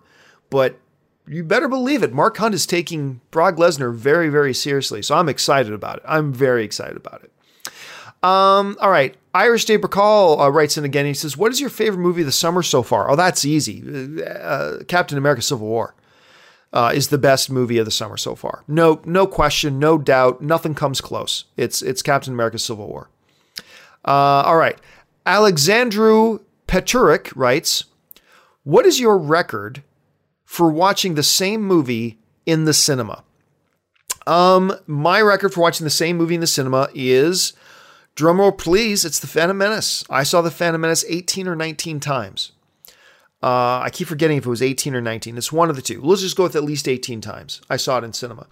But 0.50 0.78
you 1.26 1.44
better 1.44 1.68
believe 1.68 2.02
it. 2.02 2.12
Mark 2.12 2.36
Hunt 2.36 2.54
is 2.54 2.66
taking 2.66 3.20
Brock 3.30 3.56
Lesnar 3.56 3.94
very, 3.94 4.28
very 4.28 4.52
seriously. 4.52 5.02
So 5.02 5.16
I'm 5.16 5.28
excited 5.28 5.72
about 5.72 5.98
it. 5.98 6.02
I'm 6.06 6.32
very 6.32 6.64
excited 6.64 6.96
about 6.96 7.22
it. 7.24 7.32
Um, 8.22 8.76
all 8.80 8.90
right. 8.90 9.16
Irish 9.34 9.64
Dave 9.64 9.80
Bacall 9.80 10.40
uh, 10.40 10.50
writes 10.50 10.76
in 10.76 10.84
again. 10.84 11.06
He 11.06 11.14
says, 11.14 11.36
What 11.36 11.52
is 11.52 11.60
your 11.60 11.70
favorite 11.70 12.02
movie 12.02 12.20
of 12.20 12.26
the 12.26 12.32
summer 12.32 12.62
so 12.62 12.82
far? 12.82 13.10
Oh, 13.10 13.16
that's 13.16 13.44
easy. 13.44 14.22
Uh, 14.22 14.78
Captain 14.86 15.16
America 15.16 15.42
Civil 15.42 15.66
War 15.66 15.94
uh, 16.72 16.92
is 16.94 17.08
the 17.08 17.18
best 17.18 17.50
movie 17.50 17.78
of 17.78 17.84
the 17.84 17.90
summer 17.90 18.16
so 18.16 18.34
far. 18.34 18.64
No, 18.66 19.00
no 19.04 19.26
question, 19.26 19.78
no 19.78 19.98
doubt. 19.98 20.40
Nothing 20.40 20.74
comes 20.74 21.00
close. 21.00 21.44
It's, 21.56 21.82
it's 21.82 22.02
Captain 22.02 22.32
America 22.32 22.58
Civil 22.58 22.88
War. 22.88 23.08
Uh, 24.04 24.42
all 24.46 24.56
right. 24.56 24.78
Alexandru 25.26 26.40
Peturik 26.66 27.32
writes, 27.36 27.84
What 28.64 28.86
is 28.86 28.98
your 28.98 29.18
record 29.18 29.82
for 30.52 30.70
watching 30.70 31.14
the 31.14 31.22
same 31.22 31.62
movie 31.62 32.18
in 32.44 32.64
the 32.66 32.74
cinema. 32.74 33.24
Um, 34.26 34.76
my 34.86 35.20
record 35.22 35.54
for 35.54 35.62
watching 35.62 35.84
the 35.84 35.90
same 35.90 36.18
movie 36.18 36.34
in 36.34 36.42
the 36.42 36.46
cinema 36.46 36.88
is, 36.94 37.54
drumroll 38.16 38.58
please, 38.58 39.06
it's 39.06 39.18
The 39.18 39.26
Phantom 39.26 39.56
Menace. 39.56 40.04
I 40.10 40.22
saw 40.22 40.42
The 40.42 40.50
Phantom 40.50 40.80
Menace 40.80 41.06
18 41.08 41.48
or 41.48 41.56
19 41.56 42.00
times. 42.00 42.52
Uh, 43.42 43.80
I 43.80 43.90
keep 43.92 44.06
forgetting 44.06 44.36
if 44.36 44.46
it 44.46 44.50
was 44.50 44.62
18 44.62 44.94
or 44.94 45.00
19. 45.00 45.36
It's 45.36 45.52
one 45.52 45.68
of 45.68 45.76
the 45.76 45.82
two. 45.82 46.00
Let's 46.00 46.22
just 46.22 46.36
go 46.36 46.44
with 46.44 46.54
at 46.54 46.62
least 46.62 46.86
18 46.86 47.20
times. 47.20 47.60
I 47.68 47.76
saw 47.76 47.98
it 47.98 48.04
in 48.04 48.12
cinema. 48.12 48.46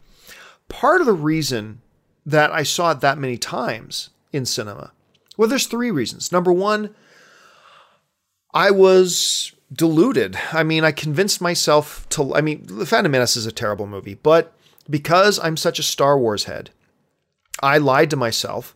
Part 0.69 1.01
of 1.01 1.07
the 1.07 1.13
reason 1.13 1.81
that 2.27 2.51
I 2.53 2.65
saw 2.65 2.91
it 2.91 3.01
that 3.01 3.19
many 3.19 3.39
times 3.39 4.11
in 4.33 4.45
cinema, 4.45 4.93
well, 5.37 5.49
there's 5.49 5.67
three 5.67 5.91
reasons. 5.91 6.33
Number 6.33 6.53
one, 6.53 6.95
I 8.53 8.71
was 8.71 9.53
deluded. 9.73 10.37
I 10.53 10.65
mean, 10.65 10.85
I 10.85 10.93
convinced 10.93 11.41
myself 11.41 12.09
to. 12.11 12.35
I 12.35 12.41
mean, 12.41 12.67
The 12.67 12.87
Phantom 12.87 13.11
Menace 13.11 13.37
is 13.37 13.47
a 13.47 13.53
terrible 13.53 13.87
movie, 13.87 14.15
but 14.15 14.53
because 14.89 15.39
I'm 15.39 15.57
such 15.57 15.79
a 15.79 15.85
Star 15.85 16.19
Wars 16.19 16.45
head, 16.45 16.71
I 17.63 17.79
lied 17.79 18.11
to 18.11 18.17
myself 18.17 18.75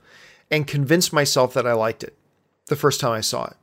and 0.50 0.66
convinced 0.66 1.12
myself 1.12 1.54
that 1.54 1.66
I 1.66 1.72
liked 1.72 2.04
it 2.04 2.16
the 2.66 2.76
first 2.76 3.00
time 3.00 3.12
I 3.12 3.20
saw 3.20 3.46
it. 3.46 3.56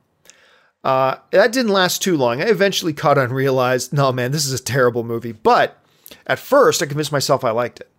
Uh, 0.84 1.16
that 1.30 1.52
didn't 1.52 1.72
last 1.72 2.02
too 2.02 2.16
long. 2.16 2.40
I 2.40 2.46
eventually 2.46 2.92
caught 2.92 3.18
on 3.18 3.26
and 3.26 3.34
realized, 3.34 3.92
no, 3.92 4.10
man, 4.12 4.32
this 4.32 4.46
is 4.46 4.58
a 4.58 4.62
terrible 4.62 5.04
movie. 5.04 5.32
But 5.32 5.78
at 6.26 6.38
first, 6.38 6.82
I 6.82 6.86
convinced 6.86 7.12
myself 7.12 7.44
I 7.44 7.50
liked 7.50 7.80
it. 7.80 7.90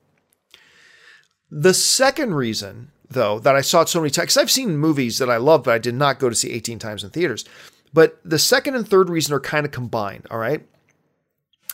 The 1.49 1.73
second 1.73 2.33
reason, 2.33 2.91
though, 3.09 3.39
that 3.39 3.55
I 3.55 3.61
saw 3.61 3.81
it 3.81 3.89
so 3.89 4.01
many 4.01 4.09
times, 4.09 4.25
because 4.25 4.37
I've 4.37 4.51
seen 4.51 4.77
movies 4.77 5.19
that 5.19 5.29
I 5.29 5.37
love, 5.37 5.63
but 5.63 5.73
I 5.73 5.77
did 5.77 5.95
not 5.95 6.19
go 6.19 6.29
to 6.29 6.35
see 6.35 6.51
18 6.51 6.79
times 6.79 7.03
in 7.03 7.11
theaters. 7.11 7.45
But 7.93 8.19
the 8.25 8.39
second 8.39 8.75
and 8.75 8.87
third 8.87 9.09
reason 9.09 9.33
are 9.33 9.39
kind 9.39 9.65
of 9.65 9.71
combined, 9.71 10.25
all 10.31 10.39
right? 10.39 10.65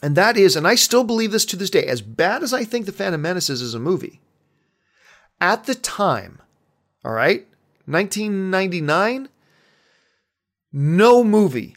And 0.04 0.16
that 0.16 0.38
is, 0.38 0.56
and 0.56 0.68
I 0.68 0.76
still 0.76 1.04
believe 1.04 1.32
this 1.32 1.46
to 1.46 1.56
this 1.56 1.70
day, 1.70 1.86
as 1.86 2.02
bad 2.02 2.44
as 2.44 2.54
I 2.54 2.64
think 2.64 2.86
The 2.86 2.92
Phantom 2.92 3.22
Menace 3.22 3.50
is 3.50 3.62
as 3.62 3.74
a 3.74 3.80
movie, 3.80 4.22
at 5.42 5.66
the 5.66 5.76
time, 5.76 6.42
all 7.04 7.14
right, 7.14 7.48
1999, 7.86 9.30
no 10.72 11.24
movie. 11.24 11.76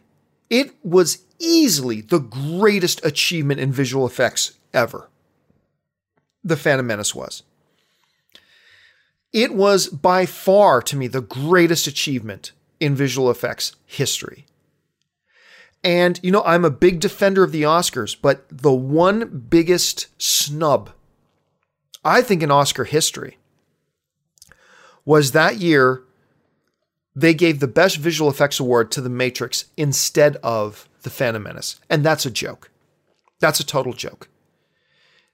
It 0.51 0.75
was 0.83 1.25
easily 1.39 2.01
the 2.01 2.21
greatest 2.21 3.05
achievement 3.05 3.61
in 3.61 3.73
visual 3.73 4.07
effects 4.07 4.59
ever. 4.73 5.09
The 6.45 6.57
Phantom 6.57 6.87
Menace 6.87 7.15
was. 7.15 7.43
It 9.33 9.55
was 9.55 9.89
by 9.89 10.27
far, 10.27 10.83
to 10.83 10.97
me, 10.97 11.07
the 11.07 11.23
greatest 11.23 11.87
achievement 11.87 12.53
in 12.81 12.95
visual 12.95 13.31
effects 13.31 13.75
history. 13.87 14.47
And, 15.85 16.21
you 16.23 16.31
know, 16.31 16.43
I'm 16.45 16.65
a 16.65 16.71
big 16.71 17.01
defender 17.01 17.43
of 17.43 17.51
the 17.51 17.63
Oscars, 17.63 18.17
but 18.21 18.45
the 18.51 18.73
one 18.73 19.47
biggest 19.49 20.09
snub, 20.21 20.91
I 22.05 22.23
think, 22.23 22.43
in 22.43 22.51
Oscar 22.51 22.85
history 22.85 23.39
was 25.05 25.33
that 25.33 25.57
year 25.57 26.03
they 27.15 27.35
gave 27.35 27.61
the 27.61 27.69
Best 27.69 27.97
Visual 27.97 28.31
Effects 28.31 28.59
Award 28.61 28.91
to 28.93 29.01
The 29.01 29.11
Matrix 29.11 29.67
instead 29.77 30.37
of 30.37 30.89
The 31.03 31.11
Phantom 31.11 31.43
Menace. 31.43 31.81
And 31.91 32.05
that's 32.05 32.27
a 32.27 32.31
joke. 32.31 32.71
That's 33.41 33.61
a 33.61 33.67
total 33.67 33.93
joke. 33.93 34.29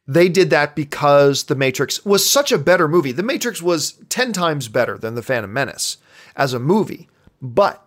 They 0.06 0.28
did 0.28 0.50
that 0.50 0.74
because 0.74 1.44
The 1.44 1.54
Matrix 1.54 2.04
was 2.04 2.28
such 2.28 2.50
a 2.50 2.58
better 2.58 2.88
movie. 2.88 3.12
The 3.12 3.22
Matrix 3.22 3.60
was 3.60 3.92
10 4.08 4.32
times 4.32 4.68
better 4.68 4.96
than 4.96 5.14
The 5.14 5.22
Phantom 5.22 5.52
Menace 5.52 5.98
as 6.34 6.54
a 6.54 6.58
movie. 6.58 7.08
But 7.40 7.86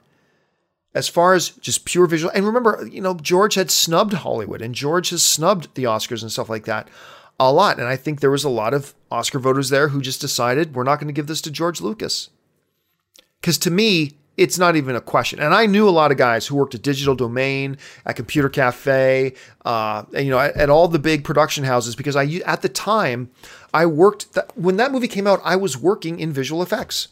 as 0.94 1.08
far 1.08 1.34
as 1.34 1.50
just 1.50 1.86
pure 1.86 2.06
visual, 2.06 2.32
and 2.36 2.46
remember, 2.46 2.88
you 2.90 3.02
know, 3.02 3.16
George 3.16 3.56
had 3.56 3.72
snubbed 3.72 4.14
Hollywood 4.14 4.62
and 4.62 4.76
George 4.76 5.10
has 5.10 5.24
snubbed 5.24 5.74
the 5.76 5.86
Oscars 5.86 6.22
and 6.22 6.32
stuff 6.32 6.50
like 6.50 6.66
that 6.66 6.88
a 7.40 7.52
lot. 7.52 7.80
And 7.80 7.88
I 7.88 7.96
think 7.96 8.20
there 8.20 8.32
was 8.32 8.44
a 8.44 8.50
lot 8.50 8.74
of 8.74 8.94
Oscar 9.10 9.40
voters 9.40 9.70
there 9.70 9.90
who 9.90 10.02
just 10.02 10.22
decided 10.22 10.76
we're 10.76 10.84
not 10.84 11.00
going 11.00 11.08
to 11.08 11.14
give 11.14 11.28
this 11.28 11.42
to 11.42 11.52
George 11.52 11.82
Lucas. 11.82 12.30
Because 13.42 13.58
to 13.60 13.72
me, 13.72 14.14
it's 14.38 14.58
not 14.58 14.76
even 14.76 14.96
a 14.96 15.02
question. 15.02 15.40
And 15.40 15.54
I 15.54 15.66
knew 15.66 15.88
a 15.88 15.92
lot 15.92 16.12
of 16.12 16.18
guys 16.18 16.48
who 16.48 16.56
worked 16.56 16.74
at 16.74 16.82
Digital 16.82 17.16
Domain, 17.16 17.78
at 18.06 18.16
Computer 18.16 18.50
Cafe, 18.50 19.34
uh, 19.66 20.04
and, 20.14 20.26
you 20.26 20.32
know, 20.32 20.40
at, 20.40 20.56
at, 20.56 20.70
all 20.70 20.88
the 20.88 21.00
big 21.00 21.24
production 21.24 21.64
houses. 21.64 21.96
Because 21.96 22.16
I, 22.16 22.26
at 22.46 22.62
the 22.62 22.70
time, 22.70 23.30
I 23.74 23.86
worked 23.86 24.34
th- 24.34 24.48
when 24.56 24.78
that 24.78 24.92
movie 24.92 25.08
came 25.08 25.28
out. 25.28 25.42
I 25.44 25.56
was 25.58 25.78
working 25.78 26.20
in 26.20 26.32
visual 26.32 26.64
effects. 26.64 27.10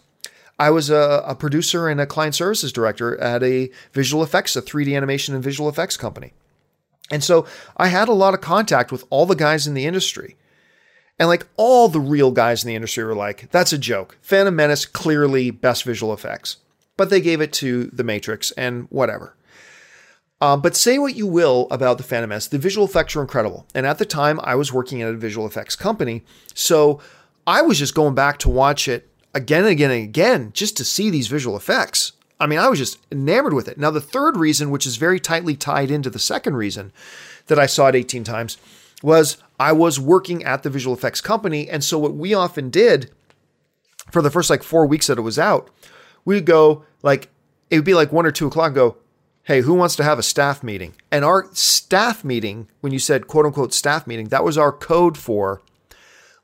I 0.57 0.71
was 0.71 0.89
a, 0.89 1.23
a 1.25 1.35
producer 1.35 1.87
and 1.87 2.01
a 2.01 2.05
client 2.05 2.35
services 2.35 2.71
director 2.71 3.17
at 3.19 3.43
a 3.43 3.69
visual 3.93 4.23
effects, 4.23 4.55
a 4.55 4.61
3D 4.61 4.95
animation 4.95 5.33
and 5.33 5.43
visual 5.43 5.69
effects 5.69 5.97
company. 5.97 6.33
And 7.11 7.23
so 7.23 7.45
I 7.77 7.87
had 7.87 8.07
a 8.07 8.13
lot 8.13 8.33
of 8.33 8.41
contact 8.41 8.91
with 8.91 9.05
all 9.09 9.25
the 9.25 9.35
guys 9.35 9.67
in 9.67 9.73
the 9.73 9.85
industry. 9.85 10.35
And 11.19 11.27
like 11.27 11.45
all 11.57 11.89
the 11.89 11.99
real 11.99 12.31
guys 12.31 12.63
in 12.63 12.69
the 12.69 12.75
industry 12.75 13.03
were 13.03 13.13
like, 13.13 13.51
that's 13.51 13.73
a 13.73 13.77
joke. 13.77 14.17
Phantom 14.21 14.55
Menace, 14.55 14.85
clearly 14.85 15.51
best 15.51 15.83
visual 15.83 16.13
effects. 16.13 16.57
But 16.95 17.09
they 17.09 17.21
gave 17.21 17.41
it 17.41 17.53
to 17.53 17.85
The 17.87 18.03
Matrix 18.03 18.51
and 18.51 18.87
whatever. 18.89 19.35
Uh, 20.41 20.55
but 20.55 20.75
say 20.75 20.97
what 20.97 21.15
you 21.15 21.27
will 21.27 21.67
about 21.69 21.97
the 21.97 22.03
Phantom 22.03 22.29
Menace, 22.29 22.47
the 22.47 22.57
visual 22.57 22.87
effects 22.87 23.15
were 23.15 23.21
incredible. 23.21 23.67
And 23.75 23.85
at 23.85 23.97
the 23.97 24.05
time, 24.05 24.39
I 24.43 24.55
was 24.55 24.71
working 24.71 25.01
at 25.01 25.13
a 25.13 25.17
visual 25.17 25.45
effects 25.45 25.75
company. 25.75 26.23
So 26.53 27.01
I 27.45 27.61
was 27.61 27.77
just 27.77 27.95
going 27.95 28.15
back 28.15 28.37
to 28.39 28.49
watch 28.49 28.87
it 28.87 29.09
again 29.33 29.63
and 29.63 29.71
again 29.71 29.91
and 29.91 30.03
again 30.03 30.51
just 30.53 30.77
to 30.77 30.85
see 30.85 31.09
these 31.09 31.27
visual 31.27 31.57
effects. 31.57 32.13
I 32.39 32.47
mean, 32.47 32.59
I 32.59 32.69
was 32.69 32.79
just 32.79 32.97
enamored 33.11 33.53
with 33.53 33.67
it. 33.67 33.77
Now, 33.77 33.91
the 33.91 33.99
third 33.99 34.37
reason, 34.37 34.71
which 34.71 34.87
is 34.87 34.95
very 34.95 35.19
tightly 35.19 35.57
tied 35.57 35.91
into 35.91 36.09
the 36.09 36.19
second 36.19 36.55
reason 36.55 36.93
that 37.47 37.59
I 37.59 37.65
saw 37.65 37.87
it 37.87 37.95
18 37.95 38.23
times, 38.23 38.57
was 39.03 39.37
I 39.59 39.73
was 39.73 39.99
working 39.99 40.43
at 40.43 40.63
the 40.63 40.69
visual 40.69 40.95
effects 40.95 41.21
company. 41.21 41.69
And 41.69 41.83
so, 41.83 41.99
what 41.99 42.15
we 42.15 42.33
often 42.33 42.69
did 42.69 43.11
for 44.11 44.21
the 44.21 44.31
first 44.31 44.49
like 44.49 44.63
four 44.63 44.85
weeks 44.85 45.07
that 45.07 45.17
it 45.17 45.21
was 45.21 45.37
out, 45.37 45.69
we'd 46.25 46.45
go 46.45 46.85
like, 47.03 47.29
it 47.69 47.75
would 47.75 47.85
be 47.85 47.93
like 47.93 48.11
one 48.11 48.25
or 48.25 48.31
two 48.31 48.47
o'clock, 48.47 48.73
go, 48.73 48.97
hey, 49.43 49.61
who 49.61 49.73
wants 49.73 49.95
to 49.97 50.03
have 50.03 50.19
a 50.19 50.23
staff 50.23 50.63
meeting? 50.63 50.93
And 51.11 51.25
our 51.25 51.47
staff 51.53 52.23
meeting, 52.23 52.69
when 52.81 52.93
you 52.93 52.99
said 52.99 53.27
quote 53.27 53.45
unquote 53.45 53.73
staff 53.73 54.07
meeting, 54.07 54.29
that 54.29 54.43
was 54.43 54.57
our 54.57 54.71
code 54.71 55.17
for 55.17 55.61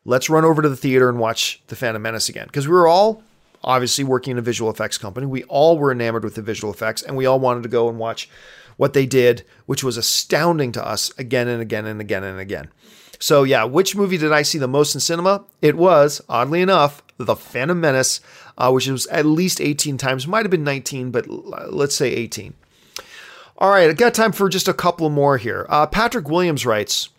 let's 0.04 0.30
run 0.30 0.46
over 0.46 0.62
to 0.62 0.70
the 0.70 0.76
theater 0.76 1.10
and 1.10 1.20
watch 1.20 1.62
The 1.68 1.76
Phantom 1.76 2.02
Menace 2.02 2.30
again. 2.30 2.48
Because 2.48 2.68
we 2.68 2.74
were 2.74 2.88
all 2.88 3.24
obviously 3.64 4.04
working 4.04 4.32
in 4.32 4.38
a 4.38 4.42
visual 4.42 4.70
effects 4.70 4.98
company. 4.98 5.26
We 5.26 5.44
all 5.46 5.78
were 5.78 5.92
enamored 5.92 6.24
with 6.24 6.36
the 6.36 6.42
visual 6.42 6.74
effects 6.74 7.02
and 7.02 7.18
we 7.18 7.26
all 7.26 7.40
wanted 7.40 7.64
to 7.64 7.70
go 7.70 7.90
and 7.90 7.98
watch 7.98 8.30
what 8.78 8.94
they 8.94 9.06
did, 9.06 9.46
which 9.66 9.84
was 9.84 9.98
astounding 9.98 10.72
to 10.74 10.86
us 10.86 11.12
again 11.18 11.48
and 11.48 11.62
again 11.62 11.86
and 11.86 12.02
again 12.02 12.24
and 12.24 12.40
again. 12.40 12.70
So, 13.20 13.44
yeah, 13.44 13.64
which 13.64 13.96
movie 13.96 14.18
did 14.18 14.32
I 14.32 14.42
see 14.42 14.58
the 14.58 14.68
most 14.68 14.96
in 14.96 15.02
cinema? 15.02 15.44
It 15.62 15.76
was, 15.76 16.22
oddly 16.28 16.62
enough, 16.62 17.02
The 17.18 17.36
Phantom 17.36 17.80
Menace, 17.80 18.22
uh, 18.58 18.72
which 18.72 18.88
was 18.88 19.08
at 19.08 19.26
least 19.26 19.62
18 19.62 19.98
times. 19.98 20.28
Might 20.28 20.44
have 20.44 20.52
been 20.52 20.64
19, 20.64 21.12
but 21.12 21.28
let's 21.28 21.96
say 21.96 22.12
18. 22.12 22.54
All 23.58 23.70
right, 23.70 23.90
I 23.90 23.94
got 23.94 24.14
time 24.14 24.34
for 24.34 24.50
just 24.50 24.68
a 24.68 24.74
couple 24.74 25.10
more 25.10 25.38
here. 25.38 25.66
Uh, 25.70 25.86
Patrick 25.86 26.28
Williams 26.28 26.66
writes, 26.66 27.10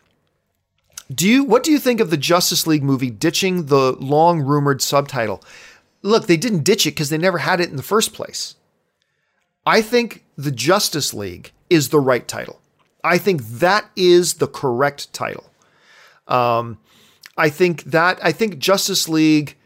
do 1.13 1.29
you 1.29 1.45
what 1.45 1.63
do 1.63 1.71
you 1.71 1.79
think 1.79 2.01
of 2.01 2.11
the 2.11 2.17
Justice 2.17 2.67
League 2.67 2.83
movie 2.83 3.11
ditching 3.11 3.67
the 3.67 3.93
long 3.93 4.41
rumored 4.41 4.83
subtitle? 4.83 5.43
Look, 6.03 6.27
they 6.27 6.37
didn't 6.37 6.65
ditch 6.65 6.87
it 6.87 6.91
because 6.91 7.11
they 7.11 7.19
never 7.19 7.39
had 7.39 7.61
it 7.61 7.71
in 7.71 7.77
the 7.77 7.83
first 7.83 8.13
place. 8.13 8.57
I 9.65 9.83
think 9.83 10.25
the 10.37 10.51
Justice 10.51 11.15
League 11.15 11.53
is 11.71 11.89
the 11.89 12.01
right 12.01 12.27
title. 12.27 12.61
I 13.03 13.19
think 13.19 13.43
that 13.43 13.89
is 13.95 14.35
the 14.35 14.49
correct 14.49 15.13
title. 15.13 15.51
Um, 16.29 16.79
I 17.37 17.49
think 17.51 17.85
that 17.85 18.19
I 18.23 18.33
think 18.33 18.59
Justice 18.59 19.09
League 19.09 19.57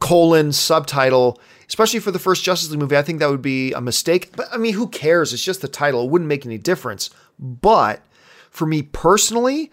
colon 0.00 0.52
subtitle, 0.52 1.40
especially 1.68 2.00
for 2.00 2.10
the 2.10 2.18
first 2.18 2.42
Justice 2.42 2.70
League 2.70 2.80
movie, 2.80 2.96
I 2.96 3.02
think 3.02 3.18
that 3.20 3.30
would 3.30 3.42
be 3.42 3.72
a 3.72 3.80
mistake. 3.80 4.34
But 4.36 4.48
I 4.52 4.56
mean, 4.56 4.74
who 4.74 4.88
cares? 4.88 5.32
It's 5.32 5.44
just 5.44 5.60
the 5.60 5.68
title. 5.68 6.04
It 6.04 6.10
wouldn't 6.10 6.28
make 6.28 6.46
any 6.46 6.58
difference. 6.58 7.10
But 7.38 8.02
for 8.50 8.66
me 8.66 8.82
personally, 8.82 9.70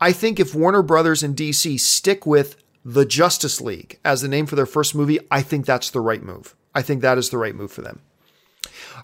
I 0.00 0.12
think 0.12 0.38
if 0.38 0.54
Warner 0.54 0.82
Brothers 0.82 1.22
and 1.22 1.36
DC 1.36 1.80
stick 1.80 2.26
with 2.26 2.56
the 2.84 3.04
Justice 3.04 3.60
League 3.60 3.98
as 4.04 4.22
the 4.22 4.28
name 4.28 4.46
for 4.46 4.56
their 4.56 4.66
first 4.66 4.94
movie, 4.94 5.18
I 5.30 5.42
think 5.42 5.66
that's 5.66 5.90
the 5.90 6.00
right 6.00 6.22
move. 6.22 6.54
I 6.74 6.82
think 6.82 7.02
that 7.02 7.18
is 7.18 7.30
the 7.30 7.38
right 7.38 7.54
move 7.54 7.72
for 7.72 7.82
them. 7.82 8.00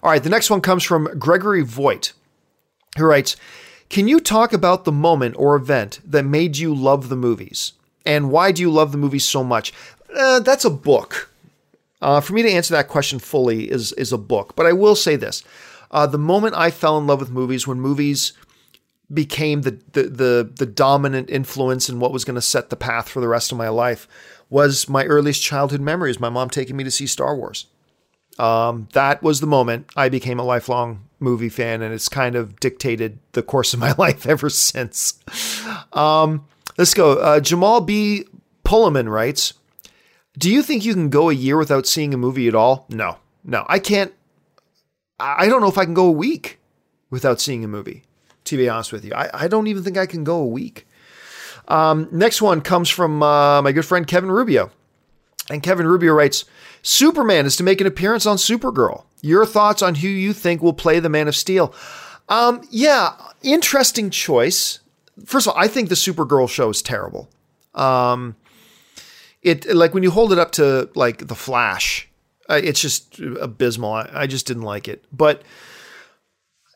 All 0.01 0.11
right, 0.11 0.23
the 0.23 0.29
next 0.29 0.49
one 0.49 0.61
comes 0.61 0.83
from 0.83 1.19
Gregory 1.19 1.63
Voigt, 1.63 2.13
who 2.97 3.05
writes 3.05 3.35
Can 3.95 4.09
you 4.09 4.19
talk 4.19 4.51
about 4.51 4.83
the 4.83 4.91
moment 4.91 5.35
or 5.37 5.55
event 5.55 6.01
that 6.03 6.25
made 6.25 6.57
you 6.57 6.75
love 6.75 7.07
the 7.07 7.15
movies? 7.15 7.71
And 8.05 8.29
why 8.29 8.51
do 8.51 8.61
you 8.61 8.69
love 8.69 8.91
the 8.91 8.97
movies 8.97 9.23
so 9.23 9.41
much? 9.41 9.71
Uh, 10.13 10.41
that's 10.41 10.65
a 10.65 10.69
book. 10.69 11.31
Uh, 12.01 12.19
for 12.19 12.33
me 12.33 12.41
to 12.41 12.51
answer 12.51 12.73
that 12.73 12.89
question 12.89 13.19
fully 13.19 13.71
is, 13.71 13.93
is 13.93 14.11
a 14.11 14.17
book. 14.17 14.53
But 14.57 14.65
I 14.65 14.73
will 14.73 14.97
say 14.97 15.15
this 15.15 15.45
uh, 15.91 16.07
the 16.07 16.17
moment 16.17 16.55
I 16.55 16.71
fell 16.71 16.97
in 16.97 17.07
love 17.07 17.21
with 17.21 17.31
movies, 17.31 17.67
when 17.67 17.79
movies 17.79 18.33
became 19.13 19.61
the 19.61 19.79
the 19.93 20.03
the, 20.03 20.51
the 20.53 20.65
dominant 20.65 21.29
influence 21.29 21.87
in 21.87 22.01
what 22.01 22.11
was 22.11 22.25
going 22.25 22.35
to 22.35 22.41
set 22.41 22.69
the 22.69 22.75
path 22.75 23.07
for 23.07 23.21
the 23.21 23.29
rest 23.29 23.53
of 23.53 23.57
my 23.57 23.69
life 23.69 24.09
was 24.49 24.89
my 24.89 25.05
earliest 25.05 25.41
childhood 25.41 25.79
memories. 25.79 26.19
My 26.19 26.27
mom 26.27 26.49
taking 26.49 26.75
me 26.75 26.83
to 26.83 26.91
see 26.91 27.07
Star 27.07 27.33
Wars. 27.33 27.67
Um, 28.37 28.89
that 28.91 29.23
was 29.23 29.39
the 29.39 29.47
moment 29.47 29.89
I 29.95 30.09
became 30.09 30.37
a 30.37 30.43
lifelong 30.43 31.05
movie 31.19 31.49
fan, 31.49 31.81
and 31.81 31.93
it's 31.93 32.09
kind 32.09 32.35
of 32.35 32.59
dictated 32.59 33.19
the 33.33 33.41
course 33.43 33.73
of 33.73 33.79
my 33.79 33.93
life 33.97 34.25
ever 34.25 34.49
since. 34.49 35.19
Um, 35.93 36.45
let's 36.77 36.93
go. 36.93 37.13
Uh, 37.13 37.39
Jamal 37.39 37.81
B. 37.81 38.25
Pullman 38.63 39.09
writes 39.09 39.53
Do 40.37 40.51
you 40.51 40.63
think 40.63 40.83
you 40.85 40.93
can 40.93 41.09
go 41.09 41.29
a 41.29 41.33
year 41.33 41.57
without 41.57 41.85
seeing 41.85 42.13
a 42.13 42.17
movie 42.17 42.47
at 42.47 42.55
all? 42.55 42.85
No, 42.89 43.17
no, 43.43 43.65
I 43.67 43.79
can't. 43.79 44.13
I 45.19 45.47
don't 45.47 45.61
know 45.61 45.67
if 45.69 45.77
I 45.77 45.85
can 45.85 45.93
go 45.93 46.07
a 46.07 46.11
week. 46.11 46.59
without 47.09 47.39
seeing 47.39 47.63
a 47.63 47.67
movie. 47.67 48.03
To 48.45 48.57
be 48.57 48.67
honest 48.69 48.91
with 48.91 49.05
you, 49.05 49.11
I, 49.13 49.29
I 49.33 49.47
don't 49.47 49.67
even 49.67 49.83
think 49.83 49.97
I 49.97 50.05
can 50.05 50.23
go 50.23 50.37
a 50.37 50.45
week. 50.45 50.85
Um, 51.67 52.07
next 52.11 52.41
one 52.41 52.61
comes 52.61 52.89
from 52.89 53.23
uh, 53.23 53.61
my 53.61 53.71
good 53.71 53.85
friend 53.85 54.05
Kevin 54.05 54.29
Rubio. 54.31 54.69
And 55.49 55.63
Kevin 55.63 55.87
Rubio 55.87 56.13
writes 56.13 56.45
Superman 56.83 57.45
is 57.45 57.55
to 57.55 57.63
make 57.63 57.81
an 57.81 57.87
appearance 57.87 58.25
on 58.25 58.37
Supergirl. 58.37 59.05
Your 59.21 59.45
thoughts 59.45 59.81
on 59.81 59.95
who 59.95 60.07
you 60.07 60.33
think 60.33 60.61
will 60.61 60.73
play 60.73 60.99
the 60.99 61.09
Man 61.09 61.27
of 61.27 61.35
Steel? 61.35 61.73
Um, 62.29 62.61
yeah, 62.69 63.13
interesting 63.41 64.09
choice. 64.09 64.79
First 65.25 65.47
of 65.47 65.53
all, 65.53 65.59
I 65.59 65.67
think 65.67 65.89
the 65.89 65.95
Supergirl 65.95 66.49
show 66.49 66.69
is 66.69 66.81
terrible. 66.81 67.29
Um, 67.73 68.35
it 69.41 69.73
like 69.73 69.93
when 69.93 70.03
you 70.03 70.11
hold 70.11 70.31
it 70.31 70.39
up 70.39 70.51
to 70.53 70.89
like 70.95 71.27
the 71.27 71.35
Flash, 71.35 72.09
uh, 72.49 72.59
it's 72.63 72.81
just 72.81 73.19
abysmal. 73.19 73.93
I, 73.93 74.09
I 74.13 74.27
just 74.27 74.47
didn't 74.47 74.63
like 74.63 74.87
it. 74.87 75.05
But 75.11 75.43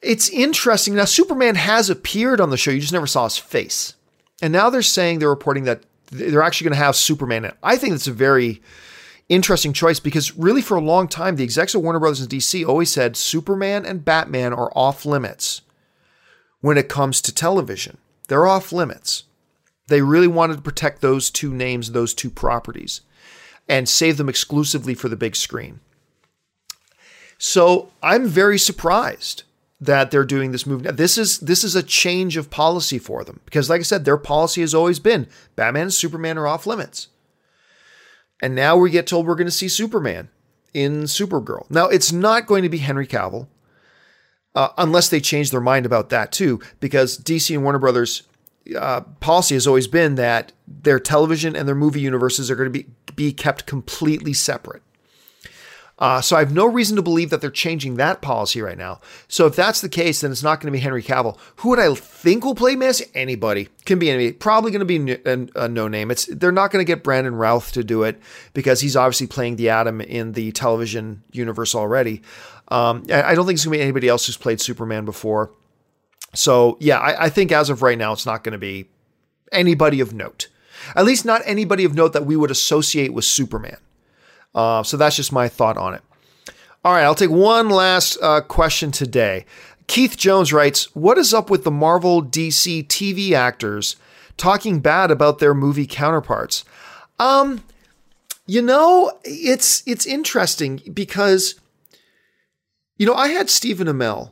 it's 0.02 0.30
interesting. 0.30 0.96
Now, 0.96 1.06
Superman 1.06 1.56
has 1.56 1.90
appeared 1.90 2.40
on 2.40 2.50
the 2.50 2.58
show. 2.58 2.72
You 2.72 2.80
just 2.80 2.94
never 2.94 3.08
saw 3.08 3.26
his 3.26 3.38
face. 3.38 3.96
And 4.42 4.54
now 4.54 4.70
they're 4.70 4.82
saying 4.82 5.20
they're 5.20 5.30
reporting 5.30 5.66
that 5.66 5.84
they're 6.12 6.42
actually 6.42 6.66
going 6.66 6.80
to 6.80 6.84
have 6.86 6.96
Superman 6.96 7.46
in. 7.46 7.52
I 7.62 7.76
think 7.76 7.94
it's 7.94 8.08
a 8.08 8.14
very 8.14 8.62
interesting 9.30 9.74
choice 9.74 10.00
because 10.00 10.36
really 10.38 10.62
for 10.62 10.76
a 10.76 10.82
long 10.82 11.08
time, 11.08 11.36
the 11.36 11.44
execs 11.44 11.76
of 11.76 11.82
Warner 11.82 12.00
Brothers 12.00 12.22
and 12.22 12.30
DC 12.30 12.68
always 12.68 12.92
said 12.92 13.16
Superman 13.16 13.86
and 13.86 14.04
Batman 14.04 14.54
are 14.54 14.72
off 14.76 15.06
limits 15.06 15.62
when 16.62 16.78
it 16.78 16.90
comes 16.90 17.22
to 17.22 17.34
television. 17.34 17.98
They're 18.28 18.48
off 18.48 18.72
limits. 18.72 19.24
They 19.88 20.02
really 20.02 20.28
wanted 20.28 20.58
to 20.58 20.62
protect 20.62 21.02
those 21.02 21.30
two 21.30 21.54
names, 21.54 21.92
those 21.92 22.14
two 22.14 22.30
properties, 22.30 23.02
and 23.68 23.88
save 23.88 24.18
them 24.18 24.30
exclusively 24.30 24.94
for 24.94 25.10
the 25.10 25.16
big 25.16 25.36
screen. 25.36 25.80
So 27.38 27.92
I'm 28.04 28.28
very 28.28 28.60
surprised 28.60 29.44
that 29.82 30.12
they're 30.12 30.26
doing 30.26 30.52
this 30.52 30.66
move. 30.66 30.84
Now, 30.84 30.92
this 30.92 31.18
is 31.18 31.40
this 31.40 31.64
is 31.64 31.76
a 31.76 31.84
change 31.84 32.36
of 32.38 32.50
policy 32.50 33.00
for 33.00 33.24
them 33.24 33.40
because, 33.46 33.70
like 33.70 33.80
I 33.80 33.84
said, 33.84 34.06
their 34.06 34.18
policy 34.18 34.62
has 34.62 34.76
always 34.76 35.00
been 35.00 35.28
Batman 35.56 35.84
and 35.84 35.94
Superman 35.94 36.38
are 36.38 36.48
off 36.48 36.68
limits, 36.68 37.08
and 38.42 38.56
now 38.56 38.78
we 38.78 38.90
get 38.90 39.08
told 39.08 39.26
we're 39.26 39.36
going 39.36 39.48
to 39.48 39.52
see 39.52 39.68
Superman 39.68 40.30
in 40.74 41.04
Supergirl. 41.04 41.70
Now 41.70 41.88
it's 41.88 42.12
not 42.12 42.48
going 42.48 42.64
to 42.64 42.70
be 42.70 42.78
Henry 42.80 43.08
Cavill, 43.08 43.48
uh, 44.56 44.70
unless 44.78 45.10
they 45.10 45.20
change 45.20 45.52
their 45.52 45.62
mind 45.62 45.86
about 45.86 46.10
that 46.10 46.32
too, 46.32 46.60
because 46.80 47.18
DC 47.18 47.54
and 47.54 47.64
Warner 47.64 47.80
Brothers. 47.80 48.24
Uh, 48.78 49.02
policy 49.20 49.56
has 49.56 49.66
always 49.66 49.88
been 49.88 50.14
that 50.14 50.52
their 50.68 51.00
television 51.00 51.56
and 51.56 51.68
their 51.68 51.74
movie 51.74 52.02
universes 52.02 52.52
are 52.52 52.56
going 52.56 52.72
to 52.72 52.84
be, 52.84 52.86
be 53.16 53.34
kept 53.34 53.66
completely 53.66 54.32
separate. 54.32 54.84
Uh, 56.00 56.22
so 56.22 56.38
I 56.38 56.40
have 56.40 56.54
no 56.54 56.66
reason 56.66 56.96
to 56.96 57.02
believe 57.02 57.30
that 57.30 57.42
they're 57.42 57.52
changing 57.52 57.96
that 57.98 58.22
policy 58.22 58.62
right 58.62 58.78
now. 58.78 59.02
So 59.28 59.46
if 59.46 59.56
that's 59.56 59.82
the 59.82 59.90
case, 59.90 60.22
then 60.22 60.32
it's 60.32 60.42
not 60.42 60.62
going 60.62 60.72
to 60.72 60.76
be 60.78 60.82
Henry 60.82 61.04
Cavill. 61.04 61.38
Who 61.58 61.70
would 61.70 61.80
I 61.80 61.94
think 61.94 62.46
will 62.46 62.56
play 62.56 62.76
Messi? 62.76 63.10
Anybody 63.14 63.68
can 63.86 64.00
be 64.00 64.10
anybody. 64.10 64.32
Probably 64.32 64.72
going 64.72 64.88
to 64.88 65.00
be 65.00 65.12
a, 65.26 65.66
a 65.66 65.68
no 65.68 65.90
name. 65.90 66.10
It's 66.10 66.26
they're 66.26 66.54
not 66.54 66.72
going 66.72 66.80
to 66.80 66.90
get 66.90 67.04
Brandon 67.04 67.36
Routh 67.36 67.74
to 67.74 67.84
do 67.84 68.04
it 68.04 68.20
because 68.54 68.80
he's 68.80 68.96
obviously 68.96 69.28
playing 69.28 69.58
the 69.58 69.70
Atom 69.70 70.00
in 70.00 70.32
the 70.32 70.54
television 70.54 71.24
universe 71.34 71.76
already. 71.76 72.22
Um, 72.70 73.04
I 73.12 73.36
don't 73.36 73.46
think 73.46 73.58
it's 73.58 73.66
going 73.66 73.74
to 73.74 73.80
be 73.80 73.84
anybody 73.84 74.08
else 74.08 74.26
who's 74.26 74.38
played 74.38 74.62
Superman 74.62 75.04
before. 75.04 75.52
So 76.34 76.78
yeah, 76.80 77.00
I, 77.00 77.26
I 77.26 77.30
think 77.30 77.52
as 77.52 77.70
of 77.70 77.82
right 77.82 77.98
now, 77.98 78.14
it's 78.14 78.26
not 78.26 78.44
going 78.44 78.54
to 78.54 78.60
be 78.60 78.90
anybody 79.52 80.00
of 80.00 80.14
note. 80.14 80.48
At 80.96 81.04
least 81.04 81.26
not 81.26 81.42
anybody 81.46 81.84
of 81.84 81.94
note 81.94 82.14
that 82.14 82.26
we 82.26 82.38
would 82.38 82.52
associate 82.52 83.14
with 83.14 83.26
Superman. 83.26 83.78
Uh, 84.54 84.84
so 84.84 84.98
that's 84.98 85.16
just 85.16 85.32
my 85.32 85.48
thought 85.48 85.78
on 85.78 85.94
it. 85.94 86.02
All 86.84 86.94
right, 86.94 87.04
I'll 87.04 87.16
take 87.16 87.30
one 87.30 87.70
last 87.70 88.18
uh, 88.22 88.42
question 88.42 88.92
today. 88.92 89.46
Keith 89.88 90.16
Jones 90.16 90.54
writes, 90.54 90.96
"What 90.96 91.18
is 91.18 91.34
up 91.34 91.50
with 91.50 91.64
the 91.64 91.72
Marvel 91.72 92.24
DC 92.24 92.88
TV 92.88 93.34
actors 93.34 93.96
talking 94.38 94.80
bad 94.80 95.12
about 95.12 95.40
their 95.40 95.54
movie 95.54 95.86
counterparts?" 95.86 96.64
Um, 97.20 97.64
you 98.46 98.62
know, 98.62 99.12
it's 99.24 99.84
it's 99.86 100.06
interesting 100.06 100.82
because 100.94 101.56
you 102.98 103.06
know 103.06 103.14
I 103.14 103.28
had 103.30 103.50
Stephen 103.50 103.88
Amell, 103.88 104.32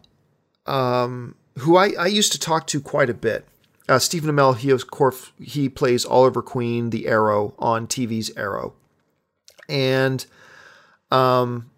um, 0.65 1.35
who 1.59 1.75
I, 1.75 1.91
I 1.99 2.07
used 2.07 2.31
to 2.31 2.39
talk 2.39 2.65
to 2.67 2.79
quite 2.79 3.09
a 3.09 3.13
bit. 3.13 3.45
Uh, 3.89 3.99
Stephen 3.99 4.33
Amell, 4.33 4.55
he 4.55 4.69
of 4.69 4.89
course 4.89 5.31
he 5.39 5.67
plays 5.67 6.05
Oliver 6.05 6.41
Queen, 6.41 6.91
the 6.91 7.07
Arrow 7.07 7.53
on 7.59 7.87
TV's 7.87 8.31
Arrow 8.37 8.73
and 9.69 10.25
um, 11.11 11.69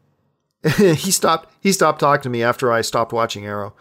he 0.78 1.12
stopped 1.12 1.54
he 1.62 1.72
stopped 1.72 2.00
talking 2.00 2.24
to 2.24 2.30
me 2.30 2.44
after 2.44 2.72
I 2.72 2.82
stopped 2.82 3.14
watching 3.14 3.46
Arrow, 3.46 3.76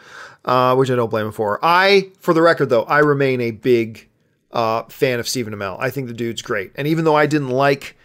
uh, 0.45 0.75
which 0.75 0.91
I 0.91 0.97
don't 0.97 1.11
blame 1.11 1.27
him 1.27 1.33
for. 1.33 1.59
I, 1.63 2.11
for 2.21 2.35
the 2.35 2.43
record 2.43 2.71
though, 2.71 2.85
I 2.85 2.99
remain 3.01 3.41
a 3.41 3.51
big 3.51 4.09
uh, 4.53 4.85
fan 4.85 5.21
of 5.21 5.29
Stephen 5.29 5.55
Amell. 5.55 5.77
I 5.81 5.91
think 5.91 6.07
the 6.07 6.15
dude's 6.15 6.43
great, 6.43 6.73
and 6.75 6.87
even 6.87 7.05
though 7.05 7.17
I 7.17 7.27
didn't 7.27 7.51
like 7.51 7.97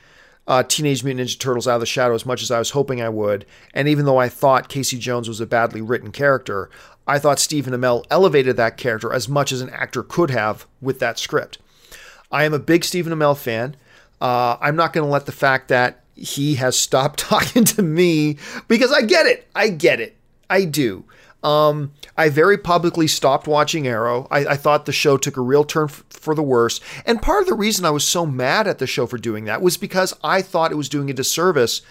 uh, 0.47 0.63
Teenage 0.63 1.03
Mutant 1.03 1.29
Ninja 1.29 1.39
Turtles 1.39 1.67
Out 1.67 1.75
of 1.75 1.79
the 1.79 1.85
Shadow 1.85 2.15
as 2.15 2.25
much 2.25 2.41
as 2.41 2.51
I 2.51 2.59
was 2.59 2.71
hoping 2.71 3.01
I 3.01 3.09
would, 3.09 3.45
and 3.73 3.87
even 3.87 4.05
though 4.05 4.17
I 4.17 4.29
thought 4.29 4.69
Casey 4.69 4.97
Jones 4.97 5.27
was 5.27 5.39
a 5.39 5.45
badly 5.45 5.81
written 5.81 6.11
character, 6.11 6.69
I 7.07 7.19
thought 7.19 7.39
Stephen 7.39 7.73
Amell 7.73 8.05
elevated 8.09 8.57
that 8.57 8.77
character 8.77 9.13
as 9.13 9.29
much 9.29 9.51
as 9.51 9.61
an 9.61 9.69
actor 9.69 10.03
could 10.03 10.31
have 10.31 10.65
with 10.81 10.99
that 10.99 11.19
script. 11.19 11.59
I 12.31 12.45
am 12.45 12.53
a 12.53 12.59
big 12.59 12.83
Stephen 12.83 13.13
Amell 13.13 13.37
fan. 13.37 13.75
Uh, 14.23 14.57
I'm 14.61 14.77
not 14.77 14.93
going 14.93 15.05
to 15.05 15.11
let 15.11 15.25
the 15.25 15.33
fact 15.33 15.67
that 15.67 16.01
he 16.15 16.55
has 16.55 16.79
stopped 16.79 17.19
talking 17.29 17.65
to 17.65 17.83
me 17.83 18.37
because 18.69 18.91
I 18.91 19.01
get 19.01 19.25
it. 19.25 19.49
I 19.53 19.67
get 19.67 19.99
it. 19.99 20.15
I 20.49 20.63
do. 20.63 21.03
Um, 21.43 21.91
I 22.17 22.29
very 22.29 22.57
publicly 22.57 23.07
stopped 23.07 23.47
watching 23.47 23.85
Arrow. 23.85 24.29
I, 24.31 24.45
I 24.45 24.55
thought 24.55 24.85
the 24.85 24.93
show 24.93 25.17
took 25.17 25.35
a 25.35 25.41
real 25.41 25.65
turn 25.65 25.89
f- 25.89 26.05
for 26.09 26.33
the 26.33 26.41
worse. 26.41 26.79
And 27.05 27.21
part 27.21 27.41
of 27.41 27.49
the 27.49 27.53
reason 27.53 27.83
I 27.83 27.89
was 27.89 28.05
so 28.05 28.25
mad 28.25 28.65
at 28.65 28.77
the 28.77 28.87
show 28.87 29.05
for 29.05 29.17
doing 29.17 29.43
that 29.43 29.61
was 29.61 29.75
because 29.75 30.13
I 30.23 30.41
thought 30.41 30.71
it 30.71 30.75
was 30.75 30.87
doing 30.87 31.09
a 31.09 31.13
disservice 31.13 31.81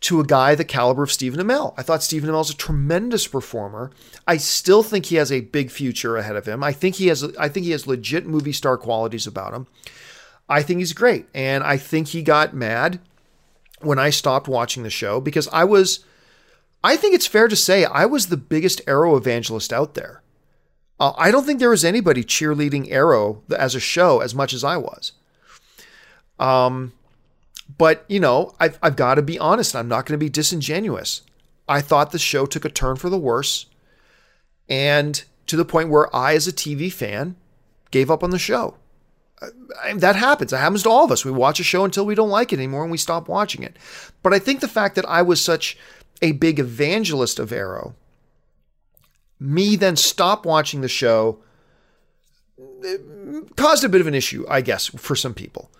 to 0.00 0.18
a 0.18 0.24
guy 0.24 0.56
the 0.56 0.64
caliber 0.64 1.04
of 1.04 1.12
Stephen 1.12 1.38
Amell. 1.38 1.74
I 1.76 1.82
thought 1.82 2.02
Stephen 2.02 2.28
Amell 2.28 2.40
is 2.40 2.50
a 2.50 2.56
tremendous 2.56 3.28
performer. 3.28 3.92
I 4.26 4.38
still 4.38 4.82
think 4.82 5.06
he 5.06 5.16
has 5.16 5.30
a 5.30 5.42
big 5.42 5.70
future 5.70 6.16
ahead 6.16 6.34
of 6.34 6.46
him. 6.46 6.64
I 6.64 6.72
think 6.72 6.96
he 6.96 7.06
has 7.08 7.22
I 7.36 7.48
think 7.48 7.66
he 7.66 7.72
has 7.72 7.86
legit 7.86 8.26
movie 8.26 8.52
star 8.52 8.76
qualities 8.76 9.28
about 9.28 9.54
him. 9.54 9.68
I 10.50 10.62
think 10.62 10.80
he's 10.80 10.92
great. 10.92 11.28
And 11.32 11.62
I 11.62 11.76
think 11.76 12.08
he 12.08 12.22
got 12.22 12.52
mad 12.52 12.98
when 13.80 14.00
I 14.00 14.10
stopped 14.10 14.48
watching 14.48 14.82
the 14.82 14.90
show 14.90 15.20
because 15.20 15.48
I 15.52 15.62
was, 15.62 16.04
I 16.82 16.96
think 16.96 17.14
it's 17.14 17.26
fair 17.26 17.46
to 17.46 17.56
say, 17.56 17.84
I 17.84 18.04
was 18.04 18.26
the 18.26 18.36
biggest 18.36 18.80
Arrow 18.88 19.16
evangelist 19.16 19.72
out 19.72 19.94
there. 19.94 20.22
Uh, 20.98 21.12
I 21.16 21.30
don't 21.30 21.46
think 21.46 21.60
there 21.60 21.70
was 21.70 21.84
anybody 21.84 22.24
cheerleading 22.24 22.90
Arrow 22.90 23.42
as 23.56 23.74
a 23.76 23.80
show 23.80 24.20
as 24.20 24.34
much 24.34 24.52
as 24.52 24.64
I 24.64 24.76
was. 24.76 25.12
Um, 26.38 26.92
but 27.78 28.04
you 28.08 28.18
know, 28.18 28.54
I've, 28.58 28.78
I've 28.82 28.96
got 28.96 29.14
to 29.14 29.22
be 29.22 29.38
honest. 29.38 29.76
I'm 29.76 29.88
not 29.88 30.04
going 30.04 30.18
to 30.18 30.24
be 30.24 30.28
disingenuous. 30.28 31.22
I 31.68 31.80
thought 31.80 32.10
the 32.10 32.18
show 32.18 32.44
took 32.44 32.64
a 32.64 32.70
turn 32.70 32.96
for 32.96 33.08
the 33.08 33.18
worse, 33.18 33.66
and 34.68 35.22
to 35.46 35.56
the 35.56 35.64
point 35.64 35.88
where 35.88 36.14
I, 36.14 36.34
as 36.34 36.48
a 36.48 36.52
TV 36.52 36.92
fan, 36.92 37.36
gave 37.92 38.10
up 38.10 38.24
on 38.24 38.30
the 38.30 38.38
show. 38.38 38.76
That 39.94 40.16
happens. 40.16 40.52
It 40.52 40.58
happens 40.58 40.82
to 40.82 40.90
all 40.90 41.04
of 41.04 41.10
us. 41.10 41.24
We 41.24 41.30
watch 41.30 41.60
a 41.60 41.64
show 41.64 41.84
until 41.84 42.04
we 42.04 42.14
don't 42.14 42.28
like 42.28 42.52
it 42.52 42.58
anymore 42.58 42.82
and 42.82 42.90
we 42.90 42.98
stop 42.98 43.28
watching 43.28 43.62
it. 43.62 43.76
But 44.22 44.34
I 44.34 44.38
think 44.38 44.60
the 44.60 44.68
fact 44.68 44.96
that 44.96 45.08
I 45.08 45.22
was 45.22 45.40
such 45.40 45.78
a 46.20 46.32
big 46.32 46.58
evangelist 46.58 47.38
of 47.38 47.52
Arrow, 47.52 47.94
me 49.38 49.76
then 49.76 49.96
stop 49.96 50.44
watching 50.44 50.82
the 50.82 50.88
show 50.88 51.38
caused 53.56 53.84
a 53.84 53.88
bit 53.88 54.00
of 54.00 54.06
an 54.06 54.14
issue, 54.14 54.44
I 54.48 54.60
guess, 54.60 54.86
for 54.86 55.16
some 55.16 55.34
people. 55.34 55.70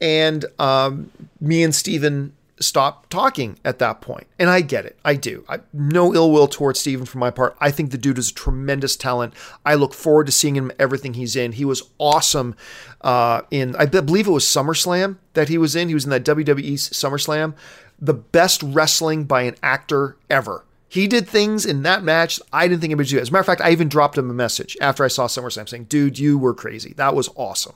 And 0.00 0.44
um, 0.58 1.10
me 1.40 1.62
and 1.62 1.74
Steven 1.74 2.35
stop 2.58 3.08
talking 3.08 3.58
at 3.64 3.78
that 3.78 4.00
point. 4.00 4.26
And 4.38 4.48
I 4.48 4.60
get 4.60 4.86
it. 4.86 4.98
I 5.04 5.14
do. 5.14 5.44
I, 5.48 5.60
no 5.72 6.14
ill 6.14 6.30
will 6.30 6.48
towards 6.48 6.80
Steven 6.80 7.06
for 7.06 7.18
my 7.18 7.30
part. 7.30 7.56
I 7.60 7.70
think 7.70 7.90
the 7.90 7.98
dude 7.98 8.18
is 8.18 8.30
a 8.30 8.34
tremendous 8.34 8.96
talent. 8.96 9.34
I 9.64 9.74
look 9.74 9.92
forward 9.92 10.26
to 10.26 10.32
seeing 10.32 10.56
him 10.56 10.72
everything 10.78 11.14
he's 11.14 11.36
in. 11.36 11.52
He 11.52 11.64
was 11.64 11.82
awesome 11.98 12.56
uh, 13.02 13.42
in, 13.50 13.76
I 13.76 13.86
believe 13.86 14.26
it 14.26 14.32
was 14.32 14.44
SummerSlam 14.44 15.18
that 15.34 15.48
he 15.48 15.58
was 15.58 15.76
in. 15.76 15.88
He 15.88 15.94
was 15.94 16.04
in 16.04 16.10
that 16.10 16.24
WWE 16.24 16.74
SummerSlam. 16.74 17.54
The 17.98 18.14
best 18.14 18.62
wrestling 18.62 19.24
by 19.24 19.42
an 19.42 19.56
actor 19.62 20.16
ever. 20.30 20.64
He 20.88 21.08
did 21.08 21.28
things 21.28 21.66
in 21.66 21.82
that 21.82 22.04
match 22.04 22.40
I 22.52 22.68
didn't 22.68 22.80
think 22.80 22.90
anybody 22.90 23.08
would 23.08 23.18
do. 23.18 23.20
As 23.20 23.28
a 23.28 23.32
matter 23.32 23.40
of 23.40 23.46
fact, 23.46 23.60
I 23.60 23.70
even 23.70 23.88
dropped 23.88 24.16
him 24.16 24.30
a 24.30 24.34
message 24.34 24.76
after 24.80 25.04
I 25.04 25.08
saw 25.08 25.26
SummerSlam 25.26 25.68
saying, 25.68 25.84
dude, 25.84 26.18
you 26.18 26.38
were 26.38 26.54
crazy. 26.54 26.94
That 26.94 27.14
was 27.14 27.28
awesome. 27.34 27.74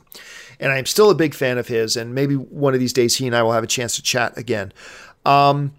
And 0.61 0.71
I'm 0.71 0.87
still 0.87 1.11
a 1.11 1.15
big 1.15 1.35
fan 1.35 1.59
of 1.59 1.67
his. 1.67 1.97
And 1.97 2.15
maybe 2.15 2.37
one 2.37 2.75
of 2.75 2.81
these 2.81 2.93
days 2.93 3.17
he 3.17 3.27
and 3.27 3.35
I 3.35 3.43
will 3.43 3.53
have 3.53 3.65
a 3.65 3.69
chance 3.69 3.97
to 3.97 4.03
chat 4.03 4.39
again. 4.39 4.73
Um, 5.25 5.73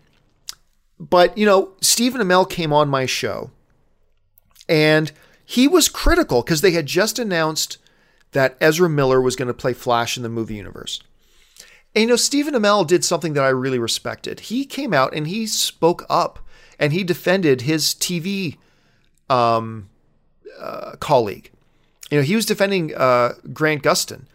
but, 0.99 1.37
you 1.37 1.45
know, 1.45 1.71
Stephen 1.81 2.21
Amell 2.21 2.49
came 2.49 2.73
on 2.73 2.89
my 2.89 3.05
show 3.05 3.51
and 4.67 5.11
he 5.45 5.67
was 5.67 5.87
critical 5.87 6.41
because 6.41 6.61
they 6.61 6.71
had 6.71 6.85
just 6.85 7.19
announced 7.19 7.77
that 8.31 8.57
Ezra 8.59 8.89
Miller 8.89 9.21
was 9.21 9.35
going 9.35 9.47
to 9.47 9.53
play 9.53 9.73
Flash 9.73 10.17
in 10.17 10.23
the 10.23 10.29
movie 10.29 10.55
universe. 10.55 11.01
And, 11.93 12.03
you 12.03 12.07
know, 12.07 12.15
Stephen 12.15 12.53
Amell 12.53 12.87
did 12.87 13.03
something 13.03 13.33
that 13.33 13.43
I 13.43 13.49
really 13.49 13.79
respected. 13.79 14.41
He 14.41 14.65
came 14.65 14.93
out 14.93 15.13
and 15.13 15.27
he 15.27 15.45
spoke 15.45 16.05
up 16.09 16.39
and 16.79 16.93
he 16.93 17.03
defended 17.03 17.61
his 17.61 17.93
TV 17.93 18.57
um, 19.29 19.89
uh, 20.59 20.95
colleague. 20.99 21.51
You 22.09 22.17
know, 22.17 22.23
he 22.23 22.35
was 22.35 22.45
defending 22.45 22.95
uh, 22.95 23.33
Grant 23.53 23.83
Gustin 23.83 24.25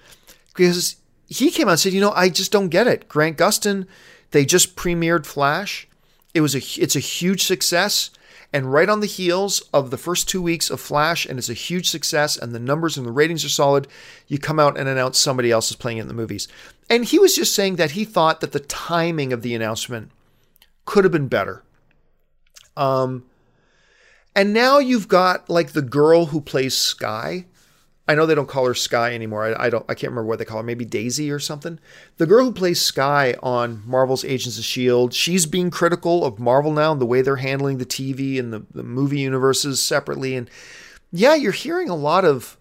because 0.57 0.97
he 1.29 1.51
came 1.51 1.69
out 1.69 1.73
and 1.73 1.81
said, 1.81 1.93
you 1.93 2.01
know, 2.01 2.13
I 2.13 2.29
just 2.29 2.53
don't 2.53 2.69
get 2.69 2.87
it. 2.87 3.09
Grant 3.09 3.37
Gustin, 3.37 3.87
they 4.31 4.45
just 4.45 4.77
premiered 4.77 5.27
Flash. 5.27 5.89
It 6.35 6.41
was 6.41 6.55
a 6.55 6.83
it's 6.83 6.97
a 6.97 7.01
huge 7.01 7.45
success. 7.45 8.11
And 8.53 8.73
right 8.73 8.89
on 8.89 9.01
the 9.01 9.07
heels 9.07 9.61
of 9.75 9.91
the 9.91 9.99
first 9.99 10.29
two 10.29 10.41
weeks 10.41 10.71
of 10.71 10.81
Flash, 10.81 11.27
and 11.27 11.39
it's 11.39 11.49
a 11.49 11.55
huge 11.55 11.91
success, 11.91 12.37
and 12.37 12.55
the 12.55 12.61
numbers 12.61 12.97
and 12.97 13.05
the 13.05 13.13
ratings 13.13 13.45
are 13.45 13.51
solid, 13.51 13.89
you 14.29 14.39
come 14.39 14.61
out 14.61 14.79
and 14.79 14.89
announce 14.89 15.19
somebody 15.19 15.51
else 15.51 15.69
is 15.69 15.77
playing 15.77 15.99
it 15.99 16.03
in 16.03 16.09
the 16.09 16.15
movies. 16.15 16.47
And 16.89 17.05
he 17.05 17.19
was 17.19 17.35
just 17.35 17.55
saying 17.55 17.77
that 17.77 17.93
he 17.93 18.05
thought 18.05 18.41
that 18.41 18.53
the 18.53 18.61
timing 18.61 19.33
of 19.33 19.43
the 19.43 19.55
announcement 19.55 20.11
could 20.85 21.05
have 21.05 21.13
been 21.13 21.29
better. 21.29 21.65
Um, 22.77 23.25
and 24.35 24.53
now 24.53 24.79
you've 24.79 25.09
got 25.09 25.51
like 25.51 25.73
the 25.73 25.83
girl 25.83 26.27
who 26.27 26.41
plays 26.41 26.77
Skye. 26.77 27.47
I 28.09 28.15
know 28.15 28.25
they 28.25 28.35
don't 28.37 28.49
call 28.49 28.67
her 28.67 28.75
Skye 28.75 29.15
anymore. 29.15 29.47
I, 29.47 29.67
I, 29.67 29.71
don't. 29.71 29.85
I 29.89 29.95
can't 29.95 30.13
remember 30.13 30.29
what 30.29 30.39
they 30.39 30.45
call 30.45 30.59
her. 30.59 30.63
Maybe 30.63 30.85
Daisy 30.85 31.31
or 31.31 31.41
something. 31.41 31.81
The 32.19 32.27
girl 32.27 32.45
who 32.45 32.53
plays 32.53 32.81
Skye 32.81 33.35
on 33.43 33.83
Marvel's 33.85 34.25
Agents 34.25 34.59
of 34.59 34.65
Shield. 34.65 35.13
She's 35.13 35.47
being 35.47 35.71
critical 35.71 36.25
of 36.25 36.39
Marvel 36.39 36.73
now 36.73 36.93
and 36.93 37.01
the 37.01 37.07
way 37.07 37.21
they're 37.21 37.37
handling 37.37 37.79
the 37.79 37.87
TV 37.87 38.39
and 38.39 38.53
the, 38.53 38.65
the 38.73 38.85
movie 38.85 39.21
universes 39.21 39.83
separately. 39.83 40.37
And 40.37 40.49
yeah, 41.11 41.35
you're 41.35 41.53
hearing 41.53 41.89
a 41.89 41.97
lot 41.97 42.25
of 42.25 42.57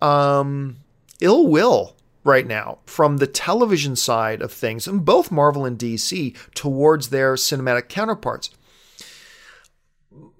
um, 0.00 0.78
ill 1.20 1.46
will 1.46 1.96
right 2.24 2.46
now 2.46 2.78
from 2.86 3.18
the 3.18 3.26
television 3.26 3.96
side 3.96 4.40
of 4.40 4.52
things, 4.52 4.86
and 4.86 5.04
both 5.04 5.30
Marvel 5.30 5.64
and 5.64 5.78
DC 5.78 6.36
towards 6.54 7.08
their 7.08 7.34
cinematic 7.34 7.88
counterparts 7.88 8.50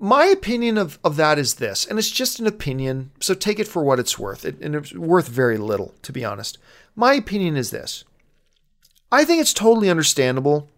my 0.03 0.25
opinion 0.25 0.79
of, 0.79 0.99
of 1.05 1.17
that 1.17 1.39
is 1.39 1.57
this, 1.57 1.85
and 1.85 1.99
it's 1.99 2.11
just 2.11 2.41
an 2.41 2.47
opinion, 2.47 3.11
so 3.21 3.35
take 3.35 3.59
it 3.59 3.69
for 3.69 3.85
what 3.85 3.99
it's 3.99 4.19
worth. 4.19 4.47
It, 4.47 4.59
and 4.63 4.75
it's 4.75 4.95
worth 4.95 5.29
very 5.29 5.59
little, 5.59 5.95
to 6.03 6.11
be 6.11 6.25
honest. 6.25 6.57
My 6.97 7.13
opinion 7.15 7.57
is 7.57 7.71
this 7.71 8.05
I 9.13 9.25
think 9.25 9.43
it's 9.43 9.53
totally 9.53 9.91
understandable 9.91 10.71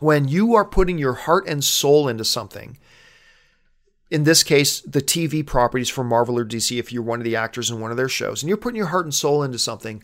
when 0.00 0.28
you 0.28 0.54
are 0.54 0.64
putting 0.64 0.96
your 0.96 1.12
heart 1.12 1.46
and 1.46 1.62
soul 1.62 2.08
into 2.08 2.24
something. 2.24 2.78
In 4.10 4.24
this 4.24 4.42
case, 4.42 4.80
the 4.80 5.02
TV 5.02 5.44
properties 5.44 5.88
for 5.90 6.04
Marvel 6.04 6.38
or 6.38 6.44
DC, 6.44 6.78
if 6.78 6.92
you're 6.92 7.02
one 7.02 7.20
of 7.20 7.24
the 7.24 7.36
actors 7.36 7.70
in 7.70 7.80
one 7.80 7.90
of 7.90 7.96
their 7.96 8.08
shows, 8.08 8.42
and 8.42 8.48
you're 8.48 8.56
putting 8.56 8.76
your 8.76 8.86
heart 8.86 9.04
and 9.04 9.14
soul 9.14 9.42
into 9.42 9.58
something, 9.58 10.02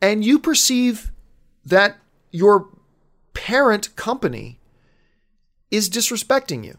and 0.00 0.24
you 0.24 0.38
perceive 0.38 1.12
that 1.64 1.96
your 2.30 2.68
parent 3.34 3.94
company 3.96 4.60
is 5.70 5.90
disrespecting 5.90 6.64
you 6.64 6.78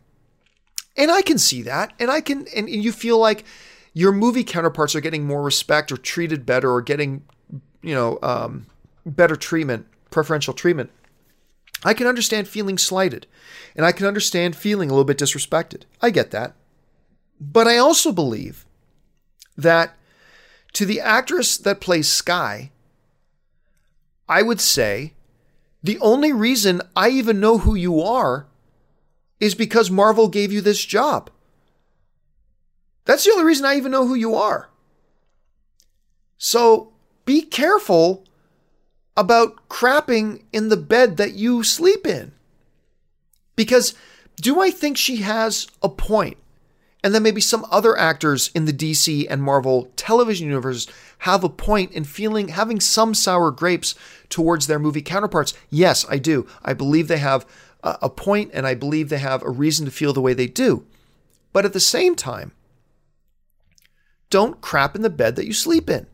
and 0.96 1.12
I 1.12 1.22
can 1.22 1.38
see 1.38 1.62
that. 1.64 1.94
And 2.00 2.12
I 2.12 2.22
can, 2.22 2.48
and, 2.56 2.70
you 2.70 2.92
feel 2.92 3.18
like 3.18 3.46
your 3.94 4.12
movie 4.12 4.44
counterparts 4.44 4.96
are 4.96 5.02
getting 5.02 5.26
more 5.26 5.42
respect 5.42 5.92
or 5.92 5.98
treated 5.98 6.46
better 6.46 6.72
or 6.72 6.82
getting, 6.82 7.24
you 7.82 7.94
know, 7.96 8.20
um, 8.22 8.68
better 9.06 9.36
treatment, 9.36 9.88
preferential 10.10 10.54
treatment. 10.54 10.92
I 11.84 11.94
can 11.94 12.08
understand 12.08 12.48
feeling 12.48 12.78
slighted 12.78 13.28
and 13.76 13.86
I 13.86 13.92
can 13.92 14.06
understand 14.06 14.56
feeling 14.56 14.90
a 14.90 14.94
little 14.94 15.04
bit 15.04 15.18
disrespected. 15.18 15.84
I 16.02 16.12
get 16.12 16.32
that. 16.32 16.56
But 17.40 17.68
I 17.68 17.78
also 17.78 18.12
believe 18.12 18.66
that 19.58 19.96
to 20.74 20.86
the 20.86 21.02
actress 21.02 21.58
that 21.58 21.82
plays 21.82 22.08
Skye, 22.08 22.72
I 24.30 24.42
would 24.42 24.62
say 24.62 25.14
the 25.84 26.00
only 26.00 26.32
reason 26.32 26.82
I 26.96 27.10
even 27.10 27.40
know 27.40 27.60
who 27.60 27.76
you 27.76 28.02
are 28.02 28.48
is 29.44 29.56
because 29.56 29.92
Marvel 29.92 30.30
gave 30.30 30.54
you 30.54 30.62
this 30.62 30.86
job. 30.86 31.30
That's 33.04 33.26
the 33.26 33.32
only 33.32 33.44
reason 33.44 33.66
I 33.66 33.76
even 33.76 33.92
know 33.92 34.08
who 34.08 34.16
you 34.16 34.36
are. 34.36 34.70
So 36.38 36.94
be 37.26 37.42
careful 37.42 38.24
about 39.18 39.68
crapping 39.68 40.44
in 40.54 40.70
the 40.70 40.78
bed 40.78 41.18
that 41.18 41.34
you 41.34 41.62
sleep 41.62 42.08
in. 42.08 42.32
Because 43.58 43.96
do 44.38 44.62
I 44.62 44.72
think 44.72 44.96
she 44.96 45.18
has 45.18 45.68
a 45.82 45.90
point? 45.90 46.38
And 47.04 47.14
then 47.14 47.22
maybe 47.22 47.42
some 47.42 47.66
other 47.70 47.98
actors 47.98 48.50
in 48.56 48.64
the 48.64 48.72
DC 48.72 49.28
and 49.30 49.44
Marvel 49.44 49.92
television 49.98 50.48
universe 50.48 50.88
have 51.20 51.44
a 51.44 51.50
point 51.50 51.92
in 51.92 52.06
feeling 52.06 52.48
having 52.48 52.80
some 52.80 53.14
sour 53.14 53.52
grapes 53.52 53.94
towards 54.30 54.68
their 54.68 54.80
movie 54.80 55.02
counterparts. 55.02 55.54
Yes, 55.70 56.06
I 56.10 56.18
do. 56.18 56.48
I 56.64 56.74
believe 56.74 57.10
they 57.10 57.18
have 57.18 57.46
a 57.84 58.10
point, 58.10 58.52
and 58.54 58.66
I 58.66 58.76
believe 58.76 59.10
they 59.10 59.18
have 59.18 59.44
a 59.44 59.50
reason 59.50 59.86
to 59.86 59.92
feel 59.92 60.14
the 60.14 60.22
way 60.22 60.34
they 60.34 60.48
do. 60.48 60.86
But 61.52 61.66
at 61.66 61.74
the 61.74 61.80
same 61.80 62.16
time, 62.16 62.54
don't 64.30 64.62
crap 64.62 64.96
in 64.96 65.02
the 65.02 65.10
bed 65.10 65.36
that 65.36 65.46
you 65.46 65.54
sleep 65.54 65.90
in. 65.90 66.08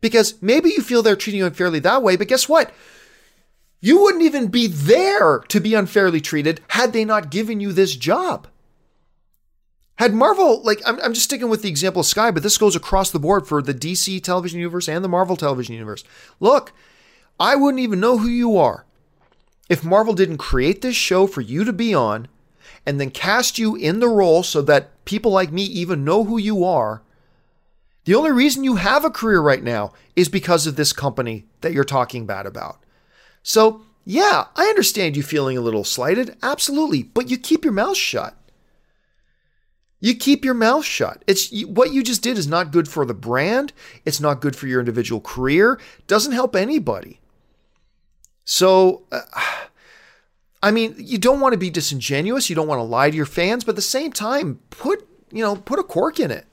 Because 0.00 0.40
maybe 0.40 0.70
you 0.70 0.80
feel 0.80 1.02
they're 1.02 1.16
treating 1.16 1.40
you 1.40 1.46
unfairly 1.46 1.80
that 1.80 2.02
way, 2.02 2.16
but 2.16 2.28
guess 2.28 2.48
what? 2.48 2.72
You 3.80 4.00
wouldn't 4.00 4.22
even 4.22 4.46
be 4.48 4.66
there 4.66 5.40
to 5.48 5.60
be 5.60 5.74
unfairly 5.74 6.20
treated 6.20 6.60
had 6.68 6.92
they 6.92 7.04
not 7.04 7.30
given 7.30 7.60
you 7.60 7.72
this 7.72 7.94
job. 7.96 8.46
Had 9.96 10.14
Marvel, 10.14 10.62
like, 10.62 10.80
I'm, 10.86 11.00
I'm 11.00 11.12
just 11.12 11.24
sticking 11.24 11.48
with 11.48 11.62
the 11.62 11.68
example 11.68 12.00
of 12.00 12.06
Skye, 12.06 12.30
but 12.30 12.44
this 12.44 12.58
goes 12.58 12.76
across 12.76 13.10
the 13.10 13.18
board 13.18 13.48
for 13.48 13.60
the 13.60 13.74
DC 13.74 14.22
television 14.22 14.60
universe 14.60 14.88
and 14.88 15.04
the 15.04 15.08
Marvel 15.08 15.36
television 15.36 15.74
universe. 15.74 16.04
Look, 16.38 16.72
I 17.40 17.56
wouldn't 17.56 17.82
even 17.82 17.98
know 17.98 18.18
who 18.18 18.28
you 18.28 18.56
are 18.56 18.86
if 19.68 19.84
Marvel 19.84 20.14
didn't 20.14 20.38
create 20.38 20.82
this 20.82 20.96
show 20.96 21.26
for 21.26 21.40
you 21.40 21.64
to 21.64 21.72
be 21.72 21.94
on 21.94 22.28
and 22.86 23.00
then 23.00 23.10
cast 23.10 23.58
you 23.58 23.76
in 23.76 24.00
the 24.00 24.08
role 24.08 24.42
so 24.42 24.62
that 24.62 25.04
people 25.04 25.30
like 25.30 25.52
me 25.52 25.62
even 25.62 26.04
know 26.04 26.24
who 26.24 26.38
you 26.38 26.64
are, 26.64 27.02
the 28.04 28.14
only 28.14 28.32
reason 28.32 28.64
you 28.64 28.76
have 28.76 29.04
a 29.04 29.10
career 29.10 29.40
right 29.40 29.62
now 29.62 29.92
is 30.16 30.28
because 30.28 30.66
of 30.66 30.76
this 30.76 30.92
company 30.92 31.44
that 31.60 31.72
you're 31.72 31.84
talking 31.84 32.24
bad 32.24 32.46
about. 32.46 32.82
So, 33.42 33.82
yeah, 34.04 34.46
I 34.56 34.64
understand 34.64 35.16
you 35.16 35.22
feeling 35.22 35.58
a 35.58 35.62
little 35.62 35.84
slighted, 35.84 36.36
absolutely, 36.42 37.02
but 37.02 37.28
you 37.28 37.36
keep 37.36 37.64
your 37.64 37.74
mouth 37.74 37.96
shut. 37.96 38.34
You 40.00 40.14
keep 40.14 40.44
your 40.44 40.54
mouth 40.54 40.84
shut. 40.84 41.22
It's 41.26 41.52
what 41.66 41.92
you 41.92 42.02
just 42.02 42.22
did 42.22 42.38
is 42.38 42.46
not 42.46 42.70
good 42.70 42.88
for 42.88 43.04
the 43.04 43.14
brand. 43.14 43.72
It's 44.04 44.20
not 44.20 44.40
good 44.40 44.54
for 44.54 44.68
your 44.68 44.80
individual 44.80 45.20
career. 45.20 45.78
Doesn't 46.06 46.32
help 46.32 46.54
anybody. 46.54 47.20
So, 48.50 49.02
uh, 49.12 49.20
I 50.62 50.70
mean, 50.70 50.94
you 50.96 51.18
don't 51.18 51.40
want 51.40 51.52
to 51.52 51.58
be 51.58 51.68
disingenuous. 51.68 52.48
You 52.48 52.56
don't 52.56 52.66
want 52.66 52.78
to 52.78 52.82
lie 52.82 53.10
to 53.10 53.16
your 53.16 53.26
fans, 53.26 53.62
but 53.62 53.72
at 53.72 53.76
the 53.76 53.82
same 53.82 54.10
time, 54.10 54.60
put 54.70 55.06
you 55.30 55.42
know 55.42 55.56
put 55.56 55.78
a 55.78 55.82
cork 55.82 56.18
in 56.18 56.30
it. 56.30 56.46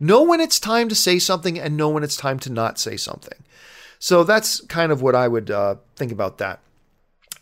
Know 0.00 0.22
when 0.22 0.40
it's 0.40 0.58
time 0.58 0.88
to 0.88 0.94
say 0.94 1.18
something, 1.18 1.58
and 1.58 1.76
know 1.76 1.90
when 1.90 2.02
it's 2.02 2.16
time 2.16 2.38
to 2.38 2.50
not 2.50 2.78
say 2.78 2.96
something. 2.96 3.44
So 3.98 4.24
that's 4.24 4.62
kind 4.62 4.90
of 4.90 5.02
what 5.02 5.14
I 5.14 5.28
would 5.28 5.50
uh, 5.50 5.74
think 5.94 6.10
about 6.10 6.38
that. 6.38 6.60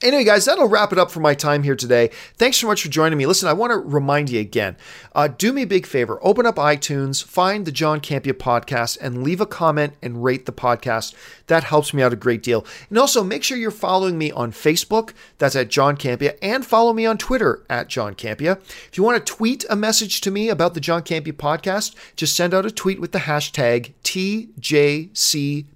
Anyway, 0.04 0.22
guys, 0.22 0.44
that'll 0.44 0.68
wrap 0.68 0.92
it 0.92 0.98
up 0.98 1.10
for 1.10 1.20
my 1.20 1.34
time 1.34 1.62
here 1.62 1.74
today. 1.74 2.10
Thanks 2.36 2.58
so 2.58 2.66
much 2.66 2.82
for 2.82 2.90
joining 2.90 3.16
me. 3.16 3.24
Listen, 3.24 3.48
I 3.48 3.54
want 3.54 3.70
to 3.70 3.78
remind 3.78 4.28
you 4.28 4.38
again 4.38 4.76
uh, 5.14 5.28
do 5.28 5.50
me 5.50 5.62
a 5.62 5.66
big 5.66 5.86
favor 5.86 6.18
open 6.20 6.44
up 6.44 6.56
iTunes, 6.56 7.24
find 7.24 7.64
the 7.64 7.72
John 7.72 8.00
Campea 8.00 8.34
podcast, 8.34 8.98
and 9.00 9.24
leave 9.24 9.40
a 9.40 9.46
comment 9.46 9.94
and 10.02 10.22
rate 10.22 10.44
the 10.44 10.52
podcast. 10.52 11.14
That 11.46 11.64
helps 11.64 11.94
me 11.94 12.02
out 12.02 12.12
a 12.12 12.16
great 12.16 12.42
deal. 12.42 12.66
And 12.90 12.98
also, 12.98 13.24
make 13.24 13.42
sure 13.42 13.56
you're 13.56 13.70
following 13.70 14.18
me 14.18 14.30
on 14.30 14.52
Facebook. 14.52 15.14
That's 15.38 15.56
at 15.56 15.70
John 15.70 15.96
Campea. 15.96 16.36
and 16.42 16.66
follow 16.66 16.92
me 16.92 17.06
on 17.06 17.16
Twitter 17.16 17.64
at 17.70 17.88
John 17.88 18.14
Campea. 18.14 18.60
If 18.60 18.98
you 18.98 19.04
want 19.04 19.24
to 19.24 19.32
tweet 19.32 19.64
a 19.70 19.76
message 19.76 20.20
to 20.20 20.30
me 20.30 20.50
about 20.50 20.74
the 20.74 20.80
John 20.80 21.02
Campea 21.02 21.32
podcast, 21.32 21.94
just 22.14 22.36
send 22.36 22.52
out 22.52 22.66
a 22.66 22.70
tweet 22.70 23.00
with 23.00 23.12
the 23.12 23.20
hashtag 23.20 23.94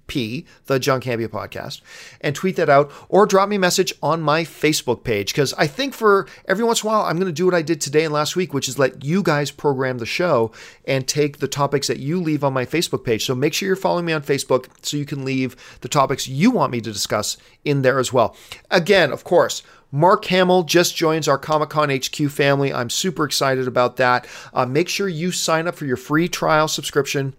TJCP, 0.09 0.45
the 0.65 0.79
John 0.79 1.01
Campea 1.01 1.27
podcast, 1.27 1.81
and 2.21 2.35
tweet 2.35 2.55
that 2.57 2.69
out, 2.69 2.91
or 3.07 3.25
drop 3.25 3.49
me 3.49 3.55
a 3.55 3.59
message 3.59 3.93
on 4.03 4.09
on 4.09 4.25
my 4.25 4.43
Facebook 4.43 5.03
page 5.03 5.33
because 5.33 5.53
I 5.53 5.67
think 5.67 5.93
for 5.93 6.27
every 6.47 6.63
once 6.63 6.83
in 6.83 6.87
a 6.87 6.91
while, 6.91 7.01
I'm 7.03 7.17
going 7.17 7.27
to 7.27 7.31
do 7.31 7.45
what 7.45 7.55
I 7.55 7.61
did 7.61 7.79
today 7.79 8.03
and 8.03 8.13
last 8.13 8.35
week, 8.35 8.53
which 8.53 8.67
is 8.67 8.77
let 8.77 9.03
you 9.03 9.23
guys 9.23 9.51
program 9.51 9.97
the 9.99 10.05
show 10.05 10.51
and 10.85 11.07
take 11.07 11.37
the 11.37 11.47
topics 11.47 11.87
that 11.87 11.99
you 11.99 12.19
leave 12.19 12.43
on 12.43 12.53
my 12.53 12.65
Facebook 12.65 13.05
page. 13.05 13.25
So 13.25 13.35
make 13.35 13.53
sure 13.53 13.67
you're 13.67 13.75
following 13.75 14.05
me 14.05 14.13
on 14.13 14.21
Facebook 14.21 14.67
so 14.81 14.97
you 14.97 15.05
can 15.05 15.23
leave 15.23 15.55
the 15.81 15.87
topics 15.87 16.27
you 16.27 16.51
want 16.51 16.71
me 16.71 16.81
to 16.81 16.91
discuss 16.91 17.37
in 17.63 17.81
there 17.81 17.99
as 17.99 18.11
well. 18.11 18.35
Again, 18.69 19.11
of 19.11 19.23
course, 19.23 19.63
Mark 19.91 20.25
Hamill 20.25 20.63
just 20.63 20.95
joins 20.95 21.27
our 21.27 21.37
Comic 21.37 21.69
Con 21.69 21.89
HQ 21.89 22.29
family. 22.29 22.73
I'm 22.73 22.89
super 22.89 23.23
excited 23.23 23.67
about 23.67 23.95
that. 23.97 24.27
Uh, 24.53 24.65
make 24.65 24.89
sure 24.89 25.07
you 25.07 25.31
sign 25.31 25.67
up 25.67 25.75
for 25.75 25.85
your 25.85 25.97
free 25.97 26.27
trial 26.27 26.67
subscription 26.67 27.35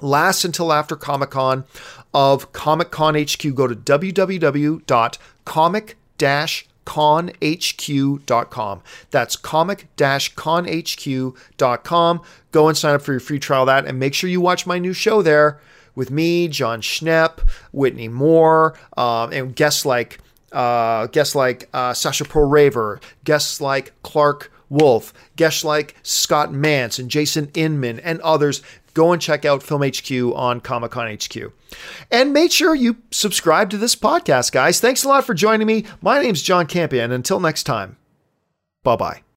lasts 0.00 0.44
until 0.44 0.72
after 0.72 0.96
Comic 0.96 1.30
Con 1.30 1.64
of 2.14 2.52
Comic 2.52 2.90
Con 2.90 3.14
HQ. 3.14 3.54
Go 3.54 3.66
to 3.66 3.74
www.comic 3.74 4.84
conhq.com. 6.88 8.82
That's 9.10 9.36
comic-conhq.com. 9.36 12.22
Go 12.50 12.68
and 12.68 12.78
sign 12.78 12.94
up 12.94 13.02
for 13.02 13.12
your 13.12 13.20
free 13.20 13.38
trial 13.38 13.66
that 13.66 13.84
and 13.84 13.98
make 13.98 14.14
sure 14.14 14.30
you 14.30 14.40
watch 14.40 14.66
my 14.66 14.78
new 14.78 14.94
show 14.94 15.20
there 15.20 15.60
with 15.94 16.10
me, 16.10 16.48
John 16.48 16.80
Schnepp, 16.80 17.46
Whitney 17.72 18.08
Moore, 18.08 18.74
um, 18.96 19.34
and 19.34 19.54
guests 19.54 19.84
like 19.84 20.20
uh, 20.50 21.08
guests 21.08 21.34
like 21.34 21.68
uh, 21.74 21.92
Sasha 21.92 22.24
Perl-Raver, 22.24 23.00
guests 23.24 23.60
like 23.60 23.92
Clark 24.02 24.50
Wolf, 24.70 25.12
Geschleich, 25.36 25.90
Scott 26.02 26.52
Mantz, 26.52 26.98
and 26.98 27.10
Jason 27.10 27.50
Inman, 27.52 28.00
and 28.00 28.18
others. 28.22 28.62
Go 28.98 29.12
and 29.12 29.22
check 29.22 29.44
out 29.44 29.62
Film 29.62 29.82
HQ 29.82 30.10
on 30.34 30.60
Comic 30.60 30.90
Con 30.90 31.06
HQ. 31.06 31.52
And 32.10 32.32
make 32.32 32.50
sure 32.50 32.74
you 32.74 32.96
subscribe 33.12 33.70
to 33.70 33.78
this 33.78 33.94
podcast, 33.94 34.50
guys. 34.50 34.80
Thanks 34.80 35.04
a 35.04 35.08
lot 35.08 35.24
for 35.24 35.34
joining 35.34 35.68
me. 35.68 35.84
My 36.02 36.20
name's 36.20 36.42
John 36.42 36.66
Campea. 36.66 37.08
until 37.08 37.38
next 37.38 37.62
time, 37.62 37.96
bye 38.82 38.96
bye. 38.96 39.22